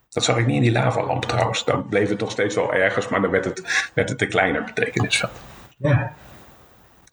Dat 0.09 0.25
zag 0.25 0.38
ik 0.38 0.46
niet 0.46 0.57
in 0.57 0.62
die 0.62 0.73
lavalamp 0.73 1.25
trouwens. 1.25 1.64
Dan 1.64 1.88
bleef 1.88 2.09
het 2.09 2.18
toch 2.18 2.31
steeds 2.31 2.55
wel 2.55 2.75
ergens, 2.75 3.09
maar 3.09 3.20
dan 3.20 3.31
werd 3.31 3.44
het, 3.44 3.90
werd 3.94 4.09
het 4.09 4.23
een 4.23 4.29
kleiner 4.29 4.64
betekenisveld. 4.64 5.40
Ja. 5.77 6.12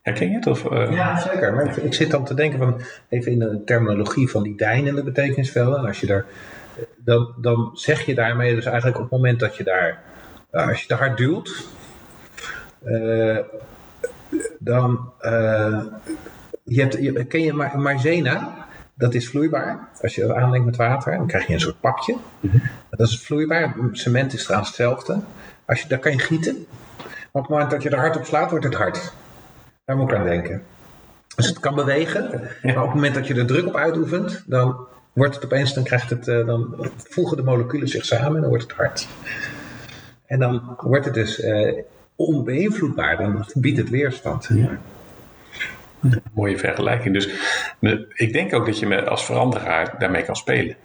Herken 0.01 0.29
je 0.29 0.35
het? 0.35 0.47
Of, 0.47 0.63
uh... 0.71 0.91
Ja, 0.91 1.17
zeker. 1.19 1.53
Maar 1.53 1.65
ik, 1.65 1.75
ik, 1.75 1.93
zit 1.93 2.11
dan 2.11 2.25
te 2.25 2.33
denken 2.33 2.59
van, 2.59 2.81
even 3.09 3.31
in 3.31 3.39
de 3.39 3.61
terminologie 3.65 4.29
van 4.29 4.43
die 4.43 4.55
deinende 4.55 5.03
betekenisvelden. 5.03 5.85
Als 5.85 5.99
je 5.99 6.05
daar 6.05 6.25
dan, 6.97 7.33
dan 7.37 7.69
zeg 7.73 8.05
je 8.05 8.15
daarmee 8.15 8.55
dus 8.55 8.65
eigenlijk 8.65 8.95
op 8.97 9.03
het 9.03 9.11
moment 9.11 9.39
dat 9.39 9.55
je 9.55 9.63
daar, 9.63 10.03
nou, 10.51 10.69
als 10.69 10.81
je 10.81 10.87
te 10.87 10.93
hard 10.93 11.17
duwt, 11.17 11.67
uh, 12.85 13.37
dan, 14.59 15.11
uh, 15.21 15.83
je 16.63 16.81
hebt, 16.81 16.93
je, 16.93 17.25
ken 17.25 17.41
je 17.41 17.53
maizena? 17.53 18.65
Dat 18.93 19.13
is 19.13 19.29
vloeibaar. 19.29 19.89
Als 20.01 20.15
je 20.15 20.21
het 20.21 20.31
aanlengt 20.31 20.65
met 20.65 20.75
water, 20.75 21.17
dan 21.17 21.27
krijg 21.27 21.47
je 21.47 21.53
een 21.53 21.59
soort 21.59 21.79
pakje. 21.79 22.15
Mm 22.39 22.61
Dat 22.89 23.07
is 23.07 23.21
vloeibaar. 23.21 23.75
Cement 23.91 24.33
is 24.33 24.43
trouwens 24.43 24.69
hetzelfde. 24.69 25.19
Als 25.65 25.81
je, 25.81 25.87
daar 25.87 25.99
kan 25.99 26.11
je 26.11 26.19
gieten. 26.19 26.65
Maar 26.97 27.07
op 27.31 27.41
het 27.41 27.49
moment 27.49 27.71
dat 27.71 27.83
je 27.83 27.89
er 27.89 27.97
hard 27.97 28.17
op 28.17 28.25
slaat, 28.25 28.49
wordt 28.49 28.65
het 28.65 28.73
hard. 28.73 29.13
Daar 29.85 29.97
moet 29.97 30.11
ik 30.11 30.17
aan 30.17 30.23
denken. 30.23 30.63
Dus 31.35 31.47
het 31.47 31.59
kan 31.59 31.75
bewegen, 31.75 32.23
maar 32.63 32.77
op 32.77 32.83
het 32.83 32.93
moment 32.93 33.15
dat 33.15 33.27
je 33.27 33.35
er 33.35 33.45
druk 33.45 33.67
op 33.67 33.75
uitoefent, 33.75 34.43
dan 34.45 34.87
wordt 35.17 35.35
het 35.35 35.45
opeens, 35.45 35.73
dan 35.73 35.83
krijgt 35.83 36.09
het, 36.09 36.27
uh, 36.27 36.45
dan 36.45 36.89
voegen 36.97 37.37
de 37.37 37.43
moleculen 37.43 37.87
zich 37.87 38.05
samen 38.05 38.35
en 38.35 38.41
dan 38.41 38.49
wordt 38.49 38.63
het 38.63 38.73
hard. 38.73 39.07
En 40.25 40.39
dan 40.39 40.77
wordt 40.77 41.05
het 41.05 41.13
dus 41.13 41.39
uh, 41.39 41.77
onbeïnvloedbaar, 42.15 43.17
dan 43.17 43.45
biedt 43.53 43.77
het 43.77 43.89
weerstand. 43.89 44.49
Ja. 44.53 44.79
Mooie 46.33 46.57
vergelijking. 46.57 47.13
Dus 47.13 47.29
ik 48.13 48.33
denk 48.33 48.53
ook 48.53 48.65
dat 48.65 48.79
je 48.79 48.87
me 48.87 49.05
als 49.05 49.25
veranderaar 49.25 49.95
daarmee 49.99 50.23
kan 50.23 50.35
spelen. 50.35 50.75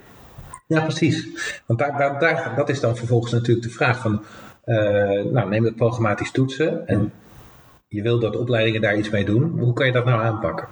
Ja, 0.67 0.81
precies. 0.81 1.29
Want 1.67 1.79
daar, 1.79 1.99
daar, 1.99 2.19
daar, 2.19 2.53
dat 2.57 2.69
is 2.69 2.81
dan 2.81 2.97
vervolgens 2.97 3.33
natuurlijk 3.33 3.67
de 3.67 3.73
vraag 3.73 4.01
van, 4.01 4.25
uh, 4.65 4.77
nou 5.25 5.49
neem 5.49 5.65
het 5.65 5.77
programmatisch 5.77 6.31
toetsen 6.31 6.87
en 6.87 7.13
je 7.89 8.03
wil 8.03 8.19
dat 8.19 8.37
opleidingen 8.37 8.81
daar 8.81 8.97
iets 8.97 9.11
mee 9.11 9.25
doen. 9.25 9.59
Hoe 9.59 9.73
kan 9.73 9.87
je 9.87 9.93
dat 9.93 10.05
nou 10.05 10.23
aanpakken? 10.23 10.69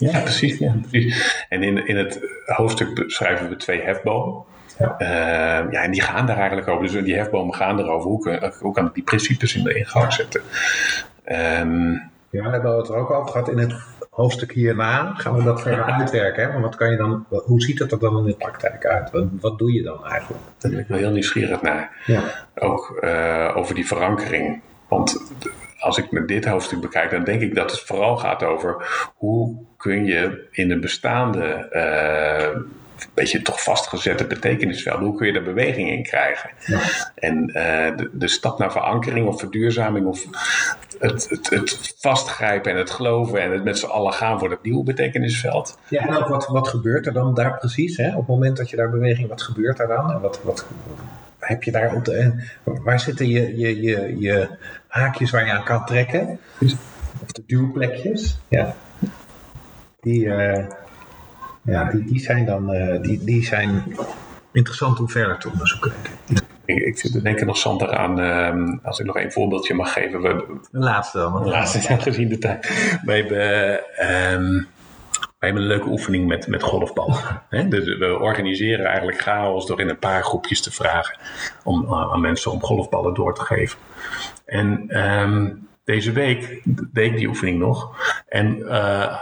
Ja, 0.00 0.20
precies. 0.20 0.58
Ja, 0.58 0.74
precies. 0.88 1.44
En 1.48 1.62
in, 1.62 1.86
in 1.86 1.96
het 1.96 2.20
hoofdstuk 2.44 2.94
beschrijven 2.94 3.48
we 3.48 3.56
twee 3.56 3.80
hefbomen. 3.80 4.42
Ja. 4.78 4.96
Uh, 4.98 5.72
ja, 5.72 5.82
en 5.82 5.90
die 5.90 6.02
gaan 6.02 6.26
daar 6.26 6.36
eigenlijk 6.36 6.68
over. 6.68 6.82
Dus 6.92 7.04
die 7.04 7.16
hefbomen 7.16 7.54
gaan 7.54 7.78
erover. 7.78 8.10
Hoe, 8.10 8.52
hoe 8.60 8.74
kan 8.74 8.86
ik 8.86 8.94
die 8.94 9.02
principes 9.02 9.54
in 9.56 9.64
de 9.64 9.74
ingang 9.74 10.12
zetten? 10.12 10.40
Um, 11.24 12.10
ja, 12.30 12.42
we 12.42 12.50
hebben 12.50 12.76
het 12.76 12.88
er 12.88 12.96
ook 12.96 13.10
over 13.10 13.30
gehad 13.30 13.48
in 13.48 13.58
het 13.58 13.74
hoofdstuk 14.10 14.52
hierna. 14.52 15.14
Gaan 15.14 15.36
we 15.36 15.42
dat 15.42 15.62
verder 15.62 15.84
uitwerken. 15.84 16.42
Hè? 16.42 16.52
Maar 16.52 16.60
wat 16.60 16.76
kan 16.76 16.90
je 16.90 16.96
dan, 16.96 17.26
hoe 17.28 17.60
ziet 17.60 17.78
dat 17.78 17.92
er 17.92 17.98
dan 17.98 18.18
in 18.18 18.24
de 18.24 18.34
praktijk 18.34 18.86
uit? 18.86 19.10
Wat, 19.10 19.24
wat 19.40 19.58
doe 19.58 19.72
je 19.72 19.82
dan 19.82 20.06
eigenlijk? 20.06 20.44
Daar 20.58 20.70
ben 20.70 20.80
ik 20.80 20.88
wel 20.88 20.98
heel 20.98 21.10
nieuwsgierig 21.10 21.62
naar. 21.62 21.90
Ja. 22.06 22.22
Ook 22.54 23.00
uh, 23.00 23.52
over 23.54 23.74
die 23.74 23.86
verankering. 23.86 24.60
Want 24.88 25.32
als 25.80 25.98
ik 25.98 26.10
met 26.10 26.28
dit 26.28 26.44
hoofdstuk 26.44 26.80
bekijk, 26.80 27.10
dan 27.10 27.24
denk 27.24 27.40
ik 27.40 27.54
dat 27.54 27.70
het 27.70 27.80
vooral 27.80 28.16
gaat 28.16 28.42
over 28.42 28.88
hoe 29.14 29.56
kun 29.76 30.04
je 30.04 30.48
in 30.50 30.70
een 30.70 30.80
bestaande, 30.80 31.68
uh, 31.72 32.62
beetje 33.14 33.42
toch 33.42 33.62
vastgezette 33.62 34.24
betekenisveld, 34.24 35.00
hoe 35.00 35.16
kun 35.16 35.26
je 35.26 35.32
daar 35.32 35.42
beweging 35.42 35.90
in 35.90 36.02
krijgen? 36.02 36.50
Ja. 36.66 36.80
En 37.14 37.48
uh, 37.48 37.54
de, 37.96 38.10
de, 38.12 38.28
stap 38.28 38.58
naar 38.58 38.72
verankering 38.72 39.26
of 39.26 39.38
verduurzaming 39.38 40.06
of 40.06 40.24
het, 40.98 41.28
het, 41.28 41.50
het, 41.50 41.94
vastgrijpen 41.98 42.72
en 42.72 42.78
het 42.78 42.90
geloven 42.90 43.42
en 43.42 43.52
het 43.52 43.64
met 43.64 43.78
z'n 43.78 43.86
allen 43.86 44.12
gaan 44.12 44.38
voor 44.38 44.48
dat 44.48 44.62
nieuwe 44.62 44.84
betekenisveld. 44.84 45.78
Ja, 45.88 46.06
en 46.06 46.16
ook 46.16 46.28
wat, 46.28 46.46
wat 46.46 46.68
gebeurt 46.68 47.06
er 47.06 47.12
dan 47.12 47.34
daar 47.34 47.58
precies? 47.58 47.96
Hè? 47.96 48.08
Op 48.08 48.16
het 48.16 48.26
moment 48.26 48.56
dat 48.56 48.70
je 48.70 48.76
daar 48.76 48.90
beweging, 48.90 49.28
wat 49.28 49.42
gebeurt 49.42 49.78
er 49.78 49.88
dan? 49.88 50.12
En 50.12 50.20
wat, 50.20 50.40
wat, 50.42 50.66
heb 51.40 51.62
je 51.62 51.70
daar 51.70 51.94
op 51.94 52.04
de, 52.04 52.44
waar 52.64 53.00
zitten 53.00 53.28
je, 53.28 53.58
je, 53.58 53.80
je, 53.80 54.16
je 54.18 54.48
haakjes 54.86 55.30
waar 55.30 55.46
je 55.46 55.52
aan 55.52 55.64
kan 55.64 55.84
trekken? 55.84 56.38
Of 57.22 57.32
de 57.32 57.42
duwplekjes? 57.46 58.38
Ja. 58.48 58.74
Die, 60.00 60.24
uh, 60.24 60.66
ja, 61.62 61.90
die, 61.90 62.04
die 62.04 62.20
zijn 62.20 62.44
dan 62.44 62.74
uh, 62.74 63.02
die, 63.02 63.24
die 63.24 63.44
zijn 63.44 63.96
interessant 64.52 65.00
om 65.00 65.08
verder 65.08 65.38
te 65.38 65.50
onderzoeken. 65.50 65.92
Ik, 66.64 66.78
ik 66.78 66.98
zit 66.98 67.12
te 67.12 67.22
denken 67.22 67.46
nog, 67.46 67.56
Sander, 67.56 67.96
aan, 67.96 68.20
uh, 68.20 68.78
als 68.82 68.98
ik 68.98 69.06
nog 69.06 69.16
een 69.16 69.32
voorbeeldje 69.32 69.74
mag 69.74 69.92
geven. 69.92 70.22
We, 70.22 70.58
de 70.70 70.78
laatste 70.78 71.18
dan. 71.18 71.42
De 71.42 71.48
laatste, 71.48 71.98
gezien 71.98 72.28
de 72.28 72.38
tijd. 72.38 72.68
We 73.04 73.12
hebben... 73.12 73.80
Um, 74.32 74.66
we 75.40 75.46
hebben 75.46 75.62
een 75.62 75.68
leuke 75.68 75.88
oefening 75.88 76.26
met, 76.26 76.46
met 76.46 76.62
golfbal. 76.62 77.16
Dus 77.68 77.84
we 77.84 78.18
organiseren 78.20 78.84
eigenlijk 78.86 79.20
chaos 79.20 79.66
door 79.66 79.80
in 79.80 79.88
een 79.88 79.98
paar 79.98 80.22
groepjes 80.22 80.62
te 80.62 80.72
vragen 80.72 81.18
om, 81.64 81.84
uh, 81.84 82.12
aan 82.12 82.20
mensen 82.20 82.50
om 82.50 82.62
golfballen 82.62 83.14
door 83.14 83.34
te 83.34 83.42
geven. 83.42 83.78
En 84.44 84.98
um, 84.98 85.68
deze 85.84 86.12
week 86.12 86.62
deed 86.92 87.10
ik 87.10 87.16
die 87.16 87.28
oefening 87.28 87.58
nog. 87.58 87.96
En 88.28 88.58
uh, 88.58 88.72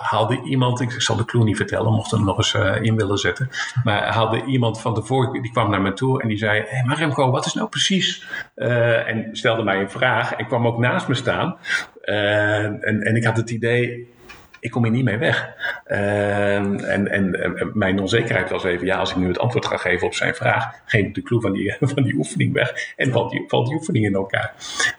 haalde 0.00 0.42
iemand, 0.42 0.81
ik 0.81 0.90
zal 0.90 1.16
de 1.16 1.24
clue 1.24 1.44
niet 1.44 1.57
vertellen, 1.57 1.92
mocht 1.92 2.11
hem 2.11 2.24
nog 2.24 2.37
eens 2.37 2.54
uh, 2.54 2.83
in 2.83 2.96
willen 2.96 3.18
zetten. 3.18 3.48
Maar 3.85 4.12
haalde 4.12 4.44
iemand 4.44 4.81
van 4.81 4.94
tevoren, 4.94 5.42
die 5.42 5.52
kwam 5.52 5.70
naar 5.70 5.83
me 5.83 5.92
toe 5.92 6.22
en 6.22 6.28
die 6.28 6.38
zei: 6.38 6.61
Hé, 6.61 6.66
hey, 6.68 6.85
maar 6.85 6.98
Remco, 6.98 7.31
wat 7.31 7.46
is 7.46 7.54
nou 7.54 7.69
precies? 7.69 8.27
Uh, 8.56 9.08
en 9.08 9.29
stelde 9.33 9.62
mij 9.62 9.81
een 9.81 9.90
vraag 9.90 10.35
en 10.35 10.46
kwam 10.46 10.66
ook 10.66 10.79
naast 10.79 11.08
me 11.08 11.14
staan. 11.14 11.56
en, 12.00 13.02
en 13.02 13.16
ik 13.16 13.25
had 13.25 13.37
het 13.37 13.50
idee 13.50 14.16
ik 14.61 14.71
kom 14.71 14.83
hier 14.83 14.92
niet 14.92 15.04
mee 15.04 15.19
weg. 15.19 15.54
Uh, 15.87 16.56
en, 16.56 17.09
en, 17.09 17.71
mijn 17.75 18.00
onzekerheid 18.00 18.50
was 18.50 18.65
even, 18.65 18.87
ja, 18.87 18.96
als 18.96 19.11
ik 19.11 19.17
nu 19.17 19.27
het 19.27 19.38
antwoord 19.38 19.67
ga 19.67 19.77
geven 19.77 20.06
op 20.06 20.15
zijn 20.15 20.35
vraag, 20.35 20.83
geef 20.85 21.06
ik 21.06 21.15
de 21.15 21.23
clue 21.23 21.40
van 21.40 21.52
die, 21.52 21.77
van 21.94 22.02
die 22.02 22.15
oefening 22.15 22.52
weg 22.52 22.92
en 22.96 23.13
valt 23.13 23.31
die, 23.31 23.44
valt 23.46 23.67
die 23.67 23.77
oefening 23.77 24.04
in 24.04 24.15
elkaar. 24.15 24.54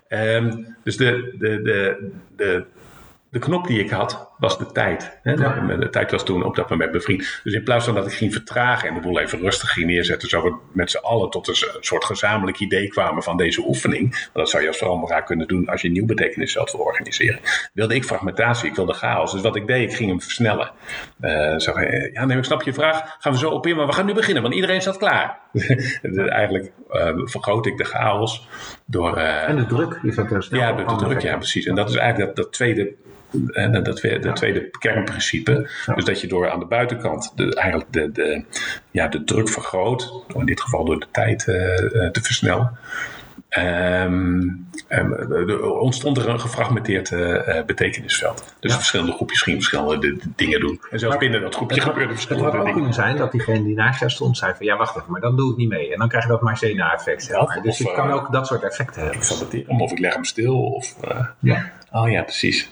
Um, 0.07 0.75
dus 0.83 0.97
de, 0.97 1.35
de, 1.39 1.61
de, 1.61 2.09
de, 2.35 2.65
de 3.29 3.39
knop 3.39 3.67
die 3.67 3.79
ik 3.79 3.89
had, 3.89 4.28
was 4.39 4.57
de 4.57 4.71
tijd. 4.71 5.19
Hè? 5.23 5.31
Ja. 5.31 5.65
De, 5.67 5.77
de 5.77 5.89
tijd 5.89 6.11
was 6.11 6.25
toen 6.25 6.43
op 6.43 6.55
dat 6.55 6.69
moment 6.69 6.91
bevriend. 6.91 7.41
Dus 7.43 7.53
in 7.53 7.63
plaats 7.63 7.85
van 7.85 7.95
dat 7.95 8.05
ik 8.05 8.13
ging 8.13 8.33
vertragen 8.33 8.87
en 8.87 8.93
de 8.93 8.99
boel 8.99 9.19
even 9.19 9.39
rustig 9.39 9.69
ging 9.69 9.85
neerzetten, 9.85 10.29
zo 10.29 10.43
we 10.43 10.55
met 10.71 10.91
z'n 10.91 10.97
allen 10.97 11.29
tot 11.29 11.47
een 11.47 11.55
soort 11.79 12.05
gezamenlijk 12.05 12.59
idee 12.59 12.87
kwamen 12.87 13.23
van 13.23 13.37
deze 13.37 13.67
oefening. 13.67 14.09
Want 14.09 14.31
dat 14.33 14.49
zou 14.49 14.61
je 14.61 14.67
als 14.67 14.77
veranderaar 14.77 15.23
kunnen 15.23 15.47
doen 15.47 15.67
als 15.67 15.81
je 15.81 15.87
een 15.87 15.93
nieuw 15.93 16.05
betekenisveld 16.05 16.71
wil 16.71 16.81
organiseren. 16.81 17.39
Wilde 17.73 17.95
ik 17.95 18.03
fragmentatie, 18.03 18.69
ik 18.69 18.75
wilde 18.75 18.93
chaos. 18.93 19.31
Dus 19.31 19.41
wat 19.41 19.55
ik 19.55 19.67
deed, 19.67 19.89
ik 19.89 19.95
ging 19.95 20.09
hem 20.09 20.21
versnellen. 20.21 20.71
Eh, 21.19 21.57
zo, 21.57 21.71
eh, 21.71 22.13
ja, 22.13 22.25
nee, 22.25 22.37
ik 22.37 22.43
snap 22.43 22.61
je 22.61 22.73
vraag. 22.73 23.15
Gaan 23.19 23.31
we 23.31 23.37
zo 23.37 23.49
op 23.49 23.67
in, 23.67 23.75
maar 23.75 23.85
we 23.85 23.93
gaan 23.93 24.05
nu 24.05 24.13
beginnen, 24.13 24.41
want 24.41 24.55
iedereen 24.55 24.81
staat 24.81 24.97
klaar. 24.97 25.37
Dus 26.01 26.27
eigenlijk 26.27 26.71
eh, 26.89 27.11
vergroot 27.15 27.65
ik 27.65 27.77
de 27.77 27.83
chaos 27.83 28.47
door. 28.85 29.17
En 29.17 29.55
de 29.55 29.65
druk, 29.65 29.99
er 30.03 30.43
snel 30.43 30.59
ja, 30.59 30.73
de, 30.73 30.95
druk, 30.95 31.21
ja, 31.21 31.35
precies. 31.35 31.65
En 31.65 31.75
dat 31.75 31.89
is 31.89 31.95
eigenlijk 31.95 32.35
dat, 32.35 32.45
dat 32.45 32.53
tweede, 32.53 32.93
eh, 33.53 33.71
dat, 33.83 33.95
tweede- 34.35 34.69
kernprincipe. 34.79 35.69
Dus 35.95 36.05
dat 36.05 36.21
je 36.21 36.27
door 36.27 36.49
aan 36.49 36.59
de 36.59 36.65
buitenkant 36.65 37.31
de, 37.35 37.55
eigenlijk 37.55 37.93
de, 37.93 38.11
de, 38.11 38.43
ja, 38.91 39.07
de 39.07 39.23
druk 39.23 39.49
vergroot, 39.49 40.13
in 40.37 40.45
dit 40.45 40.61
geval 40.61 40.85
door 40.85 40.99
de 40.99 41.07
tijd 41.11 41.47
eh, 41.47 41.77
eh, 42.05 42.11
te 42.11 42.21
versnellen. 42.21 42.77
Ehm, 43.49 44.41
ehm, 44.87 45.11
er 45.31 45.71
ontstond 45.71 46.17
er 46.17 46.29
een 46.29 46.39
gefragmenteerd 46.39 47.11
eh, 47.11 47.63
betekenisveld. 47.65 48.55
Dus 48.59 48.71
Ja. 48.71 48.77
verschillende 48.77 49.11
groepjes 49.11 49.41
gingen 49.41 49.59
verschillende 49.59 49.99
de- 49.99 50.15
de 50.17 50.29
dingen 50.35 50.59
doen. 50.59 50.81
En 50.91 50.99
zelfs 50.99 51.17
binnen 51.17 51.41
dat 51.41 51.55
groepje 51.55 51.75
Het 51.75 51.83
had, 51.83 51.93
gebeurden 51.93 52.17
het 52.17 52.27
had 52.27 52.37
verschillende 52.37 52.57
ook 52.57 52.65
dingen. 52.65 52.73
kunnen 52.73 52.93
zijn 53.03 53.17
dat 53.17 53.31
diegene 53.31 53.63
die 53.63 53.75
naast 53.75 53.99
jou 53.99 54.11
stond 54.11 54.37
zei 54.37 54.53
van 54.57 54.65
ja 54.65 54.77
wacht 54.77 54.95
even, 54.97 55.11
maar 55.11 55.21
dan 55.21 55.35
doe 55.35 55.51
ik 55.51 55.57
niet 55.57 55.69
mee. 55.69 55.91
En 55.93 55.99
dan 55.99 56.07
krijg 56.07 56.23
je 56.23 56.29
dat 56.29 56.41
Marzena-effect. 56.41 57.25
Ja. 57.27 57.59
Dus 57.63 57.77
je 57.77 57.91
kan 57.93 58.11
ook 58.11 58.31
dat 58.31 58.47
soort 58.47 58.63
effecten 58.63 59.01
hebben. 59.01 59.21
Ik 59.51 59.69
of 59.79 59.91
ik 59.91 59.99
leg 59.99 60.13
hem 60.13 60.23
stil. 60.23 60.61
Of, 60.63 60.95
Ja. 61.39 61.71
oh 61.91 62.09
ja, 62.09 62.21
precies. 62.23 62.67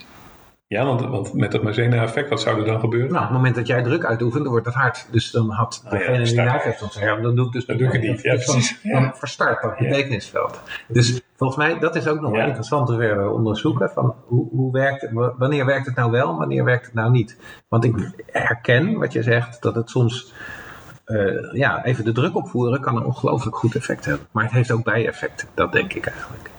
Ja, 0.68 0.84
want, 0.84 1.00
want 1.00 1.32
met 1.34 1.52
dat 1.52 1.62
Marzena-effect, 1.62 2.28
wat 2.28 2.40
zou 2.40 2.58
er 2.60 2.64
dan 2.66 2.80
gebeuren? 2.80 3.08
Nou, 3.12 3.20
op 3.22 3.28
het 3.28 3.36
moment 3.36 3.54
dat 3.54 3.66
jij 3.66 3.82
druk 3.82 4.04
uitoefent, 4.04 4.42
dan 4.42 4.52
wordt 4.52 4.66
het 4.66 4.74
hard. 4.74 5.08
Dus 5.10 5.30
dan 5.30 5.50
had 5.50 5.82
Ah, 5.84 5.92
ja, 5.92 5.98
degene 5.98 6.24
die 6.24 6.34
naast 6.34 6.64
jou 6.64 6.74
stond 6.76 6.92
zeggen, 6.92 7.22
dan 7.22 7.34
doe 7.36 7.46
ik 7.46 7.52
dus 7.52 7.66
Dan 7.66 7.76
doe 7.76 7.86
ik 7.86 7.92
het 7.92 8.02
niet. 8.02 8.22
Ja, 8.22 8.34
Dus 8.34 8.46
dan- 8.46 8.54
precies. 8.54 8.80
Dan 8.82 9.12
verstart 9.14 9.62
dat 9.62 9.76
betekenisveld. 9.78 10.60
Dus 10.88 11.20
volgens 11.36 11.58
mij, 11.58 11.78
dat 11.78 11.96
is 11.96 12.06
ook 12.08 12.20
nog 12.20 12.30
wel 12.30 12.46
interessant 12.46 12.86
te 12.86 12.96
verder 12.96 13.30
onderzoeken. 13.30 13.90
Van 13.90 14.14
hoe, 14.26 14.48
hoe 14.50 14.72
werkt 14.72 15.00
het, 15.00 15.10
wanneer 15.38 15.66
werkt 15.66 15.86
het 15.86 15.94
nou 15.96 16.10
wel, 16.10 16.36
wanneer 16.38 16.64
werkt 16.64 16.84
het 16.84 16.94
nou 16.94 17.10
niet? 17.10 17.36
Want 17.68 17.84
ik 17.84 18.10
herken 18.26 18.98
wat 18.98 19.12
je 19.12 19.22
zegt, 19.22 19.62
dat 19.62 19.74
het 19.74 19.90
soms... 19.90 20.32
eh, 21.04 21.52
ja, 21.52 21.84
even 21.84 22.04
de 22.04 22.12
druk 22.12 22.36
opvoeren 22.36 22.80
kan 22.80 22.96
een 22.96 23.04
ongelooflijk 23.04 23.56
goed 23.56 23.74
effect 23.74 24.04
hebben. 24.04 24.26
Maar 24.30 24.44
het 24.44 24.52
heeft 24.52 24.70
ook 24.70 24.84
bijeffecten, 24.84 25.48
dat 25.54 25.72
denk 25.72 25.92
ik 25.92 26.06
eigenlijk. 26.06 26.50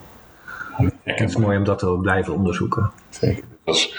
Het 1.03 1.29
is 1.29 1.35
mooi 1.35 1.57
om 1.57 1.63
dat 1.63 1.79
te 1.79 1.97
blijven 2.01 2.33
onderzoeken. 2.33 2.91
Zeker. 3.09 3.43
Als, 3.63 3.97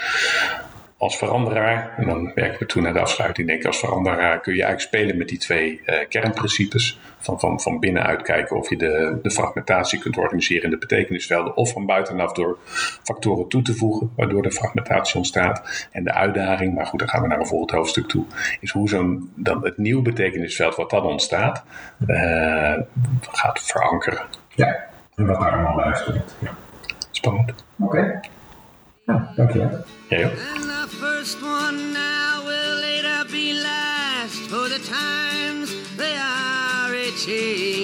als 0.97 1.17
veranderaar, 1.17 1.93
en 1.97 2.05
dan 2.05 2.31
werken 2.35 2.59
we 2.59 2.65
toe 2.65 2.81
naar 2.81 2.93
de 2.93 2.99
afsluiting, 2.99 3.47
denk 3.47 3.59
ik, 3.59 3.65
als 3.65 3.79
veranderaar 3.79 4.39
kun 4.39 4.55
je 4.55 4.63
eigenlijk 4.63 4.95
spelen 4.95 5.17
met 5.17 5.27
die 5.27 5.37
twee 5.37 5.81
eh, 5.85 6.07
kernprincipes. 6.09 6.99
Van, 7.23 7.39
van, 7.39 7.61
van 7.61 7.79
binnenuit 7.79 8.21
kijken 8.21 8.57
of 8.57 8.69
je 8.69 8.77
de, 8.77 9.19
de 9.21 9.31
fragmentatie 9.31 9.99
kunt 9.99 10.17
organiseren 10.17 10.63
in 10.63 10.69
de 10.69 10.77
betekenisvelden, 10.77 11.55
of 11.55 11.71
van 11.71 11.85
buitenaf 11.85 12.33
door 12.33 12.57
factoren 13.03 13.47
toe 13.47 13.61
te 13.61 13.73
voegen, 13.73 14.11
waardoor 14.15 14.41
de 14.41 14.51
fragmentatie 14.51 15.15
ontstaat. 15.15 15.87
En 15.91 16.03
de 16.03 16.13
uitdaging, 16.13 16.75
maar 16.75 16.85
goed, 16.85 16.99
dan 16.99 17.09
gaan 17.09 17.21
we 17.21 17.27
naar 17.27 17.39
een 17.39 17.47
volgend 17.47 17.71
hoofdstuk 17.71 18.07
toe, 18.07 18.25
is 18.59 18.71
hoe 18.71 18.89
zo'n 18.89 19.31
dan 19.35 19.63
het 19.63 19.77
nieuw 19.77 20.01
betekenisveld 20.01 20.75
wat 20.75 20.89
dan 20.89 21.03
ontstaat, 21.03 21.63
eh, 22.07 22.77
gaat 23.21 23.61
verankeren. 23.61 24.21
Ja, 24.55 24.89
en 25.15 25.25
wat 25.25 25.39
daar 25.39 25.51
allemaal 25.51 25.81
uitkomt. 25.81 26.35
Ja. 26.39 26.51
Spannend. 27.21 27.53
Oké. 27.79 28.19
Nou, 29.05 29.21
dankjewel. 29.35 29.85
Jij 30.09 30.25
ook? 30.25 30.31
And 30.31 30.63
the 30.63 30.87
first 30.89 31.41
one 31.41 31.77
now 31.91 32.45
will 32.45 32.75
later 32.79 33.25
be 33.31 33.61
last, 33.63 34.49
for 34.49 34.67
the 34.69 34.79
times 34.79 35.69
they 35.97 36.15
are 36.15 36.95
a 36.95 37.11
changing. 37.25 37.80